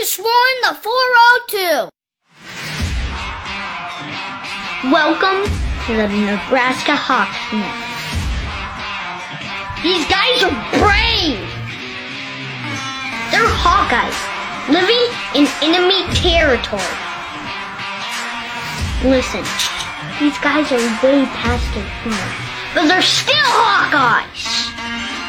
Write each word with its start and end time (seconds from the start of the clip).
Travis 0.00 0.18
Warren, 0.18 0.58
the 0.62 0.74
402. 0.80 1.90
Welcome 4.90 5.44
to 5.84 5.92
the 5.92 6.08
Nebraska 6.08 6.96
Hawks. 6.96 7.36
These 9.84 10.08
guys 10.08 10.40
are 10.48 10.56
brave. 10.80 11.44
They're 13.28 13.44
Hawkeyes 13.44 14.16
living 14.72 15.04
in 15.36 15.44
enemy 15.60 16.08
territory. 16.16 16.80
Listen, 19.04 19.44
these 20.16 20.38
guys 20.40 20.72
are 20.72 20.80
way 21.04 21.28
past 21.36 21.68
their 21.74 21.84
prime, 22.00 22.32
but 22.74 22.88
they're 22.88 23.02
still 23.02 23.36
Hawkeyes. 23.36 24.72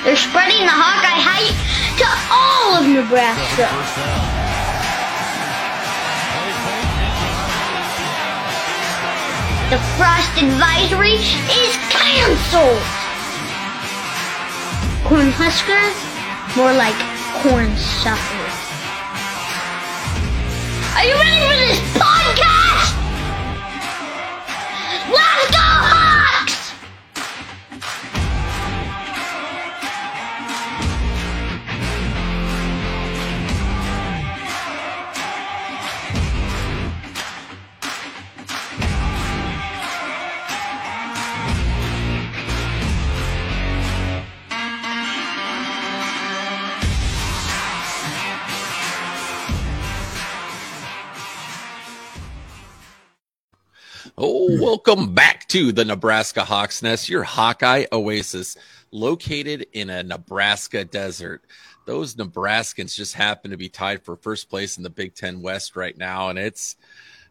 They're 0.05 0.15
spreading 0.15 0.63
the 0.63 0.71
Hawkeye 0.71 1.19
hype 1.19 1.59
to 1.99 2.07
all 2.31 2.79
of 2.79 2.87
Nebraska. 2.87 4.40
The 9.71 9.77
frost 9.95 10.29
advisory 10.35 11.13
is 11.13 11.77
canceled. 11.87 12.83
Cornhuskers, 15.07 15.95
more 16.57 16.73
like 16.73 16.97
corn 17.41 17.73
suckers. 17.77 18.57
Are 20.93 21.05
you 21.05 21.15
ready 21.15 21.39
for 21.47 21.55
this 21.55 21.79
podcast? 21.95 22.60
Welcome 54.71 55.13
back 55.13 55.45
to 55.49 55.73
the 55.73 55.83
Nebraska 55.83 56.45
Hawks 56.45 56.81
Nest, 56.81 57.09
your 57.09 57.23
Hawkeye 57.23 57.87
oasis, 57.91 58.55
located 58.91 59.67
in 59.73 59.89
a 59.89 60.01
Nebraska 60.01 60.85
desert. 60.85 61.43
Those 61.85 62.15
Nebraskans 62.15 62.95
just 62.95 63.13
happen 63.13 63.51
to 63.51 63.57
be 63.57 63.67
tied 63.67 64.01
for 64.01 64.15
first 64.15 64.49
place 64.49 64.77
in 64.77 64.83
the 64.83 64.89
Big 64.89 65.13
Ten 65.13 65.41
West 65.41 65.75
right 65.75 65.97
now, 65.97 66.29
and 66.29 66.39
it's 66.39 66.77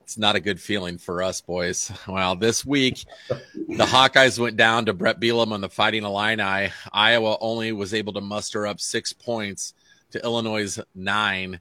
it's 0.02 0.18
not 0.18 0.36
a 0.36 0.40
good 0.40 0.60
feeling 0.60 0.98
for 0.98 1.22
us 1.22 1.40
boys. 1.40 1.90
Well, 2.06 2.36
this 2.36 2.62
week 2.66 3.06
the 3.30 3.86
Hawkeyes 3.86 4.38
went 4.38 4.58
down 4.58 4.84
to 4.84 4.92
Brett 4.92 5.18
Bielema 5.18 5.52
on 5.52 5.62
the 5.62 5.70
Fighting 5.70 6.04
Illini. 6.04 6.70
Iowa 6.92 7.38
only 7.40 7.72
was 7.72 7.94
able 7.94 8.12
to 8.12 8.20
muster 8.20 8.66
up 8.66 8.80
six 8.80 9.14
points 9.14 9.72
to 10.10 10.22
Illinois' 10.22 10.78
nine 10.94 11.58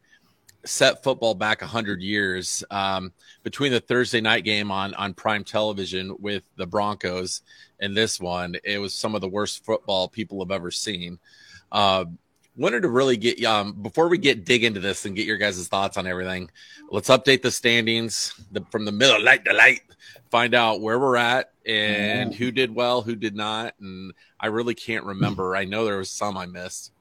set 0.66 1.04
football 1.04 1.34
back 1.34 1.62
100 1.62 2.02
years 2.02 2.64
um, 2.70 3.12
between 3.44 3.72
the 3.72 3.80
thursday 3.80 4.22
night 4.22 4.44
game 4.44 4.72
on 4.72 4.94
on 4.96 5.14
prime 5.14 5.44
television 5.44 6.16
with 6.20 6.44
the 6.58 6.68
broncos 6.68 7.42
and 7.80 7.96
this 7.96 8.20
one 8.20 8.56
it 8.64 8.78
was 8.78 8.94
some 8.94 9.16
of 9.16 9.22
the 9.22 9.28
worst 9.28 9.66
football 9.66 10.08
people 10.08 10.40
have 10.40 10.52
ever 10.52 10.72
seen. 10.72 11.20
Uh, 11.72 12.06
wanted 12.58 12.82
to 12.82 12.90
really 12.90 13.16
get 13.16 13.42
um, 13.46 13.72
before 13.74 14.10
we 14.10 14.18
get 14.18 14.44
dig 14.44 14.64
into 14.64 14.80
this 14.80 15.06
and 15.06 15.16
get 15.16 15.26
your 15.26 15.38
guys' 15.38 15.68
thoughts 15.68 15.98
on 15.98 16.08
everything 16.08 16.50
let's 16.92 17.10
update 17.10 17.42
the 17.42 17.52
standings 17.52 18.34
the, 18.52 18.66
from 18.70 18.84
the 18.86 18.92
middle 18.92 19.22
light 19.23 19.46
to 19.46 19.54
light 19.54 19.82
find 20.30 20.54
out 20.54 20.82
where 20.82 21.00
we're 21.00 21.16
at 21.16 21.54
and 21.66 22.34
who 22.34 22.52
did 22.52 22.73
well 22.73 23.02
who 23.02 23.16
did 23.16 23.36
not 23.36 23.76
and 23.80 24.14
i 24.39 24.48
really 24.48 24.73
can't 24.73 25.06
remember. 25.06 25.56
I 25.56 25.66
know 25.66 25.86
there 25.86 25.98
was 25.98 26.12
some 26.12 26.38
i 26.38 26.45
missed. 26.45 26.92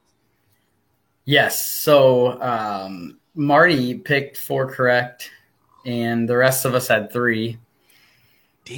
Yes. 1.25 1.63
So 1.69 2.41
um, 2.41 3.18
Marty 3.39 3.95
picked 3.95 4.37
four 4.37 4.69
correct, 4.69 5.31
and 5.85 6.27
the 6.27 6.35
rest 6.35 6.65
of 6.65 6.75
us 6.75 6.89
had 6.89 7.11
three. 7.11 7.57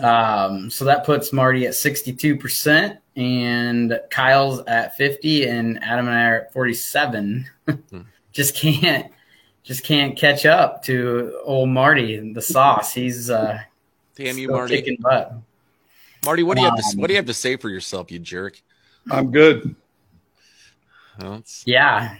Um, 0.01 0.69
so 0.69 0.85
that 0.85 1.03
puts 1.03 1.33
Marty 1.33 1.65
at 1.65 1.73
62%, 1.73 2.97
and 3.17 3.99
Kyle's 4.09 4.61
at 4.67 4.95
50, 4.95 5.47
and 5.47 5.83
Adam 5.83 6.07
and 6.07 6.15
I 6.15 6.25
are 6.25 6.41
at 6.41 6.53
47. 6.53 7.49
just 8.31 8.55
can't 8.55 9.11
just 9.63 9.83
can't 9.83 10.15
catch 10.15 10.45
up 10.45 10.83
to 10.83 11.39
old 11.43 11.69
Marty, 11.69 12.31
the 12.31 12.41
sauce. 12.41 12.93
He's 12.93 13.29
uh 13.29 13.59
damn 14.15 14.37
you 14.37 14.49
marty 14.49 14.77
kicking 14.77 14.97
butt. 15.01 15.33
marty 16.25 16.43
what 16.43 16.55
do 16.55 16.61
you 16.61 16.69
have 16.69 16.77
to 16.77 16.83
Um, 16.93 16.99
what 16.99 17.07
do 17.07 17.13
you 17.13 17.17
have 17.17 17.25
to 17.25 17.33
say 17.33 17.57
for 17.57 17.69
yourself 17.69 18.11
you 18.11 18.19
jerk 18.19 18.61
I'm 19.09 19.31
good. 19.31 19.75
Well, 21.19 21.43
Yeah. 21.65 22.15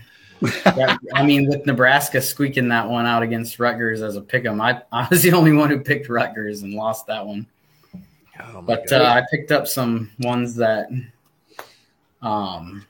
Yeah, 0.66 0.98
I 1.14 1.24
mean, 1.24 1.48
with 1.48 1.66
Nebraska 1.66 2.22
squeaking 2.22 2.70
that 2.70 2.88
one 2.90 3.06
out 3.06 3.24
against 3.24 3.60
Rutgers 3.60 4.02
as 4.02 4.16
a 4.16 4.22
pick 4.22 4.46
'em, 4.46 4.60
I, 4.62 4.82
I 4.92 5.08
was 5.10 5.22
the 5.22 5.34
only 5.34 5.54
one 5.54 5.70
who 5.70 5.80
picked 5.80 6.10
Rutgers 6.10 6.64
and 6.64 6.74
lost 6.74 7.08
that 7.08 7.26
one. 7.26 7.46
oh 8.42 8.62
But 8.62 8.92
uh, 8.92 9.04
I 9.04 9.24
picked 9.30 9.52
up 9.52 9.68
some 9.68 10.12
ones 10.20 10.56
that 10.56 10.90
um 12.22 12.86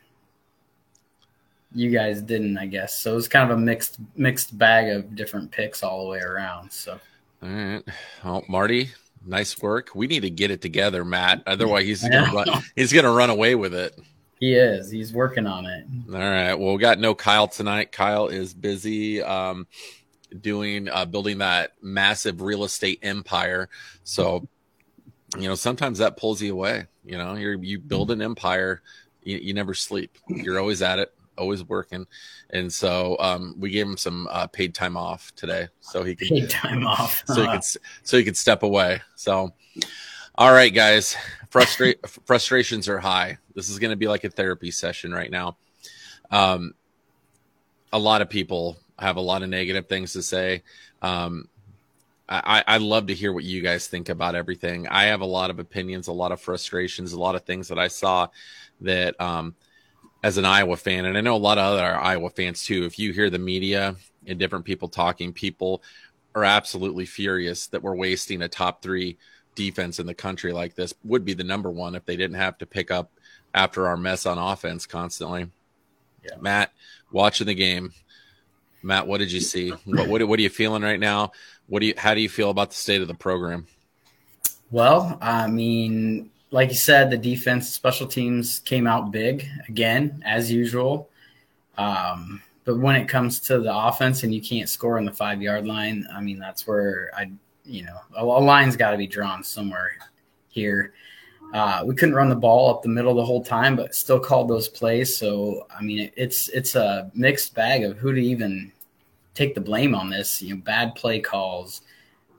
you 1.73 1.89
guys 1.89 2.21
didn't, 2.21 2.57
I 2.57 2.65
guess. 2.65 2.99
So 2.99 3.13
it 3.13 3.15
was 3.15 3.27
kind 3.27 3.49
of 3.49 3.57
a 3.57 3.61
mixed 3.61 3.97
mixed 4.15 4.57
bag 4.57 4.89
of 4.89 5.15
different 5.15 5.51
picks 5.51 5.83
all 5.83 6.03
the 6.03 6.09
way 6.09 6.19
around. 6.19 6.71
So 6.71 6.99
All 7.41 7.49
right. 7.49 7.83
Well, 8.23 8.43
Marty, 8.49 8.91
nice 9.25 9.61
work. 9.61 9.89
We 9.95 10.07
need 10.07 10.21
to 10.21 10.29
get 10.29 10.51
it 10.51 10.61
together, 10.61 11.05
Matt. 11.05 11.43
Otherwise, 11.47 11.85
he's 11.85 12.01
gonna 12.09 12.31
run, 12.33 12.47
he's 12.75 12.93
gonna 12.93 13.11
run 13.11 13.29
away 13.29 13.55
with 13.55 13.73
it. 13.73 13.97
He 14.41 14.55
is. 14.55 14.89
He's 14.89 15.13
working 15.13 15.45
on 15.45 15.65
it. 15.67 15.85
All 16.11 16.19
right. 16.19 16.55
Well, 16.55 16.73
we 16.73 16.79
got 16.79 16.99
no 16.99 17.13
Kyle 17.15 17.47
tonight. 17.47 17.91
Kyle 17.91 18.27
is 18.27 18.53
busy 18.55 19.21
um, 19.21 19.67
doing 20.41 20.89
uh, 20.89 21.05
building 21.05 21.37
that 21.37 21.73
massive 21.81 22.41
real 22.41 22.63
estate 22.63 22.99
empire. 23.03 23.69
So, 24.03 24.47
you 25.37 25.47
know, 25.47 25.53
sometimes 25.55 25.99
that 25.99 26.17
pulls 26.17 26.41
you 26.41 26.53
away. 26.53 26.87
You 27.05 27.19
know, 27.19 27.35
you're 27.35 27.63
you 27.63 27.77
build 27.79 28.09
an 28.09 28.21
empire, 28.21 28.81
you, 29.21 29.37
you 29.37 29.53
never 29.53 29.75
sleep. 29.75 30.17
You're 30.27 30.59
always 30.59 30.81
at 30.81 30.97
it, 30.97 31.13
always 31.37 31.63
working. 31.63 32.07
And 32.49 32.73
so, 32.73 33.17
um, 33.19 33.55
we 33.59 33.69
gave 33.69 33.85
him 33.85 33.97
some 33.97 34.27
uh, 34.31 34.47
paid 34.47 34.73
time 34.73 34.97
off 34.97 35.31
today, 35.35 35.67
so 35.81 36.03
he 36.03 36.15
could 36.15 36.29
Paid 36.29 36.49
time 36.49 36.85
off. 36.87 37.23
so 37.27 37.41
he 37.43 37.47
could 37.47 37.63
so 37.63 38.17
he 38.17 38.23
could 38.23 38.37
step 38.37 38.63
away. 38.63 39.01
So, 39.15 39.53
all 40.35 40.51
right, 40.51 40.73
guys, 40.73 41.15
frustrate 41.51 41.99
frustrations 42.07 42.89
are 42.89 42.99
high. 42.99 43.37
This 43.53 43.69
is 43.69 43.77
going 43.77 43.91
to 43.91 43.97
be 43.97 44.07
like 44.07 44.23
a 44.23 44.29
therapy 44.29 44.71
session 44.71 45.13
right 45.13 45.29
now. 45.29 45.57
Um, 46.31 46.73
a 47.93 47.99
lot 47.99 48.21
of 48.21 48.29
people 48.29 48.77
have 48.97 49.17
a 49.17 49.21
lot 49.21 49.43
of 49.43 49.49
negative 49.49 49.87
things 49.87 50.13
to 50.13 50.23
say. 50.23 50.63
Um, 51.01 51.47
I, 52.29 52.63
I 52.65 52.77
love 52.77 53.07
to 53.07 53.13
hear 53.13 53.33
what 53.33 53.43
you 53.43 53.61
guys 53.61 53.87
think 53.87 54.07
about 54.07 54.35
everything. 54.35 54.87
I 54.87 55.05
have 55.05 55.19
a 55.19 55.25
lot 55.25 55.49
of 55.49 55.59
opinions, 55.59 56.07
a 56.07 56.13
lot 56.13 56.31
of 56.31 56.39
frustrations, 56.39 57.11
a 57.11 57.19
lot 57.19 57.35
of 57.35 57.43
things 57.43 57.67
that 57.67 57.77
I 57.77 57.89
saw 57.89 58.27
that, 58.79 59.19
um, 59.19 59.53
as 60.23 60.37
an 60.37 60.45
Iowa 60.45 60.77
fan, 60.77 61.05
and 61.05 61.17
I 61.17 61.21
know 61.21 61.35
a 61.35 61.37
lot 61.37 61.57
of 61.57 61.65
other 61.65 61.83
Iowa 61.83 62.29
fans 62.29 62.63
too. 62.63 62.85
If 62.85 62.97
you 62.97 63.11
hear 63.11 63.29
the 63.29 63.39
media 63.39 63.97
and 64.25 64.39
different 64.39 64.63
people 64.63 64.87
talking, 64.87 65.33
people 65.33 65.83
are 66.35 66.45
absolutely 66.45 67.05
furious 67.05 67.67
that 67.67 67.81
we're 67.81 67.95
wasting 67.95 68.43
a 68.43 68.47
top 68.47 68.81
three 68.81 69.17
defense 69.55 69.99
in 69.99 70.05
the 70.05 70.13
country 70.13 70.53
like 70.53 70.75
this. 70.75 70.93
Would 71.03 71.25
be 71.25 71.33
the 71.33 71.43
number 71.43 71.69
one 71.69 71.95
if 71.95 72.05
they 72.05 72.15
didn't 72.15 72.37
have 72.37 72.57
to 72.59 72.65
pick 72.65 72.91
up 72.91 73.11
after 73.53 73.87
our 73.87 73.97
mess 73.97 74.25
on 74.25 74.37
offense 74.37 74.85
constantly. 74.85 75.47
Yeah. 76.23 76.37
Matt, 76.39 76.71
watching 77.11 77.47
the 77.47 77.55
game. 77.55 77.93
Matt, 78.83 79.07
what 79.07 79.19
did 79.19 79.31
you 79.31 79.41
see? 79.41 79.69
What, 79.85 80.07
what 80.07 80.27
what 80.27 80.39
are 80.39 80.41
you 80.41 80.49
feeling 80.49 80.81
right 80.81 80.99
now? 80.99 81.31
What 81.67 81.81
do 81.81 81.87
you 81.87 81.93
how 81.97 82.13
do 82.13 82.21
you 82.21 82.29
feel 82.29 82.49
about 82.49 82.71
the 82.71 82.75
state 82.75 83.01
of 83.01 83.07
the 83.07 83.13
program? 83.13 83.67
Well, 84.71 85.17
I 85.21 85.47
mean, 85.47 86.31
like 86.49 86.69
you 86.69 86.75
said, 86.75 87.09
the 87.09 87.17
defense, 87.17 87.69
special 87.69 88.07
teams 88.07 88.59
came 88.59 88.87
out 88.87 89.11
big 89.11 89.45
again, 89.67 90.23
as 90.25 90.51
usual. 90.51 91.09
Um, 91.77 92.41
but 92.63 92.77
when 92.77 92.95
it 92.95 93.07
comes 93.07 93.39
to 93.41 93.59
the 93.59 93.75
offense 93.75 94.23
and 94.23 94.33
you 94.33 94.41
can't 94.41 94.69
score 94.69 94.97
on 94.97 95.05
the 95.05 95.11
five 95.11 95.41
yard 95.41 95.65
line, 95.65 96.07
I 96.13 96.21
mean, 96.21 96.39
that's 96.39 96.67
where 96.67 97.11
I, 97.15 97.31
you 97.65 97.83
know, 97.83 97.97
a, 98.15 98.23
a 98.23 98.25
line's 98.25 98.75
got 98.75 98.91
to 98.91 98.97
be 98.97 99.07
drawn 99.07 99.43
somewhere 99.43 99.91
here. 100.49 100.93
Uh, 101.53 101.83
we 101.85 101.93
couldn't 101.95 102.15
run 102.15 102.29
the 102.29 102.35
ball 102.35 102.69
up 102.69 102.81
the 102.81 102.89
middle 102.89 103.13
the 103.13 103.25
whole 103.25 103.43
time, 103.43 103.75
but 103.75 103.93
still 103.93 104.19
called 104.19 104.49
those 104.49 104.69
plays. 104.69 105.15
So, 105.15 105.67
I 105.75 105.81
mean, 105.81 105.99
it, 105.99 106.13
it's 106.15 106.47
it's 106.49 106.75
a 106.75 107.11
mixed 107.13 107.53
bag 107.53 107.83
of 107.83 107.97
who 107.97 108.13
to 108.13 108.21
even 108.21 108.71
take 109.33 109.53
the 109.53 109.61
blame 109.61 109.93
on 109.93 110.09
this. 110.09 110.41
You 110.41 110.55
know, 110.55 110.61
bad 110.61 110.95
play 110.95 111.19
calls, 111.19 111.81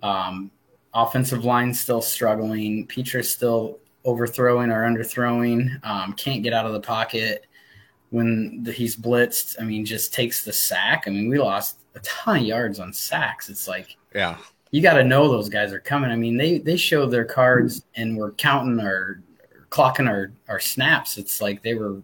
um, 0.02 0.50
offensive 0.94 1.44
line 1.44 1.74
still 1.74 2.00
struggling. 2.00 2.86
Petras 2.86 3.26
still 3.26 3.78
overthrowing 4.04 4.70
or 4.70 4.84
underthrowing. 4.88 5.84
Um, 5.84 6.14
can't 6.14 6.42
get 6.42 6.54
out 6.54 6.66
of 6.66 6.72
the 6.72 6.80
pocket 6.80 7.46
when 8.10 8.62
the, 8.62 8.72
he's 8.72 8.96
blitzed. 8.96 9.60
I 9.60 9.64
mean, 9.64 9.84
just 9.84 10.14
takes 10.14 10.44
the 10.44 10.52
sack. 10.52 11.04
I 11.06 11.10
mean, 11.10 11.28
we 11.28 11.38
lost 11.38 11.80
a 11.94 12.00
ton 12.00 12.38
of 12.38 12.42
yards 12.44 12.80
on 12.80 12.92
sacks. 12.92 13.50
It's 13.50 13.68
like 13.68 13.96
yeah, 14.14 14.38
you 14.72 14.80
got 14.82 14.94
to 14.94 15.04
know 15.04 15.28
those 15.28 15.48
guys 15.48 15.72
are 15.72 15.78
coming. 15.78 16.10
I 16.10 16.16
mean, 16.16 16.36
they 16.36 16.58
they 16.58 16.76
showed 16.76 17.10
their 17.10 17.24
cards 17.24 17.84
and 17.94 18.16
we're 18.16 18.32
counting 18.32 18.80
our 18.80 19.20
clocking 19.68 20.08
our 20.08 20.32
our 20.48 20.58
snaps. 20.58 21.18
It's 21.18 21.40
like 21.40 21.62
they 21.62 21.74
were 21.74 22.02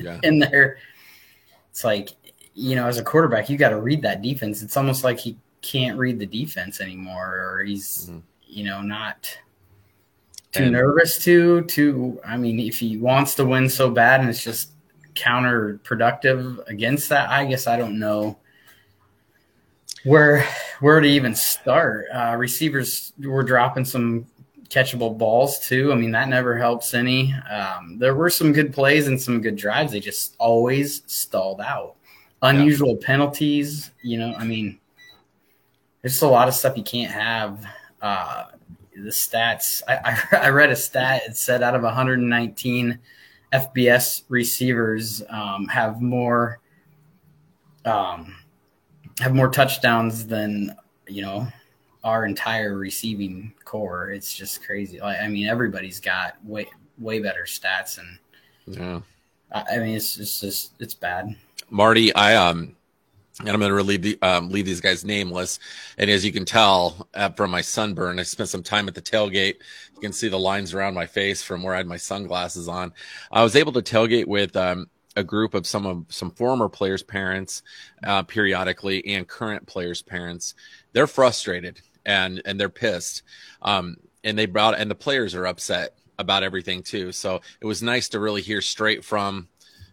yeah. 0.00 0.18
in 0.24 0.38
there. 0.38 0.78
It's 1.70 1.84
like 1.84 2.10
you 2.54 2.74
know, 2.76 2.86
as 2.86 2.96
a 2.96 3.04
quarterback, 3.04 3.50
you 3.50 3.58
got 3.58 3.68
to 3.70 3.80
read 3.80 4.00
that 4.02 4.22
defense. 4.22 4.62
It's 4.62 4.76
almost 4.78 5.04
like 5.04 5.18
he 5.18 5.36
can't 5.60 5.98
read 5.98 6.18
the 6.18 6.24
defense 6.26 6.80
anymore, 6.80 7.36
or 7.38 7.64
he's 7.64 8.08
Mhm. 8.08 8.22
you 8.46 8.64
know 8.64 8.80
not 8.80 9.36
too 10.52 10.62
And- 10.62 10.72
nervous 10.72 11.18
to 11.24 11.62
to. 11.64 12.20
I 12.24 12.36
mean, 12.36 12.60
if 12.60 12.78
he 12.78 12.96
wants 12.98 13.34
to 13.34 13.44
win 13.44 13.68
so 13.68 13.90
bad 13.90 14.20
and 14.20 14.30
it's 14.30 14.42
just 14.44 14.70
counterproductive 15.16 16.66
against 16.68 17.08
that, 17.08 17.28
I 17.30 17.46
guess 17.46 17.66
I 17.66 17.76
don't 17.76 17.98
know 17.98 18.38
where 20.06 20.46
where 20.80 21.00
to 21.00 21.08
even 21.08 21.34
start. 21.34 22.06
Uh, 22.12 22.36
receivers 22.38 23.12
were 23.18 23.42
dropping 23.42 23.84
some 23.84 24.26
catchable 24.68 25.16
balls 25.16 25.58
too. 25.58 25.92
I 25.92 25.96
mean, 25.96 26.12
that 26.12 26.28
never 26.28 26.56
helps 26.56 26.94
any. 26.94 27.34
Um, 27.50 27.98
there 27.98 28.14
were 28.14 28.30
some 28.30 28.52
good 28.52 28.72
plays 28.72 29.08
and 29.08 29.20
some 29.20 29.40
good 29.40 29.56
drives. 29.56 29.92
They 29.92 30.00
just 30.00 30.36
always 30.38 31.02
stalled 31.06 31.60
out. 31.60 31.96
Unusual 32.42 32.96
penalties. 32.96 33.90
You 34.02 34.18
know, 34.18 34.34
I 34.36 34.44
mean, 34.44 34.78
there's 36.02 36.12
just 36.12 36.22
a 36.22 36.28
lot 36.28 36.48
of 36.48 36.54
stuff 36.54 36.76
you 36.76 36.84
can't 36.84 37.10
have. 37.10 37.66
Uh, 38.00 38.44
the 38.94 39.10
stats. 39.10 39.82
I, 39.88 39.96
I, 40.32 40.36
I 40.46 40.48
read 40.50 40.70
a 40.70 40.76
stat. 40.76 41.22
It 41.26 41.36
said 41.36 41.62
out 41.62 41.74
of 41.74 41.82
119 41.82 42.98
FBS 43.52 44.22
receivers 44.28 45.22
um, 45.28 45.66
have 45.68 46.00
more 46.00 46.60
um, 47.84 48.34
have 49.20 49.34
more 49.34 49.48
touchdowns 49.48 50.26
than 50.26 50.74
you 51.08 51.22
know 51.22 51.46
our 52.04 52.24
entire 52.26 52.76
receiving 52.76 53.52
corps. 53.64 54.10
It's 54.10 54.34
just 54.34 54.64
crazy. 54.64 55.00
Like, 55.00 55.20
I 55.20 55.28
mean, 55.28 55.48
everybody's 55.48 56.00
got 56.00 56.36
way 56.44 56.68
way 56.98 57.20
better 57.20 57.44
stats, 57.44 57.98
and 57.98 58.18
yeah. 58.66 59.00
I, 59.52 59.76
I 59.76 59.78
mean, 59.78 59.96
it's, 59.96 60.18
it's 60.18 60.40
just 60.40 60.72
it's 60.80 60.94
bad. 60.94 61.34
Marty, 61.70 62.14
I 62.14 62.36
um, 62.36 62.76
and 63.40 63.50
I'm 63.50 63.58
going 63.58 63.70
to 63.70 63.74
relieve 63.74 64.02
the, 64.02 64.18
um, 64.22 64.48
leave 64.48 64.64
these 64.64 64.80
guys 64.80 65.04
nameless. 65.04 65.58
And 65.98 66.10
as 66.10 66.24
you 66.24 66.32
can 66.32 66.46
tell 66.46 67.06
uh, 67.14 67.30
from 67.30 67.50
my 67.50 67.60
sunburn, 67.60 68.18
I 68.18 68.22
spent 68.22 68.48
some 68.48 68.62
time 68.62 68.88
at 68.88 68.94
the 68.94 69.02
tailgate. 69.02 69.56
You 69.94 70.00
can 70.00 70.12
see 70.12 70.28
the 70.28 70.38
lines 70.38 70.72
around 70.72 70.94
my 70.94 71.06
face 71.06 71.42
from 71.42 71.62
where 71.62 71.74
I 71.74 71.78
had 71.78 71.86
my 71.86 71.98
sunglasses 71.98 72.66
on. 72.66 72.92
I 73.30 73.42
was 73.42 73.54
able 73.54 73.72
to 73.72 73.82
tailgate 73.82 74.26
with 74.26 74.56
um, 74.56 74.88
a 75.16 75.24
group 75.24 75.54
of 75.54 75.66
some 75.66 75.86
of 75.86 76.04
some 76.08 76.30
former 76.30 76.68
players' 76.68 77.02
parents, 77.02 77.62
uh, 78.04 78.22
periodically, 78.22 79.04
and 79.06 79.26
current 79.26 79.66
players' 79.66 80.02
parents. 80.02 80.54
They're 80.92 81.06
frustrated 81.06 81.80
and 82.04 82.40
and 82.44 82.60
they're 82.60 82.68
pissed. 82.68 83.22
Um, 83.62 83.96
and 84.22 84.38
they 84.38 84.46
brought 84.46 84.78
and 84.78 84.90
the 84.90 84.94
players 84.94 85.34
are 85.34 85.46
upset 85.46 85.94
about 86.18 86.42
everything 86.42 86.82
too. 86.82 87.12
So 87.12 87.40
it 87.60 87.66
was 87.66 87.82
nice 87.82 88.08
to 88.10 88.20
really 88.20 88.42
hear 88.42 88.60
straight 88.60 89.04
from 89.04 89.48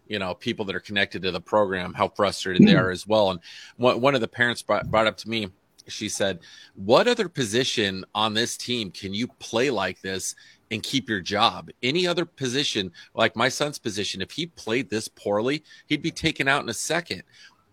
you 0.06 0.18
know 0.18 0.34
people 0.34 0.64
that 0.66 0.76
are 0.76 0.80
connected 0.80 1.22
to 1.22 1.30
the 1.30 1.40
program 1.40 1.94
how 1.94 2.08
frustrated 2.08 2.66
they 2.66 2.74
are 2.74 2.90
as 2.90 3.06
well 3.06 3.30
and 3.30 3.40
one, 3.76 4.00
one 4.00 4.14
of 4.14 4.20
the 4.20 4.28
parents 4.28 4.62
brought, 4.62 4.90
brought 4.90 5.06
up 5.06 5.16
to 5.16 5.28
me 5.28 5.48
she 5.86 6.08
said 6.08 6.40
what 6.74 7.08
other 7.08 7.28
position 7.28 8.04
on 8.14 8.34
this 8.34 8.56
team 8.56 8.90
can 8.90 9.14
you 9.14 9.26
play 9.38 9.70
like 9.70 10.00
this 10.02 10.34
and 10.70 10.82
keep 10.82 11.08
your 11.08 11.20
job 11.20 11.70
any 11.82 12.06
other 12.06 12.24
position 12.24 12.90
like 13.14 13.36
my 13.36 13.48
son's 13.48 13.78
position 13.78 14.22
if 14.22 14.32
he 14.32 14.46
played 14.46 14.90
this 14.90 15.08
poorly 15.08 15.62
he'd 15.86 16.02
be 16.02 16.10
taken 16.10 16.48
out 16.48 16.62
in 16.62 16.68
a 16.68 16.74
second 16.74 17.22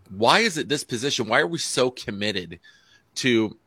why 0.10 0.40
is 0.40 0.58
it 0.58 0.70
this 0.70 0.84
position 0.84 1.28
why 1.28 1.40
are 1.40 1.48
we 1.48 1.58
so 1.58 1.90
committed 1.90 2.60
to 3.16 3.58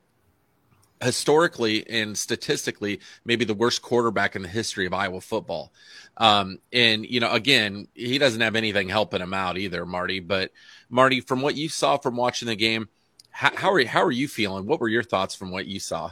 historically 1.05 1.89
and 1.89 2.17
statistically 2.17 3.01
maybe 3.25 3.45
the 3.45 3.55
worst 3.55 3.83
quarterback 3.83 4.35
in 4.37 4.43
the 4.43 4.49
history 4.49 4.87
of 4.87 4.95
Iowa 4.95 5.21
football. 5.21 5.73
Um, 6.17 6.59
and 6.73 7.05
you 7.07 7.21
know, 7.21 7.31
again, 7.31 7.89
he 7.95 8.19
doesn't 8.19 8.41
have 8.41 8.57
anything 8.57 8.89
helping 8.89 9.21
him 9.21 9.35
out 9.35 9.59
either, 9.59 9.85
Marty. 9.87 10.21
But 10.21 10.51
Marty, 10.89 11.21
from 11.21 11.43
what 11.43 11.57
you 11.57 11.69
saw 11.69 11.99
from 11.99 12.17
watching 12.17 12.49
the 12.49 12.57
game, 12.57 12.89
how, 13.31 13.55
how 13.55 13.73
are 13.73 13.81
you, 13.81 13.89
how 13.89 14.03
are 14.03 14.13
you 14.13 14.29
feeling? 14.29 14.67
What 14.67 14.81
were 14.81 14.89
your 14.89 15.03
thoughts 15.03 15.35
from 15.35 15.51
what 15.51 15.67
you 15.67 15.81
saw? 15.81 16.11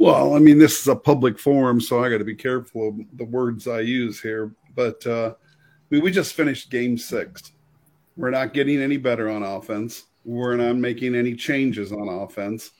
Well, 0.00 0.34
I 0.34 0.38
mean, 0.38 0.58
this 0.58 0.80
is 0.80 0.88
a 0.88 0.96
public 0.96 1.38
forum, 1.38 1.78
so 1.78 2.02
I 2.02 2.08
got 2.08 2.18
to 2.18 2.24
be 2.24 2.34
careful 2.34 2.88
of 2.88 3.18
the 3.18 3.26
words 3.26 3.68
I 3.68 3.80
use 3.80 4.18
here. 4.18 4.50
But 4.74 5.06
uh, 5.06 5.34
mean, 5.90 6.02
we 6.02 6.10
just 6.10 6.32
finished 6.32 6.70
Game 6.70 6.96
Six. 6.96 7.52
We're 8.16 8.30
not 8.30 8.54
getting 8.54 8.80
any 8.80 8.96
better 8.96 9.28
on 9.28 9.42
offense. 9.42 10.04
We're 10.24 10.56
not 10.56 10.76
making 10.76 11.14
any 11.14 11.34
changes 11.34 11.92
on 11.92 12.08
offense, 12.08 12.70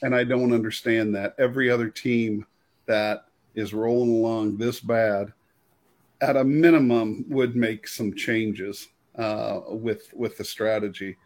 and 0.00 0.14
I 0.14 0.24
don't 0.24 0.54
understand 0.54 1.14
that. 1.16 1.34
Every 1.38 1.70
other 1.70 1.90
team 1.90 2.46
that 2.86 3.26
is 3.54 3.74
rolling 3.74 4.14
along 4.14 4.56
this 4.56 4.80
bad, 4.80 5.34
at 6.22 6.38
a 6.38 6.44
minimum, 6.44 7.26
would 7.28 7.56
make 7.56 7.88
some 7.88 8.14
changes 8.14 8.88
uh, 9.16 9.60
with 9.68 10.08
with 10.14 10.38
the 10.38 10.44
strategy, 10.44 11.18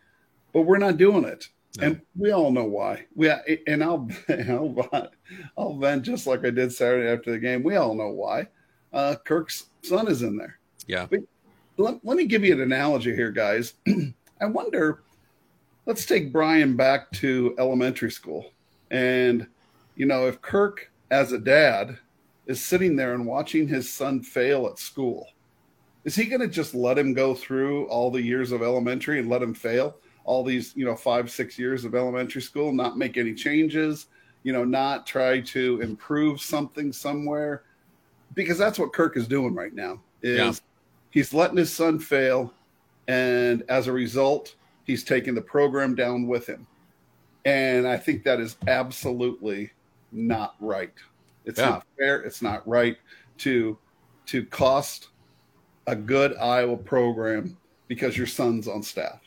but 0.53 0.63
we're 0.63 0.79
not 0.79 0.97
doing 0.97 1.23
it. 1.23 1.47
No. 1.79 1.87
And 1.87 2.01
we 2.17 2.31
all 2.31 2.53
know 2.53 2.65
why. 2.65 3.05
We 3.15 3.31
and 3.67 3.83
I'll 3.83 4.09
I'll 4.29 5.11
I'll 5.59 5.77
vent 5.79 6.05
just 6.05 6.27
like 6.27 6.45
I 6.45 6.51
did 6.51 6.73
Saturday 6.73 7.09
after 7.09 7.33
the 7.33 7.39
game. 7.39 7.63
We 7.63 7.77
all 7.77 7.95
know 7.95 8.11
why. 8.11 8.47
Uh, 8.93 9.17
Kirk's 9.25 9.67
son 9.83 10.07
is 10.07 10.23
in 10.23 10.37
there. 10.37 10.59
Yeah. 10.87 11.07
But 11.11 11.21
let, 11.77 12.05
let 12.05 12.17
me 12.17 12.27
give 12.27 12.45
you 12.45 12.53
an 12.53 12.61
analogy 12.61 13.15
here, 13.15 13.33
guys. 13.33 13.75
I 14.41 14.47
wonder. 14.47 15.03
Let's 15.87 16.07
take 16.07 16.33
Brian 16.33 16.77
back 16.77 17.11
to 17.13 17.55
elementary 17.59 18.11
school, 18.11 18.53
and 18.91 19.47
you 19.97 20.07
know 20.07 20.27
if 20.29 20.41
Kirk, 20.41 20.91
as 21.11 21.33
a 21.33 21.39
dad, 21.39 21.99
is 22.47 22.65
sitting 22.65 22.97
there 22.97 23.15
and 23.15 23.27
watching 23.27 23.69
his 23.69 23.93
son 23.93 24.23
fail 24.23 24.67
at 24.67 24.79
school, 24.79 25.29
is 26.05 26.15
he 26.15 26.25
going 26.25 26.41
to 26.41 26.49
just 26.49 26.75
let 26.75 26.99
him 26.99 27.13
go 27.13 27.35
through 27.35 27.87
all 27.89 28.11
the 28.11 28.23
years 28.23 28.51
of 28.53 28.63
elementary 28.63 29.19
and 29.19 29.29
let 29.29 29.43
him 29.43 29.53
fail? 29.53 29.97
All 30.25 30.43
these 30.43 30.73
you 30.77 30.85
know 30.85 30.97
five 30.97 31.31
six 31.31 31.59
years 31.59 31.85
of 31.85 31.95
elementary 31.95 32.43
school 32.43 32.73
not 32.73 32.97
make 32.99 33.17
any 33.17 33.35
changes 33.35 34.07
you 34.43 34.53
know 34.53 34.65
not 34.65 35.07
try 35.07 35.41
to 35.41 35.81
improve 35.81 36.41
something 36.41 36.93
somewhere. 36.93 37.63
Because 38.35 38.59
that's 38.59 38.79
what 38.79 38.93
kirk 38.93 39.17
is 39.17 39.29
doing 39.29 39.55
right 39.55 39.73
now 39.75 40.01
is 40.23 40.39
Yeah. 40.39 40.53
he's 41.11 41.33
letting 41.33 41.57
his 41.57 41.73
son 41.73 41.99
fail 41.99 42.53
and 43.07 43.63
as 43.69 43.87
a 43.87 43.93
result 43.93 44.57
he's 44.85 45.05
taking 45.05 45.35
the 45.35 45.41
program 45.43 45.95
down 45.95 46.27
with 46.27 46.47
him. 46.47 46.67
And 47.45 47.87
i 47.87 47.97
think 47.97 48.25
that 48.25 48.41
is 48.41 48.57
absolutely 48.67 49.71
not 50.13 50.57
right. 50.61 50.93
It's 51.45 51.59
Yeah. 51.59 51.71
not 51.71 51.87
fair. 51.99 52.21
It's 52.23 52.43
not 52.43 52.67
right 52.67 52.97
to 53.39 53.79
to 54.27 54.45
cost 54.47 55.09
a 55.87 55.95
good 55.95 56.35
iowa 56.39 56.79
program 56.79 57.57
because 57.89 58.17
your 58.17 58.27
son's 58.27 58.67
on 58.67 58.83
staff 58.83 59.21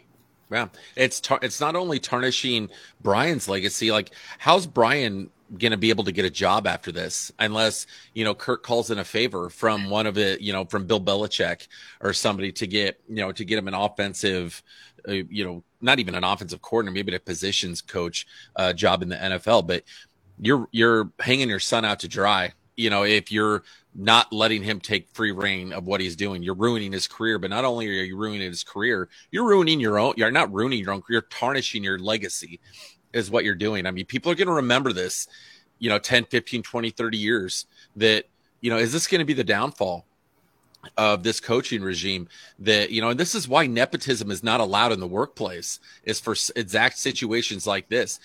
Yeah, 0.51 0.69
it's 0.95 1.19
tar- 1.19 1.39
it's 1.41 1.59
not 1.59 1.75
only 1.75 1.99
tarnishing 1.99 2.69
Brian's 3.01 3.49
legacy. 3.49 3.91
Like, 3.91 4.11
how's 4.37 4.65
Brian 4.65 5.29
going 5.57 5.71
to 5.71 5.77
be 5.77 5.89
able 5.89 6.03
to 6.03 6.11
get 6.11 6.25
a 6.25 6.29
job 6.29 6.67
after 6.67 6.91
this 6.91 7.31
unless 7.39 7.87
you 8.13 8.23
know 8.23 8.35
Kirk 8.35 8.63
calls 8.63 8.91
in 8.91 8.99
a 8.99 9.03
favor 9.03 9.49
from 9.49 9.89
one 9.89 10.07
of 10.07 10.17
it, 10.17 10.41
you 10.41 10.53
know, 10.53 10.65
from 10.65 10.85
Bill 10.85 11.01
Belichick 11.01 11.67
or 12.01 12.13
somebody 12.13 12.51
to 12.53 12.67
get 12.67 12.99
you 13.09 13.17
know 13.17 13.31
to 13.31 13.45
get 13.45 13.57
him 13.57 13.67
an 13.67 13.73
offensive, 13.73 14.61
uh, 15.07 15.11
you 15.11 15.43
know, 15.43 15.63
not 15.81 15.99
even 15.99 16.15
an 16.15 16.23
offensive 16.23 16.61
coordinator, 16.61 16.93
maybe 16.93 17.15
a 17.15 17.19
positions 17.19 17.81
coach 17.81 18.25
uh, 18.55 18.73
job 18.73 19.01
in 19.01 19.09
the 19.09 19.15
NFL. 19.15 19.67
But 19.67 19.83
you're 20.39 20.67
you're 20.71 21.11
hanging 21.19 21.49
your 21.49 21.59
son 21.59 21.85
out 21.85 21.99
to 21.99 22.07
dry. 22.07 22.53
You 22.77 22.89
know, 22.91 23.03
if 23.03 23.31
you're 23.31 23.63
not 23.95 24.31
letting 24.31 24.61
him 24.61 24.79
take 24.79 25.09
free 25.09 25.31
reign 25.31 25.73
of 25.73 25.87
what 25.87 25.99
he's 25.99 26.15
doing, 26.15 26.43
you're 26.43 26.53
ruining 26.53 26.91
his 26.91 27.07
career. 27.07 27.39
But 27.39 27.49
not 27.49 27.65
only 27.65 27.87
are 27.87 28.03
you 28.03 28.15
ruining 28.15 28.47
his 28.47 28.63
career, 28.63 29.09
you're 29.31 29.47
ruining 29.47 29.79
your 29.79 29.99
own. 29.99 30.13
You're 30.15 30.31
not 30.31 30.53
ruining 30.53 30.79
your 30.79 30.93
own. 30.93 31.01
You're 31.09 31.23
tarnishing 31.23 31.83
your 31.83 31.97
legacy, 31.97 32.59
is 33.13 33.31
what 33.31 33.43
you're 33.43 33.55
doing. 33.55 33.87
I 33.87 33.91
mean, 33.91 34.05
people 34.05 34.31
are 34.31 34.35
going 34.35 34.47
to 34.47 34.53
remember 34.53 34.93
this, 34.93 35.27
you 35.79 35.89
know, 35.89 35.97
10, 35.97 36.25
15, 36.25 36.61
20, 36.61 36.89
30 36.91 37.17
years. 37.17 37.65
That 37.95 38.25
you 38.61 38.69
know, 38.69 38.77
is 38.77 38.93
this 38.93 39.07
going 39.07 39.19
to 39.19 39.25
be 39.25 39.33
the 39.33 39.43
downfall? 39.43 40.05
of 40.95 41.23
this 41.23 41.39
coaching 41.39 41.81
regime 41.81 42.29
that 42.59 42.91
you 42.91 43.01
know 43.01 43.09
and 43.09 43.19
this 43.19 43.35
is 43.35 43.47
why 43.47 43.67
nepotism 43.67 44.31
is 44.31 44.43
not 44.43 44.61
allowed 44.61 44.91
in 44.91 44.99
the 44.99 45.07
workplace 45.07 45.79
is 46.03 46.19
for 46.19 46.35
exact 46.55 46.97
situations 46.97 47.67
like 47.67 47.89
this 47.89 48.19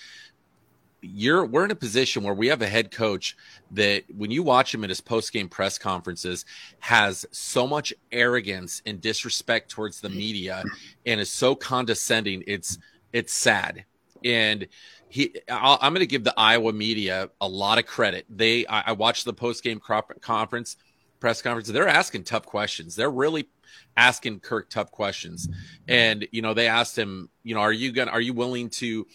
you're 1.03 1.45
we're 1.45 1.65
in 1.65 1.71
a 1.71 1.75
position 1.75 2.23
where 2.23 2.33
we 2.33 2.47
have 2.47 2.61
a 2.61 2.67
head 2.67 2.91
coach 2.91 3.35
that 3.71 4.03
when 4.15 4.31
you 4.31 4.43
watch 4.43 4.73
him 4.73 4.83
at 4.83 4.89
his 4.89 5.01
post-game 5.01 5.49
press 5.49 5.77
conferences 5.77 6.45
has 6.79 7.25
so 7.31 7.67
much 7.67 7.93
arrogance 8.11 8.81
and 8.85 9.01
disrespect 9.01 9.69
towards 9.69 10.01
the 10.01 10.09
media 10.09 10.63
and 11.05 11.19
is 11.19 11.29
so 11.29 11.55
condescending 11.55 12.43
it's 12.47 12.77
it's 13.11 13.33
sad 13.33 13.85
and 14.23 14.67
he 15.09 15.35
I'll, 15.49 15.77
i'm 15.81 15.93
going 15.93 15.99
to 15.99 16.07
give 16.07 16.23
the 16.23 16.33
iowa 16.37 16.71
media 16.71 17.29
a 17.41 17.47
lot 17.47 17.77
of 17.77 17.85
credit 17.85 18.25
they 18.29 18.65
i, 18.67 18.83
I 18.87 18.91
watched 18.93 19.25
the 19.25 19.33
post-game 19.33 19.79
crop, 19.79 20.11
conference 20.21 20.77
press 21.23 21.41
conference, 21.41 21.69
they're 21.69 21.87
asking 21.87 22.25
tough 22.25 22.45
questions. 22.45 22.97
They're 22.97 23.09
really 23.09 23.47
asking 23.95 24.41
Kirk 24.41 24.69
tough 24.69 24.91
questions. 24.91 25.47
And, 25.87 26.27
you 26.33 26.41
know, 26.41 26.53
they 26.53 26.67
asked 26.67 26.97
him, 26.97 27.29
you 27.43 27.55
know, 27.55 27.61
are 27.61 27.71
you 27.71 27.93
to, 27.93 28.09
are 28.09 28.19
you 28.19 28.33
willing 28.33 28.69
to 28.71 29.07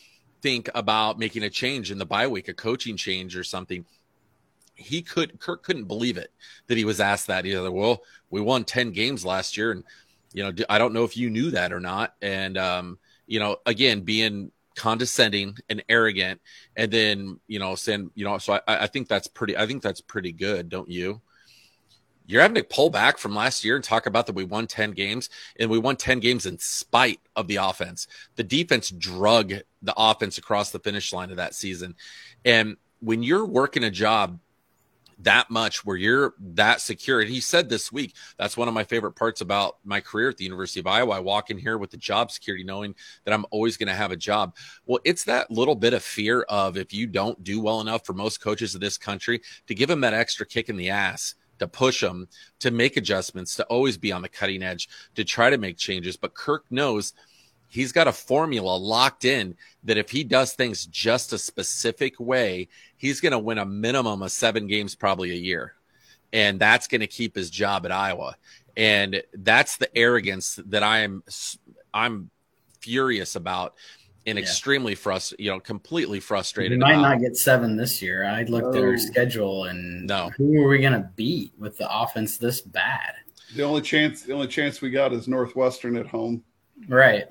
think 0.42 0.68
about 0.74 1.18
making 1.18 1.42
a 1.42 1.50
change 1.50 1.90
in 1.90 1.98
the 1.98 2.06
bye 2.06 2.26
week, 2.26 2.48
a 2.48 2.54
coaching 2.54 2.96
change 2.96 3.36
or 3.36 3.44
something? 3.44 3.84
He 4.74 5.02
could, 5.02 5.40
Kirk 5.40 5.62
couldn't 5.62 5.84
believe 5.84 6.16
it 6.16 6.32
that 6.68 6.78
he 6.78 6.84
was 6.84 7.00
asked 7.00 7.26
that. 7.26 7.44
He 7.44 7.56
was 7.56 7.70
well, 7.70 8.02
we 8.30 8.40
won 8.40 8.64
10 8.64 8.92
games 8.92 9.24
last 9.24 9.56
year. 9.56 9.72
And, 9.72 9.84
you 10.32 10.44
know, 10.44 10.52
I 10.68 10.78
don't 10.78 10.92
know 10.92 11.04
if 11.04 11.16
you 11.16 11.30
knew 11.30 11.50
that 11.50 11.72
or 11.72 11.80
not. 11.80 12.14
And, 12.22 12.56
um, 12.56 12.98
you 13.26 13.40
know, 13.40 13.56
again, 13.66 14.02
being 14.02 14.52
condescending 14.78 15.56
and 15.68 15.82
arrogant, 15.88 16.40
and 16.76 16.90
then 16.90 17.40
you 17.46 17.58
know 17.58 17.74
saying, 17.74 18.10
you 18.14 18.24
know, 18.24 18.38
so 18.38 18.54
I, 18.54 18.84
I 18.84 18.86
think 18.86 19.08
that's 19.08 19.26
pretty. 19.26 19.56
I 19.56 19.66
think 19.66 19.82
that's 19.82 20.00
pretty 20.00 20.32
good, 20.32 20.68
don't 20.70 20.88
you? 20.88 21.20
You're 22.28 22.42
having 22.42 22.56
to 22.56 22.62
pull 22.62 22.90
back 22.90 23.16
from 23.16 23.34
last 23.34 23.64
year 23.64 23.74
and 23.74 23.82
talk 23.82 24.04
about 24.04 24.26
that 24.26 24.34
we 24.34 24.44
won 24.44 24.66
10 24.66 24.92
games 24.92 25.30
and 25.58 25.70
we 25.70 25.78
won 25.78 25.96
10 25.96 26.20
games 26.20 26.44
in 26.44 26.58
spite 26.58 27.20
of 27.34 27.48
the 27.48 27.56
offense. 27.56 28.06
The 28.36 28.44
defense 28.44 28.90
drug 28.90 29.54
the 29.80 29.94
offense 29.96 30.36
across 30.36 30.70
the 30.70 30.78
finish 30.78 31.12
line 31.12 31.30
of 31.30 31.38
that 31.38 31.54
season. 31.54 31.94
And 32.44 32.76
when 33.00 33.22
you're 33.22 33.46
working 33.46 33.82
a 33.82 33.90
job 33.90 34.38
that 35.20 35.50
much 35.50 35.84
where 35.84 35.96
you're 35.96 36.34
that 36.38 36.80
secure. 36.80 37.20
And 37.20 37.28
he 37.28 37.40
said 37.40 37.68
this 37.68 37.90
week, 37.90 38.14
that's 38.36 38.56
one 38.56 38.68
of 38.68 38.74
my 38.74 38.84
favorite 38.84 39.12
parts 39.12 39.40
about 39.40 39.78
my 39.84 40.00
career 40.00 40.28
at 40.28 40.36
the 40.36 40.44
University 40.44 40.78
of 40.80 40.86
Iowa. 40.86 41.16
I 41.16 41.20
walk 41.20 41.50
in 41.50 41.58
here 41.58 41.76
with 41.76 41.90
the 41.90 41.96
job 41.96 42.30
security, 42.30 42.62
knowing 42.62 42.94
that 43.24 43.34
I'm 43.34 43.44
always 43.50 43.76
going 43.76 43.88
to 43.88 43.94
have 43.94 44.12
a 44.12 44.16
job. 44.16 44.54
Well, 44.86 45.00
it's 45.04 45.24
that 45.24 45.50
little 45.50 45.74
bit 45.74 45.92
of 45.92 46.04
fear 46.04 46.42
of 46.42 46.76
if 46.76 46.92
you 46.92 47.06
don't 47.06 47.42
do 47.42 47.60
well 47.60 47.80
enough 47.80 48.06
for 48.06 48.12
most 48.12 48.40
coaches 48.40 48.74
of 48.74 48.80
this 48.80 48.96
country 48.96 49.40
to 49.66 49.74
give 49.74 49.88
them 49.88 50.02
that 50.02 50.14
extra 50.14 50.46
kick 50.46 50.68
in 50.68 50.76
the 50.76 50.90
ass 50.90 51.34
to 51.58 51.68
push 51.68 52.00
them 52.00 52.28
to 52.60 52.70
make 52.70 52.96
adjustments, 52.96 53.54
to 53.56 53.64
always 53.64 53.96
be 53.96 54.12
on 54.12 54.22
the 54.22 54.28
cutting 54.28 54.62
edge, 54.62 54.88
to 55.14 55.24
try 55.24 55.50
to 55.50 55.58
make 55.58 55.76
changes. 55.76 56.16
But 56.16 56.34
Kirk 56.34 56.64
knows 56.70 57.12
he's 57.68 57.92
got 57.92 58.08
a 58.08 58.12
formula 58.12 58.76
locked 58.76 59.24
in 59.24 59.54
that 59.84 59.98
if 59.98 60.10
he 60.10 60.24
does 60.24 60.54
things 60.54 60.86
just 60.86 61.32
a 61.32 61.38
specific 61.38 62.18
way, 62.18 62.68
he's 62.96 63.20
going 63.20 63.32
to 63.32 63.38
win 63.38 63.58
a 63.58 63.66
minimum 63.66 64.22
of 64.22 64.32
seven 64.32 64.66
games 64.66 64.94
probably 64.94 65.30
a 65.32 65.34
year. 65.34 65.74
And 66.32 66.58
that's 66.58 66.88
going 66.88 67.00
to 67.00 67.06
keep 67.06 67.34
his 67.34 67.50
job 67.50 67.86
at 67.86 67.92
Iowa. 67.92 68.36
And 68.76 69.22
that's 69.32 69.76
the 69.76 69.94
arrogance 69.96 70.60
that 70.66 70.82
I 70.82 71.00
am 71.00 71.22
I'm 71.92 72.30
furious 72.80 73.34
about 73.34 73.74
and 74.28 74.38
yeah. 74.38 74.42
extremely 74.42 74.94
frustrated, 74.94 75.44
you 75.44 75.50
know, 75.50 75.60
completely 75.60 76.20
frustrated. 76.20 76.78
We 76.78 76.84
might 76.84 76.92
about. 76.92 77.02
not 77.02 77.20
get 77.20 77.36
seven 77.36 77.76
this 77.76 78.02
year. 78.02 78.24
I 78.24 78.42
looked 78.44 78.76
at 78.76 78.82
our 78.82 78.94
oh. 78.94 78.96
schedule 78.96 79.64
and 79.64 80.06
no. 80.06 80.30
who 80.36 80.62
are 80.62 80.68
we 80.68 80.78
going 80.78 80.92
to 80.92 81.10
beat 81.16 81.52
with 81.58 81.78
the 81.78 81.88
offense 81.90 82.36
this 82.36 82.60
bad? 82.60 83.14
The 83.56 83.62
only 83.62 83.80
chance, 83.80 84.22
the 84.22 84.34
only 84.34 84.48
chance 84.48 84.80
we 84.80 84.90
got 84.90 85.12
is 85.12 85.26
Northwestern 85.26 85.96
at 85.96 86.06
home. 86.06 86.44
Right. 86.86 87.24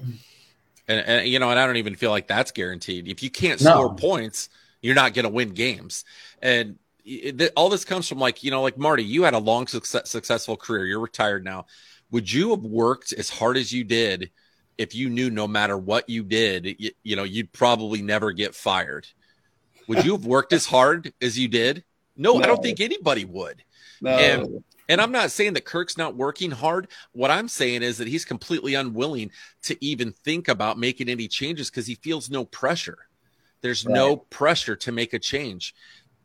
And, 0.88 1.00
and, 1.06 1.28
you 1.28 1.40
know, 1.40 1.52
and 1.52 1.60
I 1.60 1.66
don't 1.66 1.78
even 1.78 1.96
feel 1.96 2.12
like 2.12 2.28
that's 2.28 2.52
guaranteed. 2.52 3.08
If 3.08 3.22
you 3.22 3.30
can't 3.30 3.60
score 3.60 3.94
points, 3.96 4.50
you're 4.82 4.96
not 4.96 5.14
going 5.14 5.24
to 5.24 5.30
win 5.30 5.50
games. 5.50 6.06
And 6.42 6.78
it, 7.06 7.52
all 7.56 7.70
this 7.70 7.86
comes 7.86 8.08
from 8.08 8.20
like 8.20 8.44
you 8.44 8.52
know, 8.52 8.62
like 8.62 8.78
Marty, 8.78 9.04
you 9.04 9.24
had 9.24 9.34
a 9.34 9.40
long 9.40 9.68
success, 9.68 10.10
successful 10.10 10.58
career. 10.58 10.86
You're 10.86 11.00
retired 11.00 11.44
now. 11.44 11.66
Would 12.12 12.32
you 12.32 12.52
have 12.52 12.64
worked 12.64 13.14
as 13.14 13.30
hard 13.30 13.58
as 13.58 13.72
you 13.72 13.84
did 13.84 14.32
if 14.78 14.96
you 14.96 15.10
knew 15.10 15.30
no 15.30 15.48
matter 15.48 15.78
what 15.78 16.10
you 16.10 16.24
did, 16.24 16.76
you, 16.80 16.92
you 17.04 17.16
know, 17.16 17.24
you'd 17.24 17.52
probably 17.52 18.02
never 18.02 18.32
get 18.32 18.56
fired? 18.56 19.08
Would 19.88 20.04
you 20.06 20.12
have 20.12 20.26
worked 20.26 20.54
as 20.54 20.66
hard 20.66 21.14
as 21.22 21.40
you 21.40 21.48
did? 21.48 21.84
No, 22.16 22.34
no. 22.34 22.44
I 22.44 22.48
don't 22.48 22.62
think 22.62 22.82
anybody 22.82 23.26
would. 23.26 23.64
No. 24.02 24.12
And 24.12 24.64
and 24.90 25.02
I'm 25.02 25.12
not 25.12 25.32
saying 25.32 25.54
that 25.54 25.66
Kirk's 25.66 25.98
not 25.98 26.16
working 26.16 26.52
hard. 26.52 26.88
What 27.12 27.32
I'm 27.32 27.48
saying 27.48 27.84
is 27.84 27.98
that 27.98 28.08
he's 28.08 28.26
completely 28.26 28.74
unwilling 28.74 29.32
to 29.64 29.84
even 29.84 30.12
think 30.12 30.48
about 30.48 30.78
making 30.78 31.10
any 31.10 31.28
changes 31.28 31.70
because 31.70 31.88
he 31.88 31.96
feels 31.96 32.30
no 32.30 32.46
pressure. 32.46 33.00
There's 33.62 33.86
right. 33.86 33.94
no 33.94 34.18
pressure 34.18 34.76
to 34.78 34.92
make 34.92 35.14
a 35.14 35.20
change. 35.20 35.74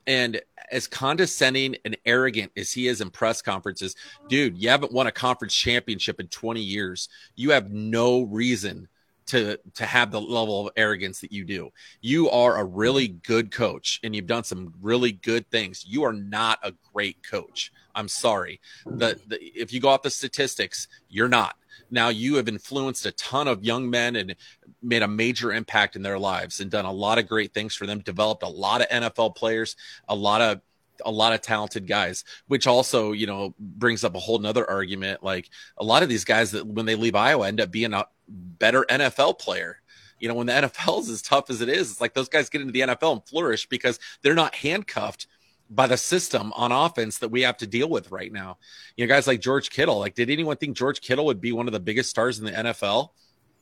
And 0.06 0.40
as 0.71 0.87
condescending 0.87 1.76
and 1.85 1.97
arrogant 2.06 2.52
as 2.56 2.73
he 2.73 2.88
is 2.88 3.00
in 3.00 3.11
press 3.11 3.42
conferences, 3.42 3.94
dude, 4.28 4.59
you 4.59 4.68
haven't 4.68 4.92
won 4.92 5.06
a 5.06 5.12
conference 5.12 5.54
championship 5.54 6.21
in 6.21 6.28
20 6.28 6.61
years. 6.61 7.09
You 7.37 7.50
have 7.50 7.71
no 7.71 8.23
reason 8.23 8.88
to 9.26 9.59
to 9.75 9.87
have 9.87 10.11
the 10.11 10.21
level 10.21 10.66
of 10.66 10.73
arrogance 10.76 11.21
that 11.21 11.32
you 11.32 11.44
do. 11.44 11.71
You 12.00 12.28
are 12.30 12.59
a 12.59 12.64
really 12.64 13.09
good 13.09 13.50
coach 13.50 14.00
and 14.02 14.14
you've 14.14 14.26
done 14.26 14.44
some 14.44 14.75
really 14.80 15.12
good 15.12 15.49
things. 15.50 15.85
You 15.87 16.02
are 16.04 16.12
not 16.12 16.59
a 16.62 16.73
great 16.92 17.18
coach. 17.23 17.73
I'm 17.94 18.09
sorry. 18.09 18.61
The, 18.85 19.18
the 19.28 19.38
if 19.40 19.73
you 19.73 19.80
go 19.80 19.88
off 19.88 20.02
the 20.02 20.11
statistics, 20.11 20.88
you're 21.09 21.28
not. 21.28 21.56
Now 21.91 22.09
you 22.09 22.37
have 22.37 22.49
influenced 22.49 23.07
a 23.07 23.12
ton 23.12 23.49
of 23.49 23.64
young 23.64 23.91
men 23.91 24.17
and 24.17 24.35
made 24.83 25.02
a 25.02 25.09
major 25.09 25.52
impact 25.52 25.97
in 25.97 26.02
their 26.02 26.19
lives 26.19 26.61
and 26.61 26.71
done 26.71 26.85
a 26.85 26.93
lot 26.93 27.19
of 27.19 27.29
great 27.29 27.52
things 27.55 27.75
for 27.75 27.87
them, 27.87 28.00
developed 28.00 28.43
a 28.43 28.49
lot 28.49 28.81
of 28.81 28.88
NFL 28.88 29.37
players, 29.37 29.76
a 30.09 30.14
lot 30.14 30.41
of 30.41 30.61
a 31.05 31.11
lot 31.11 31.33
of 31.33 31.41
talented 31.41 31.87
guys, 31.87 32.25
which 32.47 32.67
also, 32.67 33.12
you 33.12 33.26
know, 33.26 33.55
brings 33.59 34.05
up 34.05 34.14
a 34.14 34.21
whole 34.21 34.38
nother 34.38 34.69
argument. 34.69 35.23
Like 35.23 35.50
a 35.79 35.85
lot 35.85 36.02
of 36.02 36.09
these 36.09 36.25
guys 36.25 36.52
that 36.52 36.67
when 36.67 36.87
they 36.87 36.95
leave 36.95 37.17
Iowa 37.17 37.49
end 37.49 37.61
up 37.61 37.71
being 37.71 37.93
a 37.93 38.07
better 38.29 38.85
NFL 38.88 39.38
player. 39.38 39.79
You 40.19 40.29
know, 40.29 40.35
when 40.35 40.47
the 40.47 40.52
NFL 40.52 41.00
is 41.00 41.09
as 41.09 41.23
tough 41.23 41.50
as 41.50 41.61
it 41.61 41.69
is, 41.69 41.91
it's 41.91 42.00
like 42.00 42.14
those 42.14 42.29
guys 42.29 42.49
get 42.49 42.61
into 42.61 42.73
the 42.73 42.83
NFL 42.83 43.12
and 43.12 43.26
flourish 43.26 43.67
because 43.69 43.99
they're 44.23 44.35
not 44.35 44.55
handcuffed 44.55 45.26
by 45.71 45.87
the 45.87 45.97
system 45.97 46.52
on 46.54 46.71
offense 46.73 47.19
that 47.19 47.31
we 47.31 47.42
have 47.42 47.57
to 47.59 47.66
deal 47.66 47.88
with 47.88 48.11
right 48.11 48.33
now. 48.33 48.59
You 48.97 49.07
know, 49.07 49.14
guys 49.14 49.26
like 49.26 49.40
George 49.40 49.71
Kittle. 49.71 49.99
Like, 49.99 50.14
did 50.14 50.31
anyone 50.31 50.57
think 50.57 50.76
George 50.76 51.00
Kittle 51.00 51.26
would 51.26 51.40
be 51.40 51.52
one 51.52 51.66
of 51.66 51.73
the 51.73 51.81
biggest 51.81 52.11
stars 52.11 52.38
in 52.38 52.45
the 52.45 52.52
NFL? 52.52 53.11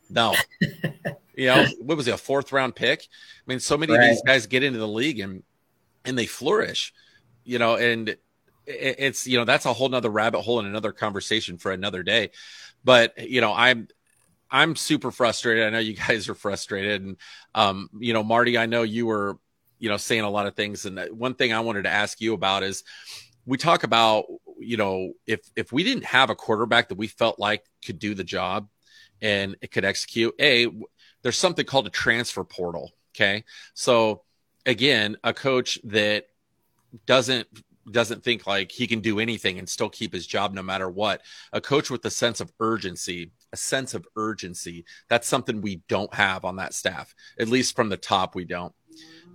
No. 0.09 0.35
you 0.61 1.47
know, 1.47 1.67
what 1.81 1.97
was 1.97 2.07
he, 2.07 2.13
a 2.13 2.17
fourth 2.17 2.53
round 2.53 2.75
pick? 2.75 3.03
I 3.03 3.43
mean, 3.47 3.61
so 3.61 3.77
many 3.77 3.93
right. 3.93 4.03
of 4.03 4.11
these 4.11 4.23
guys 4.23 4.47
get 4.47 4.63
into 4.63 4.79
the 4.79 4.89
league 4.89 5.21
and 5.21 5.43
and 6.05 6.19
they 6.19 6.27
flourish, 6.27 6.93
you 7.45 7.59
know, 7.59 7.77
and 7.77 8.17
it's 8.67 9.27
you 9.27 9.39
know, 9.39 9.45
that's 9.45 9.67
a 9.67 9.73
whole 9.73 9.89
nother 9.89 10.11
rabbit 10.11 10.41
hole 10.41 10.59
and 10.59 10.69
another 10.69 10.93
conversation 10.93 11.59
for 11.59 11.73
another 11.73 12.03
day. 12.03 12.31
But 12.85 13.29
you 13.29 13.41
know, 13.41 13.53
I'm 13.53 13.89
I'm 14.51 14.77
super 14.77 15.11
frustrated. 15.11 15.65
I 15.65 15.71
know 15.71 15.79
you 15.79 15.95
guys 15.95 16.29
are 16.29 16.35
frustrated. 16.35 17.03
And 17.03 17.17
um, 17.55 17.89
you 17.99 18.13
know, 18.13 18.23
Marty, 18.23 18.59
I 18.59 18.67
know 18.67 18.83
you 18.83 19.07
were 19.07 19.39
you 19.81 19.89
know, 19.89 19.97
saying 19.97 20.23
a 20.23 20.31
lot 20.31 20.47
of 20.47 20.55
things. 20.55 20.87
And 20.87 20.99
uh, 20.99 21.07
one 21.07 21.35
thing 21.35 21.53
I 21.53 21.61
wanted 21.61 21.83
to 21.83 21.91
ask 21.91 22.21
you 22.21 22.35
about 22.35 22.63
is 22.63 22.85
we 23.47 23.59
talk 23.59 23.83
about, 23.83 24.27
you 24.59 24.77
know, 24.77 25.15
if 25.27 25.41
if 25.57 25.73
we 25.73 25.83
didn't 25.83 26.05
have 26.05 26.31
a 26.31 26.37
quarterback 26.37 26.89
that 26.91 26.99
we 26.99 27.09
felt 27.09 27.41
like 27.41 27.65
could 27.85 27.99
do 27.99 28.15
the 28.15 28.23
job 28.23 28.69
and 29.21 29.57
it 29.61 29.73
could 29.73 29.85
execute, 29.85 30.35
a 30.41 30.69
there's 31.23 31.39
something 31.39 31.65
called 31.65 31.87
a 31.87 31.91
transfer 31.91 32.45
portal. 32.45 32.93
Okay, 33.17 33.45
so 33.75 34.23
again, 34.67 35.17
a 35.25 35.33
coach 35.33 35.81
that 35.85 36.27
doesn't 37.07 37.49
doesn't 37.91 38.23
think 38.23 38.47
like 38.47 38.71
he 38.71 38.87
can 38.87 39.01
do 39.01 39.19
anything 39.19 39.59
and 39.59 39.69
still 39.69 39.89
keep 39.89 40.13
his 40.13 40.27
job 40.27 40.53
no 40.53 40.63
matter 40.63 40.89
what. 40.89 41.23
A 41.53 41.61
coach 41.61 41.91
with 41.91 42.05
a 42.05 42.11
sense 42.11 42.41
of 42.41 42.53
urgency, 42.61 43.33
a 43.53 43.57
sense 43.57 43.95
of 43.95 44.07
urgency. 44.17 44.85
That's 45.09 45.27
something 45.27 45.61
we 45.61 45.77
don't 45.89 46.13
have 46.15 46.45
on 46.45 46.57
that 46.57 46.75
staff. 46.75 47.15
At 47.39 47.49
least 47.49 47.75
from 47.75 47.89
the 47.89 47.97
top, 47.97 48.35
we 48.35 48.45
don't 48.45 48.75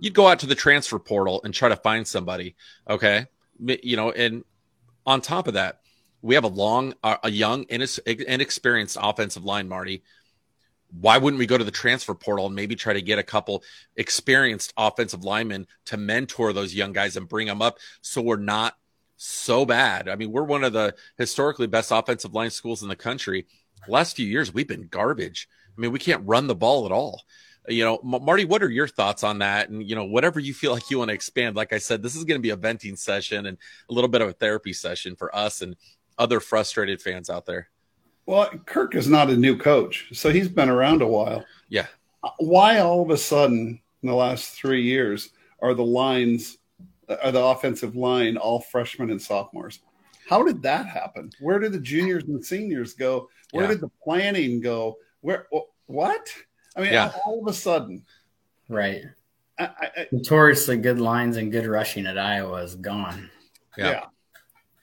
you'd 0.00 0.14
go 0.14 0.26
out 0.26 0.40
to 0.40 0.46
the 0.46 0.54
transfer 0.54 0.98
portal 0.98 1.40
and 1.44 1.54
try 1.54 1.68
to 1.68 1.76
find 1.76 2.06
somebody. 2.06 2.56
Okay. 2.88 3.26
You 3.58 3.96
know, 3.96 4.10
and 4.10 4.44
on 5.06 5.20
top 5.20 5.48
of 5.48 5.54
that, 5.54 5.80
we 6.22 6.34
have 6.34 6.44
a 6.44 6.48
long, 6.48 6.94
a 7.02 7.30
young, 7.30 7.66
inexperienced 7.68 8.98
offensive 9.00 9.44
line, 9.44 9.68
Marty. 9.68 10.02
Why 10.90 11.18
wouldn't 11.18 11.38
we 11.38 11.46
go 11.46 11.58
to 11.58 11.64
the 11.64 11.70
transfer 11.70 12.14
portal 12.14 12.46
and 12.46 12.54
maybe 12.54 12.74
try 12.74 12.92
to 12.92 13.02
get 13.02 13.18
a 13.18 13.22
couple 13.22 13.62
experienced 13.96 14.72
offensive 14.76 15.24
linemen 15.24 15.66
to 15.86 15.96
mentor 15.96 16.52
those 16.52 16.74
young 16.74 16.92
guys 16.92 17.16
and 17.16 17.28
bring 17.28 17.46
them 17.46 17.62
up 17.62 17.78
so 18.00 18.22
we're 18.22 18.36
not 18.36 18.76
so 19.16 19.64
bad? 19.64 20.08
I 20.08 20.16
mean, 20.16 20.32
we're 20.32 20.42
one 20.42 20.64
of 20.64 20.72
the 20.72 20.94
historically 21.16 21.66
best 21.66 21.90
offensive 21.90 22.34
line 22.34 22.50
schools 22.50 22.82
in 22.82 22.88
the 22.88 22.96
country. 22.96 23.46
Last 23.88 24.16
few 24.16 24.26
years, 24.26 24.52
we've 24.52 24.68
been 24.68 24.88
garbage. 24.88 25.48
I 25.76 25.80
mean, 25.80 25.92
we 25.92 25.98
can't 25.98 26.26
run 26.26 26.46
the 26.46 26.54
ball 26.54 26.86
at 26.86 26.92
all 26.92 27.22
you 27.68 27.84
know 27.84 28.00
marty 28.02 28.44
what 28.44 28.62
are 28.62 28.70
your 28.70 28.88
thoughts 28.88 29.24
on 29.24 29.38
that? 29.38 29.68
And 29.68 29.88
you 29.88 29.94
know 29.94 30.04
whatever 30.04 30.40
you 30.40 30.54
feel 30.54 30.72
like 30.74 30.90
you 30.90 30.98
want 30.98 31.08
to 31.08 31.14
expand 31.14 31.56
like 31.56 31.72
i 31.72 31.78
said 31.78 32.02
this 32.02 32.16
is 32.16 32.24
going 32.24 32.38
to 32.38 32.42
be 32.42 32.50
a 32.50 32.56
venting 32.56 32.96
session 32.96 33.46
and 33.46 33.58
a 33.88 33.92
little 33.92 34.08
bit 34.08 34.20
of 34.20 34.28
a 34.28 34.32
therapy 34.32 34.72
session 34.72 35.16
for 35.16 35.34
us 35.34 35.62
and 35.62 35.76
other 36.18 36.40
frustrated 36.40 37.00
fans 37.02 37.28
out 37.28 37.46
there. 37.46 37.68
Well 38.26 38.48
kirk 38.66 38.94
is 38.94 39.08
not 39.08 39.30
a 39.30 39.36
new 39.36 39.56
coach 39.56 40.08
so 40.12 40.30
he's 40.30 40.48
been 40.48 40.68
around 40.68 41.02
a 41.02 41.06
while. 41.06 41.44
Yeah. 41.68 41.86
Uh, 42.22 42.30
why 42.38 42.78
all 42.78 43.02
of 43.02 43.10
a 43.10 43.16
sudden 43.16 43.80
in 44.02 44.08
the 44.08 44.14
last 44.14 44.50
three 44.50 44.82
years 44.82 45.30
are 45.60 45.74
the 45.74 45.84
lines 45.84 46.58
are 47.22 47.32
the 47.32 47.42
offensive 47.42 47.94
line 47.94 48.36
all 48.36 48.60
freshmen 48.60 49.10
and 49.10 49.20
sophomores? 49.20 49.80
How 50.28 50.42
did 50.42 50.62
that 50.62 50.86
happen? 50.86 51.30
Where 51.40 51.60
did 51.60 51.72
the 51.72 51.78
juniors 51.78 52.24
and 52.24 52.44
seniors 52.44 52.94
go? 52.94 53.28
Where 53.52 53.64
yeah. 53.64 53.70
did 53.70 53.80
the 53.80 53.90
planning 54.02 54.60
go? 54.60 54.96
Where 55.20 55.46
what 55.86 56.32
I 56.76 56.80
mean, 56.82 56.92
yeah. 56.92 57.12
all 57.24 57.40
of 57.40 57.48
a 57.48 57.54
sudden, 57.54 58.04
right? 58.68 59.02
I, 59.58 59.64
I, 59.64 60.06
Notoriously 60.12 60.76
good 60.76 61.00
lines 61.00 61.36
and 61.36 61.50
good 61.50 61.66
rushing 61.66 62.06
at 62.06 62.18
Iowa 62.18 62.62
is 62.62 62.74
gone. 62.74 63.30
Yeah. 63.76 63.90
yeah. 63.90 64.04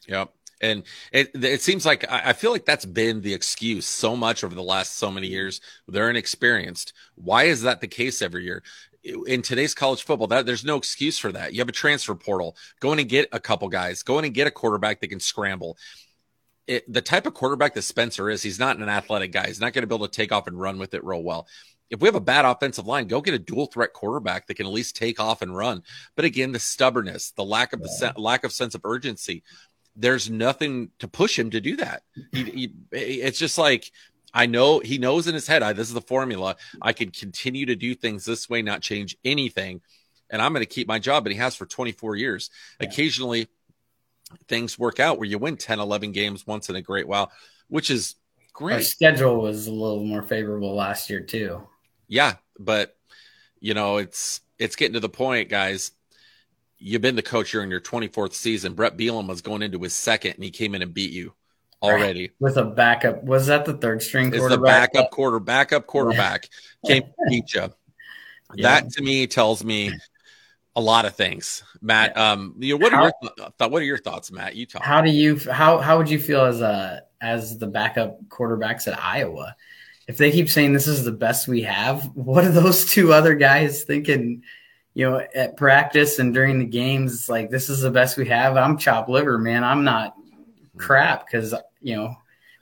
Yep. 0.07 0.33
And 0.61 0.83
it 1.11 1.31
it 1.43 1.61
seems 1.61 1.85
like 1.85 2.09
I 2.09 2.31
feel 2.31 2.51
like 2.51 2.63
that's 2.63 2.85
been 2.85 3.21
the 3.21 3.33
excuse 3.33 3.85
so 3.85 4.15
much 4.15 4.45
over 4.45 4.55
the 4.55 4.63
last 4.63 4.95
so 4.97 5.11
many 5.11 5.27
years. 5.27 5.59
They're 5.89 6.09
inexperienced. 6.09 6.93
Why 7.15 7.43
is 7.43 7.63
that 7.63 7.81
the 7.81 7.87
case 7.87 8.21
every 8.21 8.45
year? 8.45 8.63
In 9.27 9.41
today's 9.41 9.73
college 9.73 10.03
football, 10.03 10.27
that 10.27 10.45
there's 10.45 10.63
no 10.63 10.77
excuse 10.77 11.19
for 11.19 11.33
that. 11.33 11.51
You 11.51 11.59
have 11.59 11.67
a 11.67 11.73
transfer 11.73 12.15
portal. 12.15 12.55
Go 12.79 12.93
in 12.93 12.99
and 12.99 13.09
get 13.09 13.27
a 13.33 13.41
couple 13.41 13.67
guys. 13.67 14.03
Go 14.03 14.19
in 14.19 14.25
and 14.25 14.33
get 14.33 14.47
a 14.47 14.51
quarterback 14.51 15.01
that 15.01 15.09
can 15.09 15.19
scramble. 15.19 15.77
It, 16.65 16.91
the 16.91 17.01
type 17.01 17.25
of 17.25 17.33
quarterback 17.33 17.73
that 17.73 17.81
Spencer 17.81 18.29
is, 18.29 18.41
he's 18.41 18.59
not 18.59 18.77
an 18.77 18.87
athletic 18.87 19.33
guy. 19.33 19.47
He's 19.47 19.59
not 19.59 19.73
going 19.73 19.81
to 19.81 19.87
be 19.87 19.93
able 19.93 20.07
to 20.07 20.15
take 20.15 20.31
off 20.31 20.47
and 20.47 20.57
run 20.57 20.79
with 20.79 20.93
it 20.93 21.03
real 21.03 21.21
well 21.21 21.45
if 21.89 21.99
we 21.99 22.07
have 22.07 22.15
a 22.15 22.21
bad 22.21 22.45
offensive 22.45 22.87
line, 22.87 23.07
go 23.07 23.21
get 23.21 23.33
a 23.33 23.39
dual 23.39 23.67
threat 23.67 23.93
quarterback 23.93 24.47
that 24.47 24.55
can 24.55 24.65
at 24.65 24.71
least 24.71 24.95
take 24.95 25.19
off 25.19 25.41
and 25.41 25.55
run. 25.55 25.83
But 26.15 26.25
again, 26.25 26.51
the 26.51 26.59
stubbornness, 26.59 27.31
the 27.31 27.43
lack 27.43 27.71
of 27.71 27.81
the 27.81 27.89
se- 27.89 28.13
lack 28.17 28.43
of 28.43 28.51
sense 28.51 28.73
of 28.73 28.81
urgency, 28.83 29.43
there's 29.95 30.29
nothing 30.29 30.89
to 30.99 31.07
push 31.07 31.37
him 31.37 31.51
to 31.51 31.61
do 31.61 31.75
that. 31.77 32.03
He, 32.31 32.43
he, 32.43 32.73
it's 32.91 33.37
just 33.37 33.57
like 33.57 33.91
I 34.33 34.47
know 34.47 34.79
he 34.79 34.97
knows 34.97 35.27
in 35.27 35.35
his 35.35 35.45
head, 35.45 35.61
I, 35.61 35.73
this 35.73 35.87
is 35.87 35.93
the 35.93 36.01
formula. 36.01 36.55
I 36.81 36.93
can 36.93 37.11
continue 37.11 37.67
to 37.67 37.75
do 37.75 37.93
things 37.93 38.25
this 38.25 38.49
way, 38.49 38.63
not 38.63 38.81
change 38.81 39.15
anything, 39.23 39.81
and 40.29 40.41
I'm 40.41 40.53
going 40.53 40.65
to 40.65 40.73
keep 40.73 40.87
my 40.87 40.97
job. 40.97 41.27
And 41.27 41.33
he 41.33 41.39
has 41.39 41.55
for 41.55 41.67
24 41.67 42.15
years. 42.15 42.49
Yeah. 42.79 42.87
Occasionally, 42.87 43.49
things 44.47 44.79
work 44.79 44.99
out 44.99 45.19
where 45.19 45.27
you 45.27 45.37
win 45.37 45.57
10, 45.57 45.79
11 45.79 46.11
games 46.11 46.47
once 46.47 46.69
in 46.69 46.75
a 46.75 46.81
great 46.81 47.07
while, 47.07 47.31
which 47.67 47.91
is 47.91 48.15
great. 48.51 48.73
Our 48.73 48.81
schedule 48.81 49.39
was 49.39 49.67
a 49.67 49.71
little 49.71 50.03
more 50.03 50.23
favorable 50.23 50.73
last 50.73 51.11
year 51.11 51.19
too 51.19 51.67
yeah, 52.13 52.35
but 52.59 52.95
you 53.59 53.73
know, 53.73 53.97
it's 53.97 54.41
it's 54.59 54.75
getting 54.75 54.93
to 54.93 54.99
the 54.99 55.09
point, 55.09 55.49
guys. 55.49 55.91
You've 56.77 57.01
been 57.01 57.15
the 57.15 57.23
coach 57.23 57.51
here 57.51 57.63
in 57.63 57.71
your 57.71 57.81
24th 57.81 58.33
season. 58.33 58.73
Brett 58.73 58.97
Bielema 58.97 59.29
was 59.29 59.41
going 59.41 59.63
into 59.63 59.79
his 59.79 59.95
second, 59.95 60.35
and 60.35 60.43
he 60.43 60.51
came 60.51 60.75
in 60.75 60.81
and 60.83 60.93
beat 60.93 61.11
you 61.11 61.33
already 61.81 62.29
with 62.39 62.57
a 62.57 62.65
backup. 62.65 63.23
Was 63.23 63.47
that 63.47 63.65
the 63.65 63.73
third 63.73 64.03
string? 64.03 64.29
Quarterback? 64.29 64.51
It's 64.51 64.93
the 64.93 65.01
backup 65.01 65.11
quarter, 65.11 65.39
backup 65.39 65.87
quarterback 65.87 66.49
came 66.85 67.03
beat 67.27 67.53
you. 67.53 67.73
Yeah. 68.55 68.81
That 68.81 68.91
to 68.91 69.01
me 69.01 69.25
tells 69.25 69.63
me 69.63 69.91
a 70.75 70.81
lot 70.81 71.05
of 71.05 71.15
things, 71.15 71.63
Matt. 71.81 72.13
Yeah. 72.15 72.33
Um, 72.33 72.53
you 72.59 72.77
know, 72.77 72.83
what 72.83 72.93
are 72.93 72.97
how, 72.97 73.03
your 73.03 73.51
th- 73.57 73.71
what 73.71 73.81
are 73.81 73.85
your 73.85 73.97
thoughts, 73.97 74.31
Matt? 74.31 74.55
You 74.55 74.67
talk. 74.67 74.83
How 74.83 75.01
do 75.01 75.09
you 75.09 75.39
how 75.51 75.79
how 75.79 75.97
would 75.97 76.07
you 76.07 76.19
feel 76.19 76.41
as 76.41 76.61
a 76.61 77.01
as 77.19 77.57
the 77.57 77.65
backup 77.65 78.23
quarterbacks 78.27 78.87
at 78.87 79.01
Iowa? 79.01 79.55
If 80.07 80.17
they 80.17 80.31
keep 80.31 80.49
saying 80.49 80.73
this 80.73 80.87
is 80.87 81.03
the 81.03 81.11
best 81.11 81.47
we 81.47 81.61
have, 81.61 82.05
what 82.15 82.43
are 82.43 82.51
those 82.51 82.85
two 82.85 83.13
other 83.13 83.35
guys 83.35 83.83
thinking? 83.83 84.43
You 84.95 85.09
know, 85.09 85.25
at 85.33 85.57
practice 85.57 86.19
and 86.19 86.33
during 86.33 86.59
the 86.59 86.65
games, 86.65 87.13
it's 87.13 87.29
like 87.29 87.49
this 87.49 87.69
is 87.69 87.81
the 87.81 87.89
best 87.89 88.15
we 88.15 88.27
have. 88.27 88.57
I'm 88.57 88.77
chop 88.77 89.09
liver, 89.09 89.39
man. 89.39 89.63
I'm 89.63 89.83
not 89.83 90.15
crap 90.77 91.25
because 91.25 91.55
you 91.81 91.95
know 91.95 92.15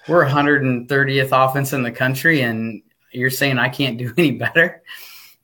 we're 0.07 0.25
130th 0.25 1.29
offense 1.31 1.73
in 1.73 1.83
the 1.83 1.91
country, 1.91 2.41
and 2.41 2.81
you're 3.11 3.29
saying 3.29 3.57
I 3.57 3.69
can't 3.69 3.97
do 3.97 4.13
any 4.17 4.31
better. 4.31 4.81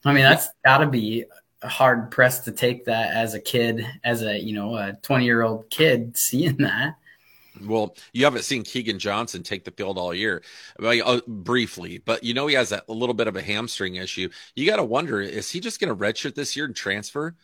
I 0.06 0.14
mean, 0.14 0.24
that's 0.24 0.48
got 0.64 0.78
to 0.78 0.88
be 0.88 1.26
hard 1.64 2.12
pressed 2.12 2.46
to 2.46 2.52
take 2.52 2.86
that 2.86 3.14
as 3.14 3.34
a 3.34 3.40
kid, 3.40 3.86
as 4.04 4.22
a 4.22 4.38
you 4.40 4.54
know 4.54 4.76
a 4.76 4.94
20 5.02 5.26
year 5.26 5.42
old 5.42 5.70
kid 5.70 6.16
seeing 6.16 6.58
that. 6.58 6.96
Well, 7.66 7.96
you 8.14 8.26
haven't 8.26 8.44
seen 8.44 8.64
Keegan 8.64 9.00
Johnson 9.00 9.44
take 9.44 9.64
the 9.64 9.72
field 9.72 9.98
all 9.98 10.14
year, 10.14 10.44
uh, 10.82 11.22
briefly, 11.28 12.00
but 12.00 12.24
you 12.24 12.34
know 12.34 12.48
he 12.48 12.56
has 12.56 12.72
a 12.72 12.84
little 12.88 13.16
bit 13.16 13.28
of 13.28 13.36
a 13.36 13.42
hamstring 13.42 13.96
issue. 13.96 14.30
You 14.56 14.66
got 14.66 14.78
to 14.78 14.84
wonder: 14.84 15.22
is 15.22 15.50
he 15.50 15.60
just 15.60 15.80
going 15.80 15.90
to 15.90 15.96
redshirt 15.96 16.36
this 16.36 16.56
year 16.56 16.66
and 16.66 16.76
transfer? 16.76 17.36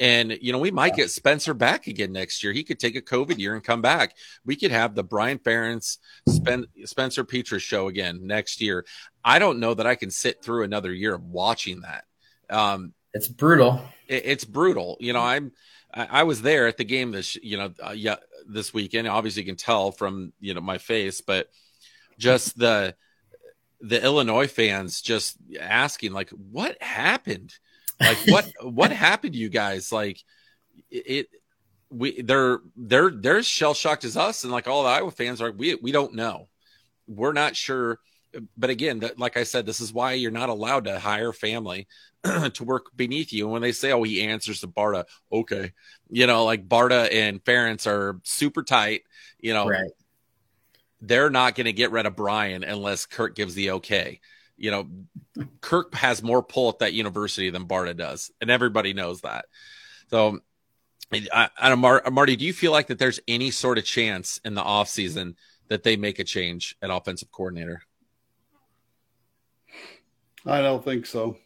And 0.00 0.36
you 0.40 0.52
know 0.52 0.58
we 0.58 0.70
might 0.70 0.96
get 0.96 1.10
Spencer 1.10 1.54
back 1.54 1.86
again 1.86 2.12
next 2.12 2.42
year. 2.42 2.52
He 2.52 2.64
could 2.64 2.78
take 2.78 2.96
a 2.96 3.02
COVID 3.02 3.38
year 3.38 3.54
and 3.54 3.62
come 3.62 3.82
back. 3.82 4.16
We 4.44 4.56
could 4.56 4.70
have 4.72 4.94
the 4.94 5.04
Brian 5.04 5.38
Ferentz, 5.38 5.98
Spen- 6.28 6.66
Spencer 6.84 7.24
Petras 7.24 7.60
show 7.60 7.88
again 7.88 8.26
next 8.26 8.60
year. 8.60 8.84
I 9.24 9.38
don't 9.38 9.60
know 9.60 9.74
that 9.74 9.86
I 9.86 9.94
can 9.94 10.10
sit 10.10 10.42
through 10.42 10.64
another 10.64 10.92
year 10.92 11.14
of 11.14 11.24
watching 11.24 11.82
that. 11.82 12.04
Um, 12.50 12.94
it's 13.12 13.28
brutal. 13.28 13.80
It, 14.08 14.22
it's 14.24 14.44
brutal. 14.44 14.96
You 15.00 15.12
know, 15.12 15.22
I'm. 15.22 15.52
I, 15.94 16.22
was 16.22 16.40
there 16.40 16.68
at 16.68 16.78
the 16.78 16.84
game 16.84 17.10
this, 17.10 17.36
you 17.36 17.58
know, 17.58 17.70
uh, 17.86 17.90
yeah, 17.90 18.16
this 18.46 18.72
weekend. 18.72 19.08
Obviously, 19.08 19.42
you 19.42 19.46
can 19.46 19.56
tell 19.56 19.92
from 19.92 20.32
you 20.40 20.54
know 20.54 20.60
my 20.60 20.78
face, 20.78 21.20
but 21.20 21.48
just 22.18 22.58
the 22.58 22.94
the 23.80 24.02
Illinois 24.02 24.46
fans 24.46 25.02
just 25.02 25.36
asking 25.60 26.12
like, 26.12 26.30
what 26.30 26.80
happened? 26.80 27.52
Like 28.00 28.18
what 28.28 28.48
what 28.62 28.92
happened 28.92 29.34
to 29.34 29.38
you 29.38 29.48
guys? 29.48 29.92
Like 29.92 30.22
it 30.90 31.28
we 31.90 32.22
they're 32.22 32.60
they're 32.76 33.10
they're 33.10 33.42
shell 33.42 33.74
shocked 33.74 34.04
as 34.04 34.16
us, 34.16 34.44
and 34.44 34.52
like 34.52 34.66
all 34.66 34.84
the 34.84 34.88
Iowa 34.88 35.10
fans 35.10 35.42
are. 35.42 35.52
We 35.52 35.74
we 35.74 35.92
don't 35.92 36.14
know. 36.14 36.48
We're 37.06 37.32
not 37.32 37.56
sure. 37.56 37.98
But 38.56 38.70
again, 38.70 39.02
like 39.16 39.36
I 39.36 39.44
said, 39.44 39.66
this 39.66 39.80
is 39.80 39.92
why 39.92 40.12
you're 40.12 40.30
not 40.30 40.48
allowed 40.48 40.84
to 40.84 40.98
hire 40.98 41.32
family 41.32 41.86
to 42.24 42.64
work 42.64 42.86
beneath 42.96 43.32
you. 43.32 43.44
And 43.44 43.52
when 43.52 43.62
they 43.62 43.72
say, 43.72 43.92
"Oh, 43.92 44.02
he 44.02 44.22
answers 44.22 44.60
to 44.60 44.68
Barta," 44.68 45.04
okay, 45.30 45.72
you 46.10 46.26
know, 46.26 46.44
like 46.44 46.68
Barta 46.68 47.12
and 47.12 47.42
Ferentz 47.44 47.86
are 47.86 48.20
super 48.24 48.62
tight. 48.62 49.02
You 49.38 49.54
know, 49.54 49.68
right. 49.68 49.90
they're 51.00 51.30
not 51.30 51.54
going 51.54 51.66
to 51.66 51.72
get 51.72 51.90
rid 51.90 52.06
of 52.06 52.16
Brian 52.16 52.64
unless 52.64 53.06
Kirk 53.06 53.34
gives 53.34 53.54
the 53.54 53.72
okay. 53.72 54.20
You 54.56 54.70
know, 54.70 54.88
Kirk 55.60 55.94
has 55.94 56.22
more 56.22 56.42
pull 56.42 56.68
at 56.68 56.78
that 56.80 56.92
university 56.92 57.50
than 57.50 57.66
Barta 57.66 57.96
does, 57.96 58.30
and 58.40 58.50
everybody 58.50 58.92
knows 58.92 59.22
that. 59.22 59.46
So, 60.10 60.40
I, 61.12 61.48
I 61.58 61.74
Mar- 61.74 62.04
Marty, 62.10 62.36
do 62.36 62.44
you 62.44 62.52
feel 62.52 62.72
like 62.72 62.86
that 62.86 62.98
there's 62.98 63.20
any 63.26 63.50
sort 63.50 63.78
of 63.78 63.84
chance 63.84 64.40
in 64.44 64.54
the 64.54 64.62
off 64.62 64.88
season 64.88 65.36
that 65.68 65.82
they 65.82 65.96
make 65.96 66.18
a 66.18 66.24
change 66.24 66.76
at 66.82 66.90
offensive 66.90 67.30
coordinator? 67.32 67.82
I 70.46 70.60
don't 70.60 70.84
think 70.84 71.06
so. 71.06 71.36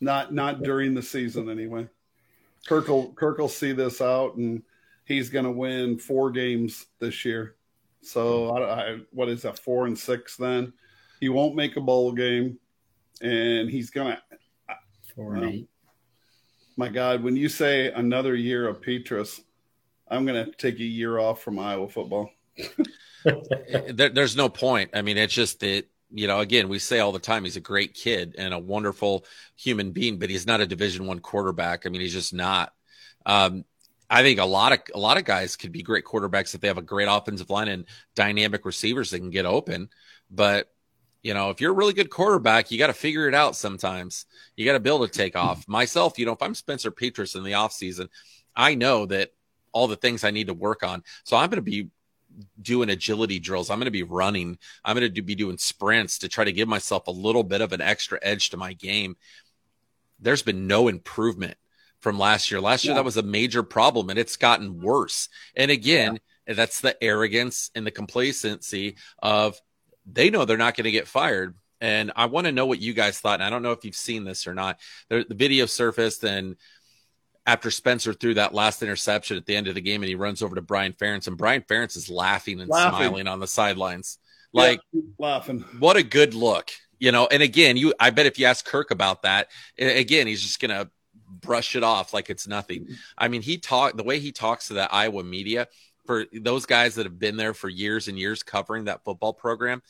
Not 0.00 0.32
not 0.32 0.62
during 0.62 0.94
the 0.94 1.02
season 1.02 1.50
anyway. 1.50 1.88
Kirk 2.66 2.88
will 2.88 3.12
Kirk 3.12 3.38
will 3.38 3.48
see 3.48 3.72
this 3.72 4.00
out, 4.00 4.36
and 4.36 4.62
he's 5.04 5.30
going 5.30 5.44
to 5.44 5.50
win 5.50 5.98
four 5.98 6.30
games 6.30 6.86
this 7.00 7.24
year. 7.24 7.56
So 8.02 8.50
I, 8.50 8.60
I, 8.62 8.98
what 9.12 9.28
is 9.28 9.42
that? 9.42 9.58
Four 9.58 9.86
and 9.86 9.98
six. 9.98 10.36
Then 10.36 10.72
he 11.20 11.28
won't 11.28 11.56
make 11.56 11.76
a 11.76 11.80
bowl 11.80 12.12
game, 12.12 12.58
and 13.20 13.68
he's 13.68 13.90
going 13.90 14.14
to. 14.14 14.22
Four 15.14 15.34
and 15.34 15.44
eight. 15.52 15.68
My 16.76 16.88
God, 16.88 17.24
when 17.24 17.34
you 17.34 17.48
say 17.48 17.90
another 17.90 18.36
year 18.36 18.68
of 18.68 18.80
Petras, 18.80 19.40
I'm 20.06 20.24
going 20.24 20.44
to 20.44 20.52
take 20.52 20.76
a 20.76 20.84
year 20.84 21.18
off 21.18 21.42
from 21.42 21.58
Iowa 21.58 21.88
football. 21.88 22.30
there, 23.24 24.10
there's 24.10 24.36
no 24.36 24.48
point. 24.48 24.90
I 24.94 25.02
mean, 25.02 25.18
it's 25.18 25.34
just 25.34 25.62
it 25.64 25.88
you 26.10 26.26
know 26.26 26.40
again 26.40 26.68
we 26.68 26.78
say 26.78 27.00
all 27.00 27.12
the 27.12 27.18
time 27.18 27.44
he's 27.44 27.56
a 27.56 27.60
great 27.60 27.94
kid 27.94 28.34
and 28.38 28.54
a 28.54 28.58
wonderful 28.58 29.24
human 29.56 29.92
being 29.92 30.18
but 30.18 30.30
he's 30.30 30.46
not 30.46 30.60
a 30.60 30.66
division 30.66 31.06
one 31.06 31.20
quarterback. 31.20 31.86
I 31.86 31.90
mean 31.90 32.00
he's 32.00 32.12
just 32.12 32.34
not. 32.34 32.72
Um, 33.26 33.64
i 34.10 34.22
think 34.22 34.38
a 34.40 34.44
lot 34.44 34.72
of 34.72 34.78
a 34.94 34.98
lot 34.98 35.18
of 35.18 35.24
guys 35.24 35.56
could 35.56 35.70
be 35.72 35.82
great 35.82 36.04
quarterbacks 36.04 36.54
if 36.54 36.62
they 36.62 36.68
have 36.68 36.78
a 36.78 36.82
great 36.82 37.08
offensive 37.10 37.50
line 37.50 37.68
and 37.68 37.84
dynamic 38.14 38.64
receivers 38.64 39.10
that 39.10 39.18
can 39.18 39.30
get 39.30 39.44
open. 39.46 39.90
But 40.30 40.70
you 41.22 41.34
know 41.34 41.50
if 41.50 41.60
you're 41.60 41.72
a 41.72 41.74
really 41.74 41.92
good 41.92 42.10
quarterback 42.10 42.70
you 42.70 42.78
got 42.78 42.86
to 42.86 42.94
figure 42.94 43.28
it 43.28 43.34
out 43.34 43.56
sometimes. 43.56 44.24
You 44.56 44.64
got 44.64 44.72
to 44.74 44.80
be 44.80 44.90
able 44.90 45.06
to 45.06 45.12
take 45.12 45.36
off. 45.36 45.64
Myself 45.68 46.18
you 46.18 46.26
know 46.26 46.32
if 46.32 46.42
i'm 46.42 46.54
spencer 46.54 46.90
petras 46.90 47.36
in 47.36 47.42
the 47.42 47.52
offseason 47.52 48.08
i 48.56 48.74
know 48.74 49.06
that 49.06 49.30
all 49.72 49.88
the 49.88 49.96
things 49.96 50.24
i 50.24 50.30
need 50.30 50.46
to 50.46 50.54
work 50.54 50.82
on. 50.82 51.02
So 51.24 51.36
i'm 51.36 51.50
going 51.50 51.56
to 51.56 51.62
be 51.62 51.90
doing 52.60 52.90
agility 52.90 53.38
drills. 53.38 53.70
I'm 53.70 53.78
going 53.78 53.86
to 53.86 53.90
be 53.90 54.02
running. 54.02 54.58
I'm 54.84 54.96
going 54.96 55.12
to 55.12 55.22
be 55.22 55.34
doing 55.34 55.58
sprints 55.58 56.18
to 56.18 56.28
try 56.28 56.44
to 56.44 56.52
give 56.52 56.68
myself 56.68 57.06
a 57.06 57.12
little 57.12 57.44
bit 57.44 57.60
of 57.60 57.72
an 57.72 57.80
extra 57.80 58.18
edge 58.22 58.50
to 58.50 58.56
my 58.56 58.72
game. 58.72 59.16
There's 60.20 60.42
been 60.42 60.66
no 60.66 60.88
improvement 60.88 61.56
from 62.00 62.18
last 62.18 62.50
year. 62.50 62.60
Last 62.60 62.84
year, 62.84 62.94
that 62.94 63.04
was 63.04 63.16
a 63.16 63.22
major 63.22 63.62
problem 63.62 64.10
and 64.10 64.18
it's 64.18 64.36
gotten 64.36 64.80
worse. 64.80 65.28
And 65.56 65.70
again, 65.70 66.18
yeah. 66.46 66.54
that's 66.54 66.80
the 66.80 67.02
arrogance 67.02 67.70
and 67.74 67.86
the 67.86 67.90
complacency 67.90 68.96
of 69.20 69.60
they 70.10 70.30
know 70.30 70.44
they're 70.44 70.56
not 70.56 70.76
going 70.76 70.84
to 70.84 70.90
get 70.90 71.08
fired. 71.08 71.56
And 71.80 72.12
I 72.16 72.26
want 72.26 72.46
to 72.46 72.52
know 72.52 72.66
what 72.66 72.80
you 72.80 72.92
guys 72.92 73.20
thought. 73.20 73.34
And 73.34 73.44
I 73.44 73.50
don't 73.50 73.62
know 73.62 73.72
if 73.72 73.84
you've 73.84 73.94
seen 73.94 74.24
this 74.24 74.46
or 74.46 74.54
not. 74.54 74.80
The 75.08 75.26
video 75.30 75.66
surfaced 75.66 76.24
and 76.24 76.56
after 77.48 77.70
Spencer 77.70 78.12
threw 78.12 78.34
that 78.34 78.52
last 78.52 78.82
interception 78.82 79.38
at 79.38 79.46
the 79.46 79.56
end 79.56 79.68
of 79.68 79.74
the 79.74 79.80
game 79.80 80.02
and 80.02 80.08
he 80.08 80.14
runs 80.14 80.42
over 80.42 80.54
to 80.54 80.60
Brian 80.60 80.92
Ferentz 80.92 81.26
and 81.28 81.38
Brian 81.38 81.62
Ferentz 81.62 81.96
is 81.96 82.10
laughing 82.10 82.60
and 82.60 82.68
laughing. 82.68 83.06
smiling 83.06 83.26
on 83.26 83.40
the 83.40 83.46
sidelines. 83.46 84.18
Like 84.52 84.80
yeah, 84.92 85.00
laughing. 85.18 85.64
What 85.78 85.96
a 85.96 86.02
good 86.02 86.34
look. 86.34 86.70
You 86.98 87.10
know, 87.10 87.26
and 87.26 87.42
again, 87.42 87.78
you 87.78 87.94
I 87.98 88.10
bet 88.10 88.26
if 88.26 88.38
you 88.38 88.44
ask 88.44 88.66
Kirk 88.66 88.90
about 88.90 89.22
that, 89.22 89.48
again, 89.78 90.26
he's 90.26 90.42
just 90.42 90.60
gonna 90.60 90.90
brush 91.26 91.74
it 91.74 91.82
off 91.82 92.12
like 92.12 92.28
it's 92.28 92.46
nothing. 92.46 92.88
I 93.16 93.28
mean, 93.28 93.40
he 93.40 93.56
talked 93.56 93.96
the 93.96 94.04
way 94.04 94.18
he 94.18 94.30
talks 94.30 94.68
to 94.68 94.74
the 94.74 94.92
Iowa 94.92 95.24
media 95.24 95.68
for 96.04 96.26
those 96.34 96.66
guys 96.66 96.96
that 96.96 97.06
have 97.06 97.18
been 97.18 97.38
there 97.38 97.54
for 97.54 97.70
years 97.70 98.08
and 98.08 98.18
years 98.18 98.42
covering 98.42 98.84
that 98.84 99.04
football 99.04 99.32
program. 99.32 99.82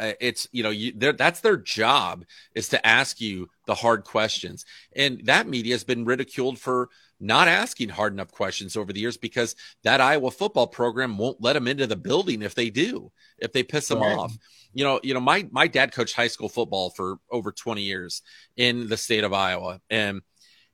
Uh, 0.00 0.12
it's 0.18 0.48
you 0.50 0.62
know 0.62 0.70
you, 0.70 0.92
that's 0.92 1.40
their 1.40 1.58
job 1.58 2.24
is 2.54 2.68
to 2.68 2.86
ask 2.86 3.20
you 3.20 3.48
the 3.66 3.74
hard 3.74 4.04
questions. 4.04 4.64
And 4.96 5.20
that 5.26 5.46
media 5.46 5.74
has 5.74 5.84
been 5.84 6.04
ridiculed 6.04 6.58
for 6.58 6.88
not 7.20 7.48
asking 7.48 7.90
hard 7.90 8.14
enough 8.14 8.32
questions 8.32 8.76
over 8.76 8.92
the 8.92 9.00
years 9.00 9.18
because 9.18 9.54
that 9.84 10.00
iowa 10.00 10.30
football 10.30 10.66
program 10.66 11.18
won't 11.18 11.42
let 11.42 11.52
them 11.52 11.68
into 11.68 11.86
the 11.86 11.96
building 11.96 12.40
if 12.40 12.54
they 12.54 12.70
do 12.70 13.12
if 13.38 13.52
they 13.52 13.62
piss 13.62 13.88
them 13.88 14.00
right. 14.00 14.16
off. 14.16 14.36
You 14.72 14.84
know 14.84 15.00
you 15.02 15.12
know 15.12 15.20
my 15.20 15.46
my 15.50 15.66
dad 15.66 15.92
coached 15.92 16.16
high 16.16 16.28
school 16.28 16.48
football 16.48 16.90
for 16.90 17.18
over 17.30 17.52
20 17.52 17.82
years 17.82 18.22
in 18.56 18.88
the 18.88 18.96
state 18.96 19.24
of 19.24 19.34
iowa. 19.34 19.80
And 19.90 20.22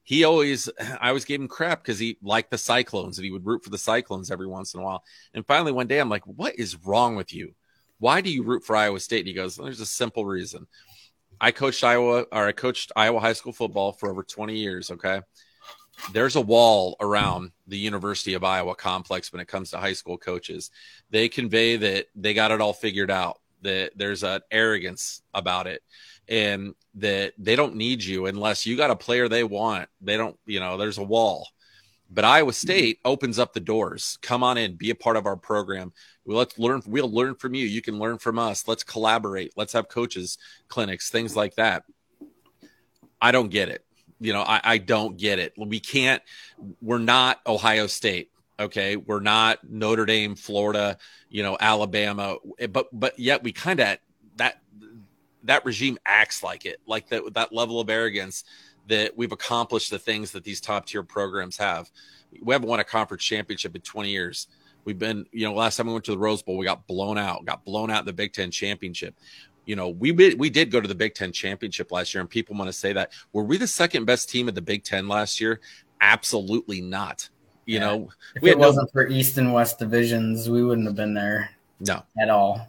he 0.05 0.23
always 0.23 0.71
i 1.01 1.09
always 1.09 1.25
gave 1.25 1.41
him 1.41 1.49
crap 1.49 1.83
because 1.83 1.99
he 1.99 2.17
liked 2.23 2.53
the 2.53 2.59
cyclones 2.59 3.19
and 3.19 3.25
he 3.25 3.33
would 3.33 3.45
root 3.45 3.65
for 3.65 3.71
the 3.71 3.79
cyclones 3.79 4.31
every 4.31 4.47
once 4.47 4.73
in 4.73 4.81
a 4.81 4.85
while. 4.85 5.03
And 5.35 5.45
finally 5.45 5.73
one 5.73 5.89
day 5.89 5.99
i'm 5.99 6.11
like 6.11 6.27
what 6.27 6.55
is 6.55 6.77
wrong 6.87 7.17
with 7.17 7.35
you 7.35 7.55
why 7.99 8.21
do 8.21 8.31
you 8.31 8.43
root 8.43 8.65
for 8.65 8.77
Iowa 8.77 9.01
State? 9.01 9.21
And 9.21 9.29
he 9.29 9.35
goes, 9.35 9.57
there's 9.57 9.81
a 9.81 9.87
simple 9.87 10.25
reason. 10.25 10.67
I 11.41 11.51
coached 11.51 11.85
Iowa 11.85 12.27
or 12.33 12.47
I 12.47 12.53
coached 12.53 12.93
Iowa 12.97 13.21
high 13.21 13.33
school 13.33 13.53
football 13.53 13.93
for 13.93 14.11
over 14.11 14.23
20 14.23 14.57
years. 14.57 14.91
Okay. 14.91 15.21
There's 16.13 16.37
a 16.37 16.41
wall 16.41 16.97
around 17.01 17.53
the 17.67 17.79
University 17.79 18.35
of 18.35 18.45
Iowa 18.45 18.75
complex 18.75 19.33
when 19.33 19.41
it 19.41 19.49
comes 19.49 19.71
to 19.71 19.79
high 19.79 19.95
school 19.95 20.19
coaches. 20.19 20.71
They 21.11 21.29
convey 21.29 21.77
that 21.77 22.07
they 22.15 22.35
got 22.35 22.51
it 22.51 22.61
all 22.61 22.75
figured 22.75 23.11
out, 23.11 23.41
that 23.63 23.93
there's 23.97 24.23
an 24.23 24.41
arrogance 24.51 25.23
about 25.33 25.67
it, 25.67 25.83
and 26.29 26.75
that 26.97 27.33
they 27.39 27.57
don't 27.57 27.77
need 27.77 28.05
you 28.05 28.27
unless 28.27 28.67
you 28.67 28.77
got 28.77 28.91
a 28.91 28.97
player 28.97 29.29
they 29.29 29.45
want. 29.45 29.89
They 30.03 30.19
don't, 30.19 30.39
you 30.45 30.61
know, 30.61 30.77
there's 30.77 30.99
a 30.99 31.03
wall. 31.03 31.49
But 32.09 32.25
Iowa 32.25 32.53
State 32.53 33.01
opens 33.05 33.39
up 33.39 33.53
the 33.53 33.61
doors. 33.61 34.19
Come 34.23 34.43
on 34.43 34.59
in, 34.59 34.77
be 34.77 34.91
a 34.91 34.95
part 34.95 35.17
of 35.17 35.27
our 35.27 35.37
program. 35.37 35.93
Let's 36.25 36.59
learn. 36.59 36.83
We'll 36.87 37.11
learn 37.11 37.35
from 37.35 37.55
you. 37.55 37.67
You 37.67 37.83
can 37.83 37.99
learn 37.99 38.19
from 38.19 38.39
us. 38.39 38.69
Let's 38.69 38.85
collaborate. 38.85 39.53
Let's 39.57 39.73
have 39.73 39.89
coaches, 39.89 40.39
clinics, 40.69 41.11
things 41.11 41.35
like 41.35 41.57
that. 41.57 41.85
I 43.21 43.33
don't 43.33 43.51
get 43.51 43.69
it. 43.69 43.85
You 44.21 44.33
know, 44.33 44.43
I, 44.43 44.61
I 44.63 44.79
don't 44.79 45.17
get 45.17 45.39
it. 45.39 45.53
We 45.59 45.81
can't. 45.81 46.23
We're 46.81 46.99
not 46.99 47.41
Ohio 47.47 47.87
State. 47.87 48.31
Okay, 48.59 48.97
we're 48.97 49.21
not 49.21 49.69
Notre 49.69 50.07
Dame, 50.07 50.37
Florida. 50.37 50.99
You 51.29 51.43
know, 51.43 51.57
Alabama. 51.61 52.37
But 52.71 52.87
but 52.93 53.19
yet 53.19 53.43
we 53.43 53.53
kind 53.53 53.81
of 53.81 53.99
that 54.37 54.61
that 55.45 55.65
regime 55.65 55.99
acts 56.05 56.43
like 56.43 56.67
it, 56.67 56.81
like 56.87 57.09
that 57.09 57.35
that 57.35 57.53
level 57.53 57.81
of 57.81 57.91
arrogance 57.91 58.45
that 58.87 59.17
we've 59.17 59.33
accomplished 59.33 59.91
the 59.91 59.99
things 59.99 60.31
that 60.33 60.45
these 60.45 60.61
top 60.61 60.87
tier 60.87 61.03
programs 61.03 61.57
have. 61.57 61.91
We 62.43 62.53
haven't 62.53 62.69
won 62.69 62.81
a 62.81 62.85
conference 62.85 63.25
championship 63.25 63.75
in 63.75 63.83
20 63.83 64.11
years. 64.11 64.49
We've 64.85 64.99
been, 64.99 65.27
you 65.33 65.45
know, 65.45 65.55
last 65.55 65.77
time 65.77 65.89
we 65.89 65.93
went 65.93 66.05
to 66.05 66.13
the 66.13 66.19
Rose 66.19 66.43
Bowl, 66.43 66.57
we 66.57 66.65
got 66.65 66.87
blown 66.87 67.19
out, 67.19 67.45
got 67.45 67.65
blown 67.65 67.91
out 67.91 68.01
in 68.01 68.07
the 68.07 68.13
Big 68.13 68.33
Ten 68.33 68.51
championship. 68.51 69.17
You 69.65 69.75
know, 69.75 69.89
we 69.89 70.13
we 70.13 70.49
did 70.49 70.71
go 70.71 70.81
to 70.81 70.87
the 70.87 70.95
Big 70.95 71.15
Ten 71.15 71.33
championship 71.33 71.91
last 71.91 72.15
year, 72.15 72.21
and 72.21 72.31
people 72.31 72.57
want 72.57 72.69
to 72.69 72.73
say 72.73 72.93
that 72.93 73.13
were 73.33 73.43
we 73.43 73.57
the 73.57 73.67
second 73.67 74.05
best 74.05 74.31
team 74.31 74.49
of 74.49 74.55
the 74.55 74.63
Big 74.63 74.85
Ten 74.85 75.09
last 75.09 75.41
year? 75.41 75.61
Absolutely 76.01 76.81
not. 76.81 77.29
You 77.65 77.75
yeah. 77.75 77.81
know, 77.81 78.09
if 78.37 78.45
it 78.45 78.57
wasn't 78.57 78.89
no, 78.95 79.03
for 79.03 79.09
East 79.09 79.39
and 79.39 79.53
West 79.53 79.81
divisions, 79.81 80.49
we 80.49 80.63
wouldn't 80.63 80.87
have 80.87 80.95
been 80.95 81.15
there. 81.15 81.51
No, 81.81 82.05
at 82.17 82.31
all. 82.31 82.69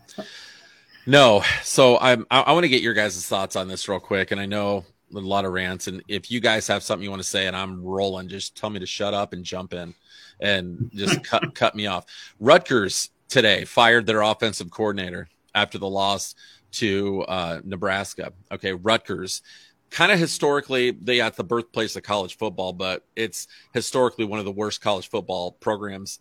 No. 1.05 1.43
So 1.61 1.99
I'm, 1.99 2.25
I, 2.31 2.41
I 2.41 2.51
want 2.53 2.63
to 2.63 2.69
get 2.69 2.81
your 2.81 2.95
guys' 2.95 3.25
thoughts 3.25 3.55
on 3.55 3.67
this 3.67 3.87
real 3.87 3.99
quick. 3.99 4.31
And 4.31 4.41
I 4.41 4.47
know 4.47 4.85
a 5.13 5.19
lot 5.19 5.45
of 5.45 5.53
rants. 5.53 5.87
And 5.87 6.01
if 6.07 6.29
you 6.29 6.39
guys 6.39 6.67
have 6.67 6.83
something 6.83 7.03
you 7.03 7.09
want 7.09 7.21
to 7.21 7.27
say 7.27 7.47
and 7.47 7.55
I'm 7.55 7.83
rolling, 7.83 8.27
just 8.27 8.55
tell 8.55 8.69
me 8.69 8.79
to 8.79 8.85
shut 8.85 9.13
up 9.13 9.33
and 9.33 9.43
jump 9.43 9.73
in 9.73 9.93
and 10.39 10.89
just 10.93 11.23
cut 11.23 11.53
cut 11.55 11.75
me 11.75 11.87
off. 11.87 12.05
Rutgers 12.39 13.09
today 13.29 13.65
fired 13.65 14.05
their 14.05 14.21
offensive 14.21 14.71
coordinator 14.71 15.29
after 15.55 15.77
the 15.77 15.89
loss 15.89 16.35
to 16.73 17.23
uh, 17.23 17.61
Nebraska. 17.63 18.33
Okay, 18.51 18.73
Rutgers, 18.73 19.41
kind 19.89 20.11
of 20.11 20.19
historically, 20.19 20.91
they 20.91 21.17
got 21.17 21.35
the 21.35 21.43
birthplace 21.43 21.95
of 21.95 22.03
college 22.03 22.37
football, 22.37 22.73
but 22.73 23.03
it's 23.15 23.47
historically 23.73 24.25
one 24.25 24.39
of 24.39 24.45
the 24.45 24.51
worst 24.51 24.81
college 24.81 25.09
football 25.09 25.53
programs 25.53 26.19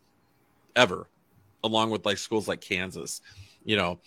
ever, 0.75 1.09
along 1.65 1.91
with 1.91 2.07
like 2.07 2.19
schools 2.19 2.49
like 2.49 2.61
Kansas. 2.61 3.21
You 3.65 3.77
know, 3.77 3.99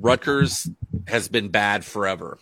Rutgers 0.00 0.68
has 1.06 1.28
been 1.28 1.48
bad 1.48 1.84
forever 1.84 2.38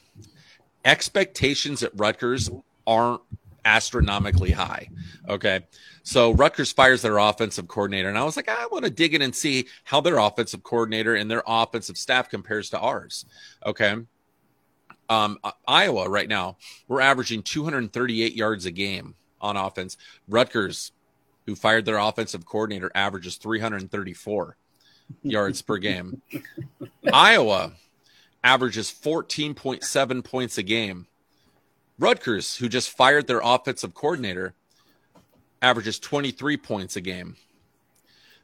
expectations 0.84 1.82
at 1.82 1.92
Rutgers 1.94 2.50
aren't 2.86 3.20
astronomically 3.64 4.50
high. 4.50 4.88
Okay. 5.28 5.66
So 6.02 6.32
Rutgers 6.32 6.72
fires 6.72 7.02
their 7.02 7.18
offensive 7.18 7.66
coordinator. 7.66 8.08
And 8.08 8.18
I 8.18 8.24
was 8.24 8.36
like, 8.36 8.48
I 8.48 8.66
want 8.66 8.84
to 8.84 8.90
dig 8.90 9.14
in 9.14 9.22
and 9.22 9.34
see 9.34 9.66
how 9.84 10.00
their 10.00 10.18
offensive 10.18 10.62
coordinator 10.62 11.14
and 11.14 11.30
their 11.30 11.42
offensive 11.46 11.96
staff 11.96 12.28
compares 12.28 12.70
to 12.70 12.78
ours. 12.78 13.24
Okay. 13.64 13.96
Um, 15.08 15.38
Iowa 15.66 16.08
right 16.08 16.28
now, 16.28 16.56
we're 16.88 17.00
averaging 17.00 17.42
238 17.42 18.34
yards 18.34 18.66
a 18.66 18.70
game 18.70 19.14
on 19.40 19.56
offense. 19.56 19.96
Rutgers, 20.28 20.92
who 21.46 21.54
fired 21.54 21.84
their 21.84 21.98
offensive 21.98 22.46
coordinator, 22.46 22.90
averages 22.94 23.36
334 23.36 24.56
yards 25.22 25.62
per 25.62 25.76
game. 25.76 26.22
Iowa, 27.12 27.72
averages 28.44 28.92
14.7 28.92 30.22
points 30.22 30.58
a 30.58 30.62
game. 30.62 31.06
Rutgers, 31.98 32.56
who 32.56 32.68
just 32.68 32.90
fired 32.90 33.26
their 33.26 33.40
offensive 33.42 33.94
coordinator, 33.94 34.54
averages 35.62 35.98
23 35.98 36.58
points 36.58 36.94
a 36.94 37.00
game. 37.00 37.36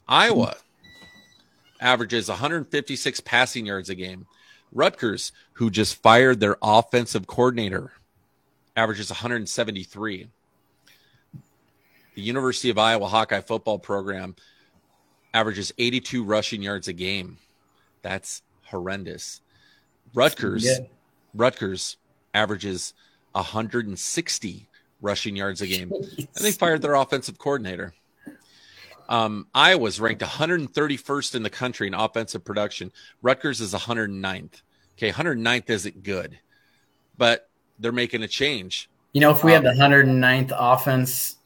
Iowa 0.08 0.56
averages 1.80 2.28
156 2.28 3.20
passing 3.20 3.66
yards 3.66 3.90
a 3.90 3.94
game. 3.94 4.26
Rutgers, 4.72 5.32
who 5.54 5.68
just 5.70 6.00
fired 6.02 6.40
their 6.40 6.56
offensive 6.62 7.26
coordinator, 7.26 7.92
averages 8.76 9.10
173. 9.10 10.28
The 12.14 12.22
University 12.22 12.70
of 12.70 12.78
Iowa 12.78 13.08
Hawkeye 13.08 13.40
football 13.40 13.78
program 13.78 14.36
averages 15.34 15.72
82 15.76 16.24
rushing 16.24 16.62
yards 16.62 16.88
a 16.88 16.92
game. 16.92 17.38
That's 18.02 18.42
horrendous. 18.64 19.40
Rutgers, 20.14 20.64
yeah. 20.64 20.86
Rutgers 21.34 21.96
averages 22.34 22.94
160 23.32 24.68
rushing 25.00 25.36
yards 25.36 25.60
a 25.62 25.66
game, 25.66 25.92
and 25.92 26.28
they 26.34 26.52
fired 26.52 26.82
their 26.82 26.94
offensive 26.94 27.38
coordinator. 27.38 27.94
Um, 29.08 29.48
Iowa's 29.54 29.98
ranked 29.98 30.22
131st 30.22 31.34
in 31.34 31.42
the 31.42 31.50
country 31.50 31.88
in 31.88 31.94
offensive 31.94 32.44
production. 32.44 32.92
Rutgers 33.22 33.60
is 33.60 33.74
109th. 33.74 34.62
Okay, 34.96 35.10
109th 35.10 35.70
isn't 35.70 36.02
good, 36.02 36.38
but 37.16 37.48
they're 37.78 37.90
making 37.90 38.22
a 38.22 38.28
change. 38.28 38.88
You 39.12 39.20
know, 39.20 39.30
if 39.30 39.42
we 39.42 39.54
um, 39.54 39.64
had 39.64 39.76
the 39.76 39.80
109th 39.80 40.52
offense 40.56 41.36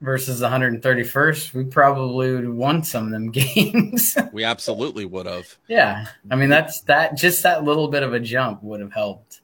versus 0.00 0.40
131st, 0.40 1.54
we 1.54 1.64
probably 1.64 2.32
would 2.32 2.44
have 2.44 2.54
won 2.54 2.82
some 2.82 3.06
of 3.06 3.10
them 3.10 3.30
games. 3.32 4.16
we 4.32 4.44
absolutely 4.44 5.04
would 5.04 5.26
have. 5.26 5.56
Yeah. 5.68 6.06
I 6.30 6.36
mean, 6.36 6.48
that's 6.48 6.80
that 6.82 7.16
just 7.16 7.42
that 7.42 7.64
little 7.64 7.88
bit 7.88 8.02
of 8.02 8.14
a 8.14 8.20
jump 8.20 8.62
would 8.62 8.80
have 8.80 8.92
helped. 8.92 9.40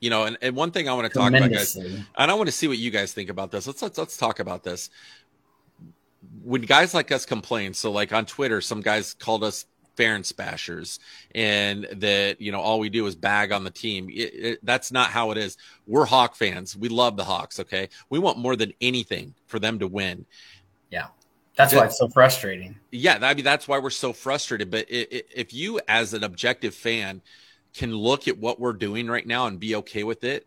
You 0.00 0.10
know, 0.10 0.24
and, 0.24 0.36
and 0.42 0.54
one 0.54 0.70
thing 0.72 0.88
I 0.88 0.92
want 0.92 1.10
to 1.10 1.18
talk 1.18 1.32
about, 1.32 1.50
guys, 1.50 1.74
and 1.76 2.04
I 2.16 2.34
want 2.34 2.48
to 2.48 2.52
see 2.52 2.68
what 2.68 2.76
you 2.76 2.90
guys 2.90 3.14
think 3.14 3.30
about 3.30 3.50
this. 3.50 3.66
Let's, 3.66 3.80
let's 3.80 3.96
let's 3.96 4.16
talk 4.18 4.40
about 4.40 4.62
this. 4.62 4.90
When 6.44 6.60
guys 6.62 6.92
like 6.92 7.10
us 7.10 7.24
complain, 7.24 7.72
so 7.72 7.90
like 7.90 8.12
on 8.12 8.26
Twitter, 8.26 8.60
some 8.60 8.82
guys 8.82 9.14
called 9.14 9.42
us 9.42 9.64
Ferentz 9.96 10.32
bashers 10.32 10.98
and 11.34 11.86
that 11.96 12.40
you 12.40 12.52
know 12.52 12.60
all 12.60 12.78
we 12.78 12.88
do 12.88 13.06
is 13.06 13.16
bag 13.16 13.52
on 13.52 13.64
the 13.64 13.70
team. 13.70 14.08
It, 14.10 14.34
it, 14.34 14.58
that's 14.62 14.92
not 14.92 15.10
how 15.10 15.30
it 15.30 15.38
is. 15.38 15.56
We're 15.86 16.04
Hawk 16.04 16.36
fans. 16.36 16.76
We 16.76 16.88
love 16.88 17.16
the 17.16 17.24
Hawks. 17.24 17.60
Okay, 17.60 17.88
we 18.10 18.18
want 18.18 18.38
more 18.38 18.56
than 18.56 18.72
anything 18.80 19.34
for 19.46 19.58
them 19.58 19.78
to 19.78 19.86
win. 19.86 20.26
Yeah, 20.90 21.08
that's 21.56 21.74
why 21.74 21.86
it's 21.86 21.98
so 21.98 22.08
frustrating. 22.08 22.76
Yeah, 22.92 23.18
I 23.22 23.34
mean 23.34 23.44
that's 23.44 23.66
why 23.66 23.78
we're 23.78 23.90
so 23.90 24.12
frustrated. 24.12 24.70
But 24.70 24.86
if 24.88 25.52
you, 25.54 25.80
as 25.88 26.14
an 26.14 26.24
objective 26.24 26.74
fan, 26.74 27.22
can 27.74 27.94
look 27.94 28.28
at 28.28 28.38
what 28.38 28.60
we're 28.60 28.72
doing 28.72 29.08
right 29.08 29.26
now 29.26 29.46
and 29.46 29.58
be 29.58 29.76
okay 29.76 30.04
with 30.04 30.24
it, 30.24 30.46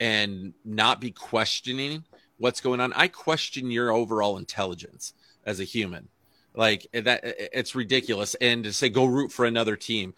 and 0.00 0.52
not 0.64 1.00
be 1.00 1.10
questioning 1.10 2.04
what's 2.38 2.60
going 2.60 2.80
on, 2.80 2.92
I 2.92 3.08
question 3.08 3.70
your 3.70 3.90
overall 3.90 4.36
intelligence 4.36 5.14
as 5.44 5.60
a 5.60 5.64
human. 5.64 6.08
Like 6.56 6.86
eh, 6.92 7.02
that, 7.02 7.24
eh, 7.24 7.32
eh, 7.38 7.46
it's 7.52 7.74
ridiculous. 7.74 8.34
And 8.36 8.64
to 8.64 8.72
say 8.72 8.88
go 8.88 9.04
root 9.04 9.30
for 9.30 9.44
another 9.44 9.76
team, 9.76 10.14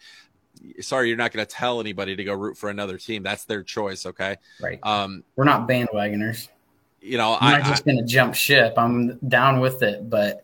sorry, 0.81 1.09
you're 1.09 1.17
not 1.17 1.31
going 1.31 1.45
to 1.45 1.51
tell 1.51 1.79
anybody 1.79 2.15
to 2.15 2.23
go 2.23 2.33
root 2.33 2.57
for 2.57 2.69
another 2.69 2.97
team. 2.97 3.23
That's 3.23 3.45
their 3.45 3.61
choice. 3.61 4.05
Okay, 4.05 4.37
right. 4.61 4.79
Um, 4.83 5.23
we're 5.35 5.43
not 5.43 5.67
bandwagoners. 5.67 6.47
You 7.01 7.17
know, 7.17 7.37
I'm 7.39 7.59
not 7.59 7.67
I, 7.67 7.69
just 7.69 7.85
going 7.85 7.97
to 7.97 8.05
jump 8.05 8.35
ship. 8.35 8.73
I'm 8.77 9.17
down 9.27 9.59
with 9.59 9.83
it, 9.83 10.09
but 10.09 10.43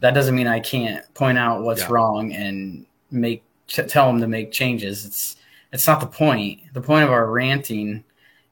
that 0.00 0.14
doesn't 0.14 0.34
mean 0.34 0.46
I 0.46 0.60
can't 0.60 1.02
point 1.14 1.38
out 1.38 1.62
what's 1.62 1.82
yeah. 1.82 1.88
wrong 1.90 2.32
and 2.32 2.86
make 3.10 3.42
tell 3.68 4.06
them 4.06 4.20
to 4.20 4.28
make 4.28 4.52
changes. 4.52 5.04
It's 5.04 5.36
it's 5.72 5.86
not 5.86 6.00
the 6.00 6.06
point. 6.06 6.60
The 6.72 6.80
point 6.80 7.04
of 7.04 7.10
our 7.10 7.30
ranting 7.30 8.04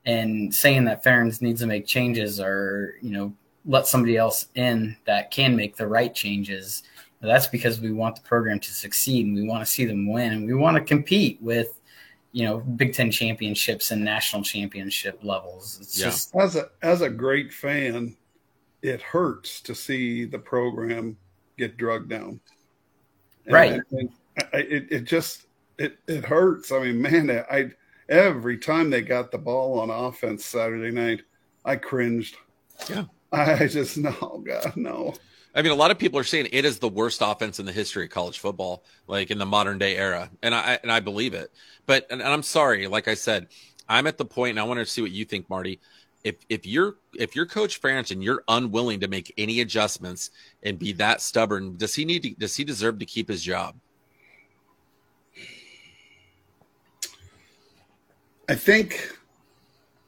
and 0.04 0.54
saying 0.54 0.84
that 0.84 1.04
Ferentz 1.04 1.42
needs 1.42 1.60
to 1.60 1.66
make 1.66 1.86
changes 1.86 2.40
or 2.40 2.94
you 3.00 3.10
know 3.10 3.34
let 3.66 3.86
somebody 3.86 4.16
else 4.16 4.48
in 4.54 4.96
that 5.06 5.30
can 5.30 5.56
make 5.56 5.76
the 5.76 5.86
right 5.86 6.14
changes. 6.14 6.82
That's 7.20 7.46
because 7.48 7.80
we 7.80 7.92
want 7.92 8.14
the 8.16 8.22
program 8.22 8.60
to 8.60 8.70
succeed 8.72 9.26
and 9.26 9.34
we 9.34 9.42
want 9.42 9.64
to 9.64 9.70
see 9.70 9.84
them 9.84 10.08
win 10.10 10.32
and 10.32 10.46
we 10.46 10.54
want 10.54 10.76
to 10.76 10.82
compete 10.84 11.40
with, 11.42 11.80
you 12.32 12.44
know 12.44 12.58
Big 12.58 12.92
Ten 12.92 13.10
championships 13.10 13.90
and 13.92 14.04
national 14.04 14.42
championship 14.42 15.18
levels. 15.22 15.78
It's 15.80 15.98
Yeah. 15.98 16.06
just 16.06 16.36
as 16.36 16.54
a 16.56 16.68
as 16.82 17.00
a 17.00 17.08
great 17.08 17.52
fan, 17.52 18.14
it 18.82 19.00
hurts 19.00 19.60
to 19.62 19.74
see 19.74 20.24
the 20.26 20.38
program 20.38 21.16
get 21.56 21.76
drugged 21.78 22.10
down. 22.10 22.38
And- 23.46 23.54
Right. 23.54 23.80
and 23.90 24.10
I- 24.52 24.58
it 24.58 24.92
it 24.92 25.04
just 25.04 25.46
it 25.78 25.98
it 26.06 26.24
hurts. 26.26 26.70
I 26.72 26.80
mean, 26.80 27.00
man, 27.00 27.30
I 27.50 27.70
every 28.10 28.58
time 28.58 28.90
they 28.90 29.00
got 29.02 29.30
the 29.32 29.38
ball 29.38 29.80
on 29.80 29.88
offense 29.90 30.44
Saturday 30.44 30.90
night, 30.90 31.22
I 31.64 31.76
cringed. 31.76 32.36
Yeah. 32.90 33.04
I 33.32 33.66
just 33.66 33.98
no 33.98 34.42
God 34.44 34.72
no. 34.76 35.14
I 35.54 35.62
mean, 35.62 35.72
a 35.72 35.76
lot 35.76 35.90
of 35.90 35.98
people 35.98 36.18
are 36.20 36.24
saying 36.24 36.48
it 36.52 36.66
is 36.66 36.78
the 36.78 36.88
worst 36.88 37.22
offense 37.24 37.58
in 37.58 37.64
the 37.64 37.72
history 37.72 38.04
of 38.04 38.10
college 38.10 38.38
football, 38.38 38.84
like 39.06 39.30
in 39.30 39.38
the 39.38 39.46
modern 39.46 39.78
day 39.78 39.96
era, 39.96 40.30
and 40.42 40.54
I 40.54 40.78
and 40.82 40.92
I 40.92 41.00
believe 41.00 41.32
it. 41.32 41.50
But 41.86 42.06
and, 42.10 42.20
and 42.20 42.30
I'm 42.30 42.42
sorry, 42.42 42.86
like 42.86 43.08
I 43.08 43.14
said, 43.14 43.48
I'm 43.88 44.06
at 44.06 44.18
the 44.18 44.24
point, 44.24 44.50
and 44.50 44.60
I 44.60 44.64
want 44.64 44.80
to 44.80 44.86
see 44.86 45.00
what 45.00 45.12
you 45.12 45.24
think, 45.24 45.48
Marty. 45.48 45.80
If 46.24 46.36
if 46.48 46.66
you're 46.66 46.96
if 47.14 47.34
you're 47.34 47.46
Coach 47.46 47.80
Ferentz 47.80 48.10
and 48.10 48.22
you're 48.22 48.42
unwilling 48.48 49.00
to 49.00 49.08
make 49.08 49.32
any 49.38 49.60
adjustments 49.60 50.30
and 50.62 50.78
be 50.78 50.92
that 50.94 51.22
stubborn, 51.22 51.76
does 51.76 51.94
he 51.94 52.04
need 52.04 52.22
to, 52.24 52.30
does 52.32 52.54
he 52.54 52.64
deserve 52.64 52.98
to 52.98 53.06
keep 53.06 53.28
his 53.28 53.42
job? 53.42 53.76
I 58.48 58.54
think, 58.54 59.16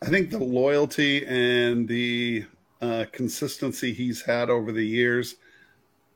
I 0.00 0.06
think 0.06 0.30
the 0.30 0.38
loyalty 0.38 1.26
and 1.26 1.88
the 1.88 2.44
uh, 2.80 3.04
consistency 3.12 3.92
he's 3.92 4.22
had 4.22 4.50
over 4.50 4.72
the 4.72 4.86
years, 4.86 5.36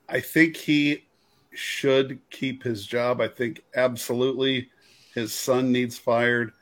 I 0.09 0.21
think 0.21 0.57
he 0.57 1.05
should 1.53 2.19
keep 2.31 2.63
his 2.63 2.87
job. 2.87 3.21
I 3.21 3.29
think 3.29 3.63
absolutely 3.75 4.71
his 5.15 5.33
son 5.33 5.73
needs 5.73 5.99
fired. 5.99 6.53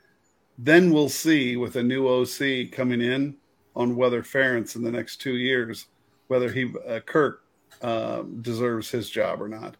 Then 0.57 0.91
we'll 0.91 1.09
see 1.09 1.55
with 1.55 1.75
a 1.75 1.83
new 1.83 2.07
OC 2.07 2.71
coming 2.71 3.01
in 3.01 3.35
on 3.75 3.95
whether 3.95 4.21
Ferentz 4.21 4.75
in 4.75 4.83
the 4.83 4.91
next 4.91 5.17
two 5.17 5.35
years, 5.35 5.87
whether 6.27 6.51
he 6.51 6.71
uh, 6.87 6.99
Kirk 6.99 7.43
uh, 7.81 8.23
deserves 8.41 8.89
his 8.89 9.09
job 9.09 9.41
or 9.41 9.47
not. 9.47 9.77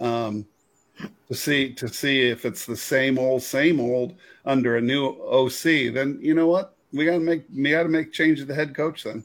Um, 0.00 0.46
to 1.28 1.34
see 1.34 1.72
to 1.74 1.88
see 1.88 2.28
if 2.28 2.44
it's 2.44 2.66
the 2.66 2.76
same 2.76 3.18
old 3.18 3.42
same 3.42 3.80
old 3.80 4.14
under 4.44 4.76
a 4.76 4.80
new 4.80 5.06
OC, 5.06 5.92
then 5.94 6.18
you 6.20 6.34
know 6.34 6.46
what 6.46 6.76
we 6.92 7.04
got 7.04 7.12
to 7.12 7.20
make 7.20 7.44
we 7.54 7.70
got 7.70 7.84
to 7.84 7.88
make 7.88 8.12
change 8.12 8.40
of 8.40 8.46
the 8.46 8.54
head 8.54 8.74
coach. 8.74 9.04
Then 9.04 9.24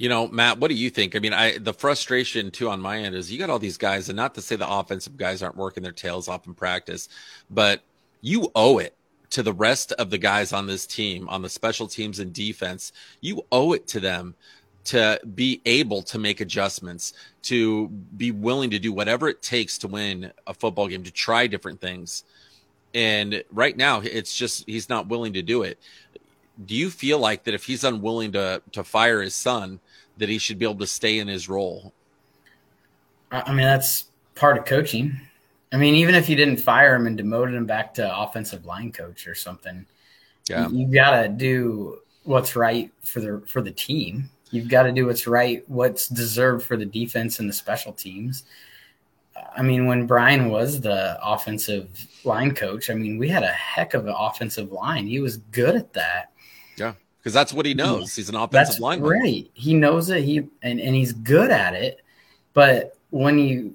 You 0.00 0.08
know, 0.08 0.28
Matt, 0.28 0.58
what 0.58 0.68
do 0.68 0.74
you 0.74 0.88
think? 0.88 1.14
I 1.14 1.18
mean, 1.18 1.34
I 1.34 1.58
the 1.58 1.74
frustration 1.74 2.50
too 2.50 2.70
on 2.70 2.80
my 2.80 3.00
end 3.00 3.14
is 3.14 3.30
you 3.30 3.38
got 3.38 3.50
all 3.50 3.58
these 3.58 3.76
guys, 3.76 4.08
and 4.08 4.16
not 4.16 4.34
to 4.34 4.40
say 4.40 4.56
the 4.56 4.66
offensive 4.66 5.14
guys 5.18 5.42
aren't 5.42 5.58
working 5.58 5.82
their 5.82 5.92
tails 5.92 6.26
off 6.26 6.46
in 6.46 6.54
practice, 6.54 7.10
but 7.50 7.82
you 8.22 8.50
owe 8.54 8.78
it 8.78 8.96
to 9.28 9.42
the 9.42 9.52
rest 9.52 9.92
of 9.92 10.08
the 10.08 10.16
guys 10.16 10.54
on 10.54 10.66
this 10.66 10.86
team, 10.86 11.28
on 11.28 11.42
the 11.42 11.50
special 11.50 11.86
teams 11.86 12.18
and 12.18 12.32
defense. 12.32 12.92
You 13.20 13.44
owe 13.52 13.74
it 13.74 13.86
to 13.88 14.00
them 14.00 14.36
to 14.84 15.20
be 15.34 15.60
able 15.66 16.00
to 16.04 16.18
make 16.18 16.40
adjustments, 16.40 17.12
to 17.42 17.88
be 17.88 18.30
willing 18.30 18.70
to 18.70 18.78
do 18.78 18.94
whatever 18.94 19.28
it 19.28 19.42
takes 19.42 19.76
to 19.78 19.88
win 19.88 20.32
a 20.46 20.54
football 20.54 20.88
game, 20.88 21.02
to 21.02 21.10
try 21.10 21.46
different 21.46 21.78
things. 21.78 22.24
And 22.94 23.44
right 23.52 23.76
now, 23.76 24.00
it's 24.00 24.34
just 24.34 24.64
he's 24.66 24.88
not 24.88 25.08
willing 25.08 25.34
to 25.34 25.42
do 25.42 25.62
it. 25.62 25.78
Do 26.64 26.74
you 26.74 26.88
feel 26.88 27.18
like 27.18 27.44
that 27.44 27.52
if 27.52 27.66
he's 27.66 27.84
unwilling 27.84 28.32
to 28.32 28.62
to 28.72 28.82
fire 28.82 29.20
his 29.20 29.34
son, 29.34 29.78
that 30.20 30.28
he 30.28 30.38
should 30.38 30.58
be 30.58 30.64
able 30.64 30.76
to 30.76 30.86
stay 30.86 31.18
in 31.18 31.26
his 31.28 31.48
role? 31.48 31.92
I 33.32 33.52
mean, 33.52 33.66
that's 33.66 34.04
part 34.34 34.56
of 34.56 34.64
coaching. 34.64 35.20
I 35.72 35.76
mean, 35.76 35.94
even 35.94 36.14
if 36.14 36.28
you 36.28 36.36
didn't 36.36 36.56
fire 36.58 36.94
him 36.94 37.06
and 37.06 37.16
demoted 37.16 37.54
him 37.54 37.66
back 37.66 37.94
to 37.94 38.18
offensive 38.18 38.64
line 38.64 38.90
coach 38.92 39.26
or 39.26 39.34
something, 39.34 39.86
Yeah. 40.48 40.68
you, 40.68 40.80
you 40.80 40.86
got 40.94 41.20
to 41.22 41.28
do 41.28 41.98
what's 42.24 42.56
right 42.56 42.90
for 43.02 43.20
the 43.20 43.42
for 43.46 43.62
the 43.62 43.70
team. 43.70 44.30
You've 44.50 44.68
got 44.68 44.82
to 44.82 44.92
do 44.92 45.06
what's 45.06 45.26
right, 45.28 45.62
what's 45.68 46.08
deserved 46.08 46.66
for 46.66 46.76
the 46.76 46.84
defense 46.86 47.38
and 47.38 47.48
the 47.48 47.52
special 47.52 47.92
teams. 47.92 48.44
I 49.56 49.62
mean, 49.62 49.86
when 49.86 50.06
Brian 50.06 50.50
was 50.50 50.80
the 50.80 51.16
offensive 51.24 51.88
line 52.24 52.52
coach, 52.54 52.90
I 52.90 52.94
mean, 52.94 53.16
we 53.16 53.28
had 53.28 53.44
a 53.44 53.48
heck 53.52 53.94
of 53.94 54.06
an 54.06 54.14
offensive 54.16 54.72
line. 54.72 55.06
He 55.06 55.20
was 55.20 55.36
good 55.52 55.76
at 55.76 55.92
that. 55.92 56.32
Because 57.20 57.34
that's 57.34 57.52
what 57.52 57.66
he 57.66 57.74
knows. 57.74 58.16
He's 58.16 58.30
an 58.30 58.34
offensive 58.34 58.52
That's 58.52 58.80
lineman. 58.80 59.10
right. 59.10 59.50
He 59.52 59.74
knows 59.74 60.08
it. 60.08 60.24
He 60.24 60.38
and, 60.62 60.80
and 60.80 60.94
he's 60.94 61.12
good 61.12 61.50
at 61.50 61.74
it. 61.74 62.00
But 62.54 62.96
when 63.10 63.38
you 63.38 63.74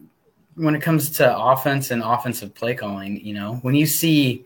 when 0.55 0.73
it 0.73 0.81
comes 0.81 1.09
to 1.11 1.37
offense 1.37 1.91
and 1.91 2.01
offensive 2.01 2.55
play 2.55 2.73
calling, 2.73 3.23
you 3.23 3.33
know, 3.33 3.55
when 3.61 3.75
you 3.75 3.85
see 3.85 4.45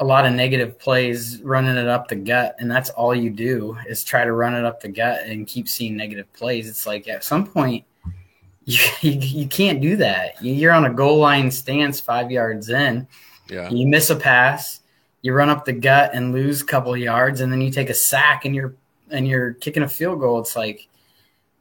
a 0.00 0.04
lot 0.04 0.24
of 0.26 0.32
negative 0.32 0.78
plays 0.78 1.40
running 1.42 1.76
it 1.76 1.86
up 1.86 2.08
the 2.08 2.16
gut, 2.16 2.56
and 2.58 2.70
that's 2.70 2.90
all 2.90 3.14
you 3.14 3.30
do 3.30 3.76
is 3.86 4.02
try 4.02 4.24
to 4.24 4.32
run 4.32 4.54
it 4.54 4.64
up 4.64 4.80
the 4.80 4.88
gut 4.88 5.22
and 5.26 5.46
keep 5.46 5.68
seeing 5.68 5.96
negative 5.96 6.30
plays. 6.32 6.68
It's 6.68 6.86
like 6.86 7.06
at 7.08 7.22
some 7.22 7.46
point 7.46 7.84
you, 8.64 8.78
you, 9.00 9.12
you 9.12 9.46
can't 9.46 9.80
do 9.80 9.96
that. 9.96 10.42
You're 10.42 10.72
on 10.72 10.84
a 10.86 10.92
goal 10.92 11.18
line 11.18 11.50
stance 11.50 12.00
five 12.00 12.30
yards 12.30 12.68
in. 12.68 13.06
Yeah. 13.48 13.68
You 13.70 13.86
miss 13.86 14.10
a 14.10 14.16
pass, 14.16 14.80
you 15.22 15.32
run 15.32 15.50
up 15.50 15.64
the 15.64 15.72
gut 15.72 16.10
and 16.14 16.32
lose 16.32 16.62
a 16.62 16.66
couple 16.66 16.96
yards, 16.96 17.40
and 17.40 17.52
then 17.52 17.60
you 17.60 17.70
take 17.70 17.90
a 17.90 17.94
sack 17.94 18.44
and 18.44 18.54
you're 18.54 18.74
and 19.10 19.26
you're 19.28 19.54
kicking 19.54 19.82
a 19.82 19.88
field 19.88 20.20
goal. 20.20 20.40
It's 20.40 20.56
like 20.56 20.88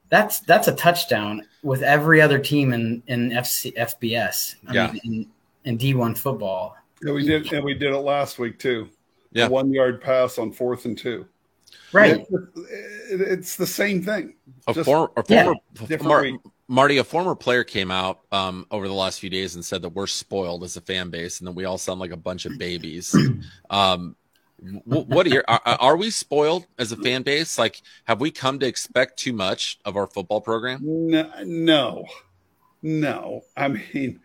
that's 0.10 0.40
that's 0.42 0.68
a 0.68 0.76
touchdown 0.76 1.46
with 1.64 1.82
every 1.84 2.22
other 2.22 2.40
team 2.40 2.74
in 2.74 3.04
in 3.08 3.30
FC, 3.32 3.74
FBS. 3.76 4.56
I 4.68 4.74
Yeah. 4.74 4.92
mean, 5.04 5.28
in, 5.66 5.72
in 5.72 5.78
D1 5.78 6.18
football. 6.18 6.76
yeah, 7.04 7.12
we 7.14 7.26
did 7.26 7.52
and 7.54 7.64
we 7.66 7.74
did 7.74 7.94
it 7.94 7.98
last 8.00 8.40
week 8.40 8.60
too. 8.60 8.90
Yeah. 9.32 9.46
a 9.46 9.50
one 9.50 9.72
yard 9.72 10.02
pass 10.02 10.38
on 10.40 10.52
fourth 10.52 10.86
and 10.86 10.98
two. 10.98 11.28
Right. 11.92 12.26
It- 13.12 13.22
it's 13.22 13.56
the 13.56 13.68
same 13.68 14.04
thing. 14.04 14.36
A, 14.68 14.74
Just 14.74 14.86
for, 14.86 15.12
a 15.18 15.24
Yeah. 15.28 15.44
former 15.46 15.60
different 15.88 16.04
Mar- 16.04 16.22
week. 16.24 16.40
Marty, 16.72 16.98
a 16.98 17.04
former 17.04 17.34
player 17.34 17.64
came 17.64 17.90
out 17.90 18.20
um, 18.32 18.68
over 18.70 18.88
the 18.88 18.94
last 18.94 19.20
few 19.20 19.30
days 19.30 19.56
and 19.56 19.66
said 19.66 19.82
that 19.82 19.90
we're 19.90 20.06
spoiled 20.06 20.64
as 20.64 20.78
a 20.78 20.82
fan 20.82 21.10
base, 21.10 21.40
and 21.40 21.48
that 21.48 21.54
we 21.54 21.66
all 21.66 21.80
sound 21.80 22.00
like 22.00 22.12
a 22.12 22.18
bunch 22.18 22.46
of 22.46 22.60
babies. 22.60 23.16
um, 23.72 24.16
wh- 24.62 25.10
what 25.10 25.26
are 25.26 25.30
your 25.30 25.44
are, 25.48 25.62
are 25.66 25.98
we 25.98 26.12
spoiled 26.12 26.68
as 26.78 26.92
a 26.92 26.96
fan 26.98 27.24
base? 27.24 27.58
Like, 27.58 27.82
have 28.06 28.22
we 28.22 28.30
come 28.30 28.60
to 28.60 28.68
expect 28.68 29.18
too 29.18 29.34
much 29.34 29.80
of 29.84 29.98
our 29.98 30.06
football 30.06 30.42
program? 30.42 30.82
No, 30.84 31.32
no, 31.44 32.06
no. 32.84 33.42
I 33.58 33.70
mean, 33.70 34.20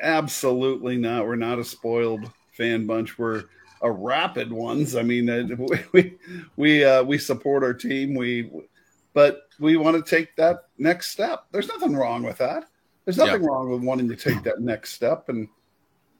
absolutely 0.00 0.96
not. 0.96 1.26
We're 1.26 1.36
not 1.36 1.58
a 1.58 1.64
spoiled 1.64 2.30
fan 2.52 2.86
bunch. 2.86 3.18
We're 3.18 3.44
a 3.82 3.90
rapid 3.90 4.50
ones. 4.50 4.96
I 4.96 5.02
mean, 5.02 5.28
uh, 5.28 5.46
we 5.58 5.78
we 5.92 6.14
we, 6.56 6.84
uh, 6.84 7.02
we 7.02 7.18
support 7.18 7.62
our 7.62 7.74
team. 7.74 8.14
We, 8.14 8.50
but 9.16 9.48
we 9.58 9.78
want 9.78 9.96
to 9.96 10.16
take 10.16 10.36
that 10.36 10.64
next 10.76 11.10
step. 11.10 11.46
There's 11.50 11.68
nothing 11.68 11.96
wrong 11.96 12.22
with 12.22 12.36
that. 12.36 12.64
There's 13.06 13.16
nothing 13.16 13.42
wrong 13.42 13.70
with 13.70 13.80
wanting 13.80 14.10
to 14.10 14.14
take 14.14 14.42
that 14.42 14.60
next 14.60 14.92
step. 14.92 15.30
And 15.30 15.48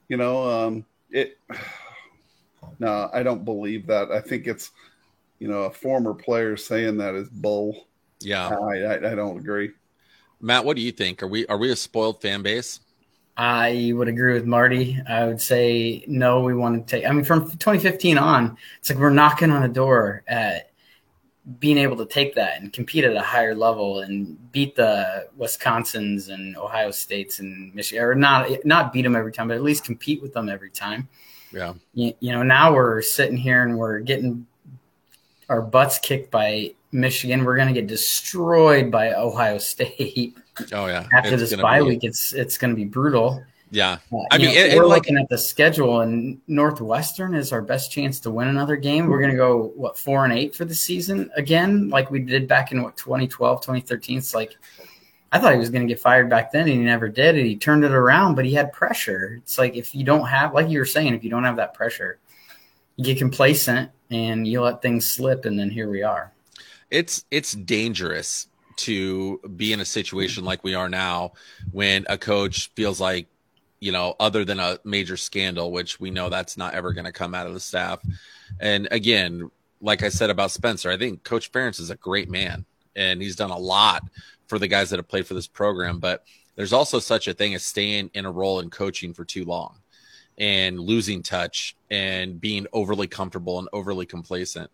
you 0.09 0.17
know, 0.17 0.49
um, 0.51 0.85
it. 1.11 1.39
No, 2.81 3.09
I 3.13 3.23
don't 3.23 3.45
believe 3.45 3.87
that. 3.87 4.11
I 4.11 4.21
think 4.21 4.49
it's, 4.49 4.73
you 5.39 5.47
know, 5.47 5.63
a 5.63 5.71
former 5.71 6.13
player 6.13 6.57
saying 6.57 6.97
that 6.99 7.15
is 7.15 7.29
bull. 7.29 7.87
Yeah, 8.21 8.49
I, 8.49 8.79
I, 8.81 9.13
I 9.13 9.15
don't 9.15 9.39
agree. 9.39 9.71
Matt, 10.41 10.65
what 10.65 10.77
do 10.77 10.83
you 10.83 10.91
think? 10.91 11.23
Are 11.23 11.29
we 11.29 11.47
are 11.47 11.57
we 11.57 11.71
a 11.71 11.77
spoiled 11.77 12.21
fan 12.21 12.43
base? 12.43 12.81
I 13.37 13.93
would 13.95 14.09
agree 14.09 14.35
with 14.35 14.47
Marty. 14.47 15.01
I 15.09 15.27
would 15.27 15.41
say 15.41 16.05
no. 16.09 16.41
We 16.41 16.55
want 16.55 16.87
to 16.87 16.97
take. 16.97 17.09
I 17.09 17.13
mean, 17.13 17.25
from 17.25 17.49
2015 17.49 18.19
on, 18.19 18.59
it's 18.81 18.91
like 18.91 18.99
we're 18.99 19.11
knocking 19.11 19.53
on 19.53 19.63
a 19.63 19.69
door 19.69 20.25
at 20.27 20.73
being 21.61 21.79
able 21.79 21.97
to 21.97 22.07
take 22.07 22.35
that 22.35 22.61
and 22.61 22.73
compete 22.73 23.05
at 23.05 23.15
a 23.15 23.21
higher 23.21 23.55
level 23.55 24.01
and 24.01 24.51
beat 24.51 24.75
the 24.75 25.29
Wisconsins 25.39 26.29
and 26.29 26.57
Ohio 26.57 26.91
States 26.91 27.39
and 27.39 27.73
Michigan, 27.75 28.05
or 28.05 28.15
not 28.15 28.49
not 28.65 28.93
beat 28.93 29.03
them 29.03 29.15
every 29.15 29.33
time, 29.33 29.49
but 29.49 29.57
at 29.57 29.63
least 29.63 29.85
compete 29.85 30.21
with 30.21 30.33
them 30.33 30.49
every 30.49 30.71
time. 30.71 31.09
Yeah, 31.53 31.75
You, 31.95 32.13
you 32.21 32.33
know, 32.33 32.43
now 32.43 32.75
we're 32.75 33.01
sitting 33.01 33.37
here 33.37 33.63
and 33.63 33.79
we're 33.79 34.01
getting 34.01 34.47
our 35.49 35.63
butts 35.63 35.99
kicked 36.01 36.31
by 36.33 36.75
Michigan. 36.91 37.45
We're 37.45 37.57
going 37.57 37.73
to 37.73 37.81
get 37.81 37.87
destroyed 37.87 38.91
by 38.91 39.15
Ohio 39.15 39.59
State 39.59 40.37
oh 40.73 40.87
yeah. 40.87 41.07
after 41.13 41.35
It's 41.35 41.51
this 41.51 41.61
bye 41.61 41.79
be- 41.81 41.87
week. 41.87 42.05
It's 42.05 42.33
it's 42.33 42.59
going 42.59 42.71
to 42.71 42.77
be 42.77 42.85
brutal. 42.85 43.43
Yeah, 43.71 43.99
Uh, 44.13 44.19
I 44.31 44.39
mean, 44.39 44.47
know, 44.47 44.53
it- 44.53 44.73
it 44.73 44.77
we're 44.77 44.87
like- 44.87 44.99
looking 45.03 45.19
at 45.19 45.29
the 45.29 45.37
schedule, 45.39 46.01
and 46.01 46.41
Northwestern 46.47 47.35
is 47.35 47.53
our 47.53 47.63
best 47.63 47.91
chance 47.91 48.21
to 48.21 48.31
win 48.31 48.47
another 48.49 48.77
game. 48.77 49.09
We're 49.09 49.19
going 49.19 49.33
to 49.33 49.37
go 49.37 49.73
what 49.75 49.99
four 49.99 50.25
and 50.25 50.33
eight 50.33 50.55
for 50.55 50.65
the 50.65 50.75
season 50.75 51.31
again, 51.37 51.89
like 51.89 52.11
we 52.11 52.21
did 52.21 52.47
back 52.47 52.71
in 52.73 52.83
what 52.83 52.97
2012, 52.97 53.61
2013. 53.63 54.19
It's 54.19 54.35
like 54.35 54.57
I 55.33 55.41
thought 55.41 55.53
he 55.53 55.59
was 55.59 55.71
going 55.71 55.87
to 55.87 55.93
get 55.93 56.01
fired 56.01 56.31
back 56.31 56.53
then, 56.53 56.63
and 56.63 56.71
he 56.71 56.77
never 56.79 57.09
did. 57.09 57.35
And 57.37 57.45
he 57.47 57.57
turned 57.57 57.85
it 57.85 57.91
around, 57.91 58.37
but 58.37 58.45
he 58.45 58.55
had 58.55 58.73
pressure. 58.73 59.35
It's 59.43 59.59
like 59.59 59.75
if 59.75 59.95
you 59.95 60.05
don't 60.05 60.27
have, 60.27 60.55
like 60.55 60.71
you 60.71 60.79
were 60.79 60.85
saying, 60.87 61.15
if 61.15 61.25
you 61.25 61.31
don't 61.31 61.43
have 61.45 61.57
that 61.57 61.75
pressure, 61.75 62.19
you 62.95 63.05
get 63.05 63.19
complacent 63.19 63.91
and 64.11 64.47
you 64.47 64.63
let 64.63 64.81
things 64.81 65.11
slip, 65.11 65.45
and 65.45 65.59
then 65.59 65.69
here 65.71 65.91
we 65.91 66.03
are. 66.03 66.33
it's 66.93 67.25
it's 67.33 67.53
dangerous 67.53 68.47
to 68.77 69.41
be 69.57 69.73
in 69.73 69.81
a 69.81 69.85
situation 69.85 70.45
like 70.45 70.63
we 70.63 70.75
are 70.77 70.89
now 70.89 71.33
when 71.73 72.07
a 72.09 72.17
coach 72.17 72.71
feels 72.77 73.01
like 73.01 73.27
you 73.81 73.93
know, 73.93 74.15
other 74.19 74.45
than 74.45 74.59
a 74.59 74.79
major 74.85 75.17
scandal, 75.17 75.71
which 75.71 76.01
we 76.01 76.11
know 76.11 76.29
that's 76.29 76.57
not 76.57 76.75
ever 76.75 76.93
going 76.93 77.05
to 77.05 77.13
come 77.13 77.35
out 77.35 77.47
of 77.47 77.55
the 77.55 77.61
staff. 77.61 78.01
And 78.61 78.89
again, 78.91 79.51
like 79.81 80.03
I 80.03 80.09
said 80.09 80.31
about 80.31 80.51
Spencer, 80.51 80.91
I 80.91 80.97
think 80.97 81.25
Coach 81.25 81.53
Ferentz 81.53 81.81
is 81.81 81.91
a 81.91 81.97
great 81.97 82.31
man 82.31 82.65
and 82.95 83.21
he's 83.21 83.37
done 83.37 83.51
a 83.51 83.59
lot 83.59 84.03
for 84.47 84.59
the 84.59 84.69
guys 84.69 84.91
that 84.91 84.99
have 84.99 85.09
played 85.09 85.27
for 85.27 85.35
this 85.35 85.47
program. 85.47 85.99
But 85.99 86.25
there's 86.55 86.73
also 86.73 86.99
such 86.99 87.29
a 87.29 87.35
thing 87.35 87.55
as 87.55 87.65
staying 87.65 88.11
in 88.15 88.25
a 88.25 88.31
role 88.33 88.61
in 88.61 88.71
coaching 88.71 89.13
for 89.13 89.25
too 89.25 89.45
long 89.45 89.77
and 90.39 90.81
losing 90.81 91.23
touch 91.23 91.77
and 91.91 92.41
being 92.41 92.67
overly 92.73 93.07
comfortable 93.07 93.59
and 93.59 93.69
overly 93.73 94.07
complacent. 94.07 94.71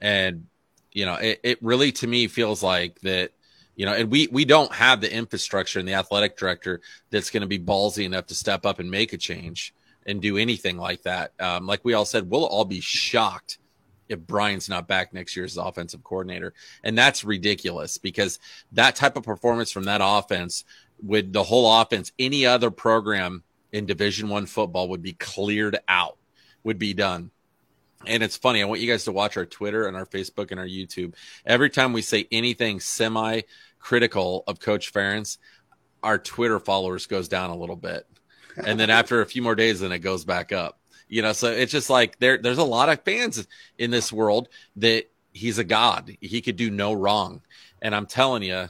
And, 0.00 0.46
you 0.92 1.04
know, 1.06 1.14
it, 1.14 1.40
it 1.42 1.62
really 1.62 1.92
to 1.92 2.06
me 2.06 2.26
feels 2.26 2.62
like 2.62 3.00
that 3.00 3.32
you 3.76 3.84
know, 3.84 3.92
and 3.92 4.10
we 4.10 4.26
we 4.32 4.44
don't 4.44 4.72
have 4.72 5.00
the 5.00 5.12
infrastructure 5.12 5.78
and 5.78 5.86
the 5.86 5.94
athletic 5.94 6.36
director 6.36 6.80
that's 7.10 7.30
going 7.30 7.42
to 7.42 7.46
be 7.46 7.58
ballsy 7.58 8.04
enough 8.04 8.26
to 8.26 8.34
step 8.34 8.66
up 8.66 8.78
and 8.80 8.90
make 8.90 9.12
a 9.12 9.18
change 9.18 9.74
and 10.06 10.22
do 10.22 10.38
anything 10.38 10.78
like 10.78 11.02
that. 11.02 11.32
Um, 11.38 11.66
like 11.66 11.84
we 11.84 11.92
all 11.94 12.06
said, 12.06 12.30
we'll 12.30 12.46
all 12.46 12.64
be 12.64 12.80
shocked 12.80 13.58
if 14.08 14.20
Brian's 14.20 14.68
not 14.68 14.88
back 14.88 15.12
next 15.12 15.36
year 15.36 15.44
as 15.44 15.56
offensive 15.56 16.02
coordinator, 16.02 16.54
and 16.82 16.96
that's 16.96 17.22
ridiculous 17.22 17.98
because 17.98 18.38
that 18.72 18.96
type 18.96 19.16
of 19.16 19.24
performance 19.24 19.70
from 19.70 19.84
that 19.84 20.00
offense, 20.02 20.64
with 21.02 21.32
the 21.32 21.42
whole 21.42 21.80
offense, 21.80 22.12
any 22.18 22.46
other 22.46 22.70
program 22.70 23.42
in 23.72 23.84
Division 23.84 24.30
One 24.30 24.46
football 24.46 24.88
would 24.88 25.02
be 25.02 25.12
cleared 25.12 25.78
out, 25.86 26.16
would 26.64 26.78
be 26.78 26.94
done. 26.94 27.30
And 28.06 28.22
it's 28.22 28.36
funny. 28.36 28.62
I 28.62 28.66
want 28.66 28.80
you 28.80 28.90
guys 28.90 29.04
to 29.04 29.12
watch 29.12 29.36
our 29.36 29.46
Twitter 29.46 29.86
and 29.86 29.96
our 29.96 30.06
Facebook 30.06 30.50
and 30.50 30.60
our 30.60 30.66
YouTube. 30.66 31.14
Every 31.44 31.70
time 31.70 31.92
we 31.92 32.02
say 32.02 32.28
anything 32.30 32.80
semi 32.80 33.42
critical 33.86 34.42
of 34.48 34.58
Coach 34.58 34.92
Ferentz, 34.92 35.38
our 36.02 36.18
Twitter 36.18 36.58
followers 36.58 37.06
goes 37.06 37.28
down 37.28 37.50
a 37.50 37.56
little 37.56 37.76
bit, 37.76 38.04
and 38.56 38.80
then 38.80 38.90
after 38.90 39.20
a 39.20 39.26
few 39.26 39.42
more 39.42 39.54
days, 39.54 39.78
then 39.78 39.92
it 39.92 40.00
goes 40.00 40.24
back 40.24 40.50
up. 40.50 40.80
You 41.08 41.22
know, 41.22 41.32
so 41.32 41.52
it's 41.52 41.70
just 41.70 41.88
like 41.88 42.18
there. 42.18 42.36
There's 42.36 42.58
a 42.58 42.64
lot 42.64 42.88
of 42.88 43.04
fans 43.04 43.46
in 43.78 43.92
this 43.92 44.12
world 44.12 44.48
that 44.74 45.04
he's 45.32 45.58
a 45.58 45.64
god. 45.64 46.16
He 46.20 46.40
could 46.40 46.56
do 46.56 46.68
no 46.68 46.94
wrong, 46.94 47.42
and 47.80 47.94
I'm 47.94 48.06
telling 48.06 48.42
you, 48.42 48.66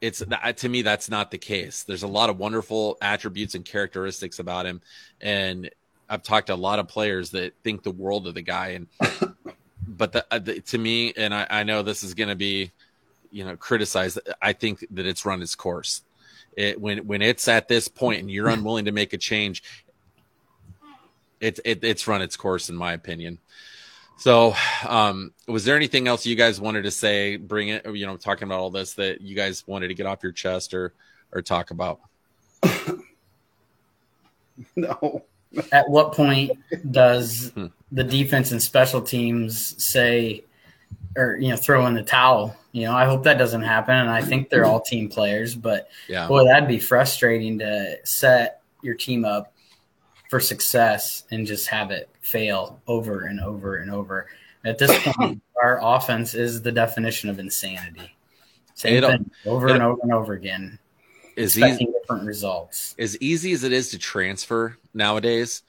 it's 0.00 0.20
to 0.56 0.68
me 0.68 0.82
that's 0.82 1.08
not 1.08 1.30
the 1.30 1.38
case. 1.38 1.84
There's 1.84 2.02
a 2.02 2.08
lot 2.08 2.28
of 2.28 2.38
wonderful 2.38 2.98
attributes 3.00 3.54
and 3.54 3.64
characteristics 3.64 4.40
about 4.40 4.66
him, 4.66 4.80
and 5.20 5.70
I've 6.08 6.24
talked 6.24 6.48
to 6.48 6.54
a 6.54 6.56
lot 6.56 6.80
of 6.80 6.88
players 6.88 7.30
that 7.30 7.54
think 7.62 7.84
the 7.84 7.92
world 7.92 8.26
of 8.26 8.34
the 8.34 8.42
guy, 8.42 8.70
and 8.70 8.88
but 9.86 10.10
the, 10.10 10.26
the, 10.40 10.60
to 10.60 10.76
me, 10.76 11.12
and 11.16 11.32
I, 11.32 11.46
I 11.48 11.62
know 11.62 11.82
this 11.82 12.02
is 12.02 12.14
going 12.14 12.30
to 12.30 12.34
be 12.36 12.72
you 13.30 13.44
know 13.44 13.56
criticize 13.56 14.18
i 14.42 14.52
think 14.52 14.86
that 14.90 15.06
it's 15.06 15.24
run 15.24 15.42
its 15.42 15.54
course. 15.54 16.02
It, 16.56 16.80
when 16.80 17.06
when 17.06 17.22
it's 17.22 17.46
at 17.46 17.68
this 17.68 17.86
point 17.86 18.20
and 18.20 18.30
you're 18.30 18.48
unwilling 18.48 18.86
to 18.86 18.92
make 18.92 19.12
a 19.12 19.18
change 19.18 19.62
it, 21.40 21.60
it 21.64 21.84
it's 21.84 22.08
run 22.08 22.20
its 22.20 22.36
course 22.36 22.68
in 22.68 22.74
my 22.74 22.94
opinion. 22.94 23.38
So 24.16 24.54
um 24.88 25.32
was 25.46 25.64
there 25.64 25.76
anything 25.76 26.08
else 26.08 26.26
you 26.26 26.34
guys 26.34 26.60
wanted 26.60 26.82
to 26.82 26.90
say 26.90 27.36
bring 27.36 27.68
it 27.68 27.86
you 27.94 28.06
know 28.06 28.16
talking 28.16 28.44
about 28.44 28.58
all 28.58 28.70
this 28.70 28.94
that 28.94 29.20
you 29.20 29.36
guys 29.36 29.64
wanted 29.68 29.88
to 29.88 29.94
get 29.94 30.06
off 30.06 30.22
your 30.22 30.32
chest 30.32 30.74
or 30.74 30.94
or 31.32 31.42
talk 31.42 31.70
about? 31.70 32.00
No. 34.76 35.24
At 35.72 35.88
what 35.88 36.12
point 36.12 36.52
does 36.90 37.52
hmm. 37.54 37.66
the 37.90 38.04
defense 38.04 38.52
and 38.52 38.62
special 38.62 39.00
teams 39.00 39.82
say 39.82 40.44
or 41.16 41.36
you 41.36 41.48
know 41.48 41.56
throw 41.56 41.86
in 41.86 41.94
the 41.94 42.02
towel. 42.02 42.56
You 42.72 42.84
know, 42.84 42.92
I 42.92 43.06
hope 43.06 43.24
that 43.24 43.38
doesn't 43.38 43.62
happen, 43.62 43.94
and 43.94 44.10
I 44.10 44.22
think 44.22 44.50
they're 44.50 44.66
all 44.66 44.80
team 44.80 45.08
players. 45.08 45.54
But 45.54 45.88
yeah. 46.08 46.28
boy, 46.28 46.44
that'd 46.44 46.68
be 46.68 46.78
frustrating 46.78 47.58
to 47.60 47.96
set 48.04 48.62
your 48.82 48.94
team 48.94 49.24
up 49.24 49.52
for 50.28 50.40
success 50.40 51.24
and 51.30 51.46
just 51.46 51.66
have 51.68 51.90
it 51.90 52.08
fail 52.20 52.80
over 52.86 53.24
and 53.24 53.40
over 53.40 53.76
and 53.76 53.90
over. 53.90 54.28
At 54.64 54.78
this 54.78 54.96
point, 55.02 55.42
our 55.62 55.80
offense 55.82 56.34
is 56.34 56.62
the 56.62 56.72
definition 56.72 57.30
of 57.30 57.38
insanity. 57.38 58.16
Same 58.74 59.02
thing 59.02 59.30
over 59.44 59.68
and 59.68 59.82
over 59.82 60.00
and 60.02 60.12
over 60.12 60.34
again. 60.34 60.78
Is 61.36 61.56
easy, 61.56 61.86
different 61.86 62.26
results. 62.26 62.96
As 62.98 63.16
easy 63.18 63.52
as 63.52 63.62
it 63.62 63.72
is 63.72 63.90
to 63.90 63.98
transfer 63.98 64.76
nowadays, 64.92 65.62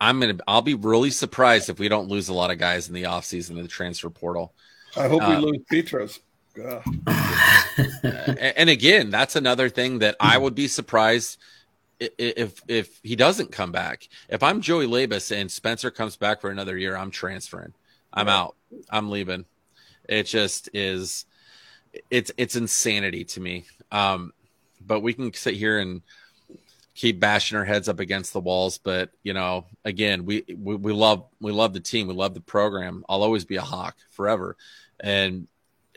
I'm 0.00 0.20
gonna 0.20 0.38
I'll 0.46 0.62
be 0.62 0.74
really 0.74 1.10
surprised 1.10 1.70
if 1.70 1.78
we 1.78 1.88
don't 1.88 2.08
lose 2.08 2.28
a 2.28 2.34
lot 2.34 2.50
of 2.50 2.58
guys 2.58 2.88
in 2.88 2.94
the 2.94 3.04
offseason 3.04 3.50
in 3.50 3.62
the 3.62 3.68
transfer 3.68 4.10
portal. 4.10 4.52
I 4.96 5.08
hope 5.08 5.20
we 5.26 5.34
uh, 5.34 5.40
lose 5.40 5.58
Petras. 5.70 6.20
and 8.56 8.70
again, 8.70 9.10
that's 9.10 9.36
another 9.36 9.68
thing 9.68 9.98
that 9.98 10.16
I 10.18 10.38
would 10.38 10.54
be 10.54 10.68
surprised 10.68 11.38
if 12.00 12.62
if 12.68 13.00
he 13.02 13.16
doesn't 13.16 13.52
come 13.52 13.72
back. 13.72 14.08
If 14.28 14.42
I'm 14.42 14.60
Joey 14.60 14.86
Labas 14.86 15.34
and 15.34 15.50
Spencer 15.50 15.90
comes 15.90 16.16
back 16.16 16.40
for 16.40 16.50
another 16.50 16.76
year, 16.76 16.96
I'm 16.96 17.10
transferring. 17.10 17.72
I'm 18.12 18.28
out. 18.28 18.56
I'm 18.90 19.10
leaving. 19.10 19.44
It 20.08 20.24
just 20.24 20.70
is. 20.72 21.26
It's 22.10 22.30
it's 22.36 22.56
insanity 22.56 23.24
to 23.24 23.40
me. 23.40 23.64
Um, 23.92 24.32
but 24.80 25.00
we 25.00 25.12
can 25.12 25.32
sit 25.34 25.54
here 25.54 25.78
and 25.78 26.02
keep 26.96 27.20
bashing 27.20 27.56
our 27.56 27.64
heads 27.64 27.88
up 27.88 28.00
against 28.00 28.32
the 28.32 28.40
walls. 28.40 28.78
But 28.78 29.10
you 29.22 29.34
know, 29.34 29.66
again, 29.84 30.24
we, 30.24 30.44
we 30.48 30.74
we, 30.74 30.92
love 30.92 31.26
we 31.40 31.52
love 31.52 31.72
the 31.72 31.80
team, 31.80 32.08
we 32.08 32.14
love 32.14 32.34
the 32.34 32.40
program. 32.40 33.04
I'll 33.08 33.22
always 33.22 33.44
be 33.44 33.56
a 33.56 33.62
hawk 33.62 33.96
forever, 34.10 34.56
and 34.98 35.46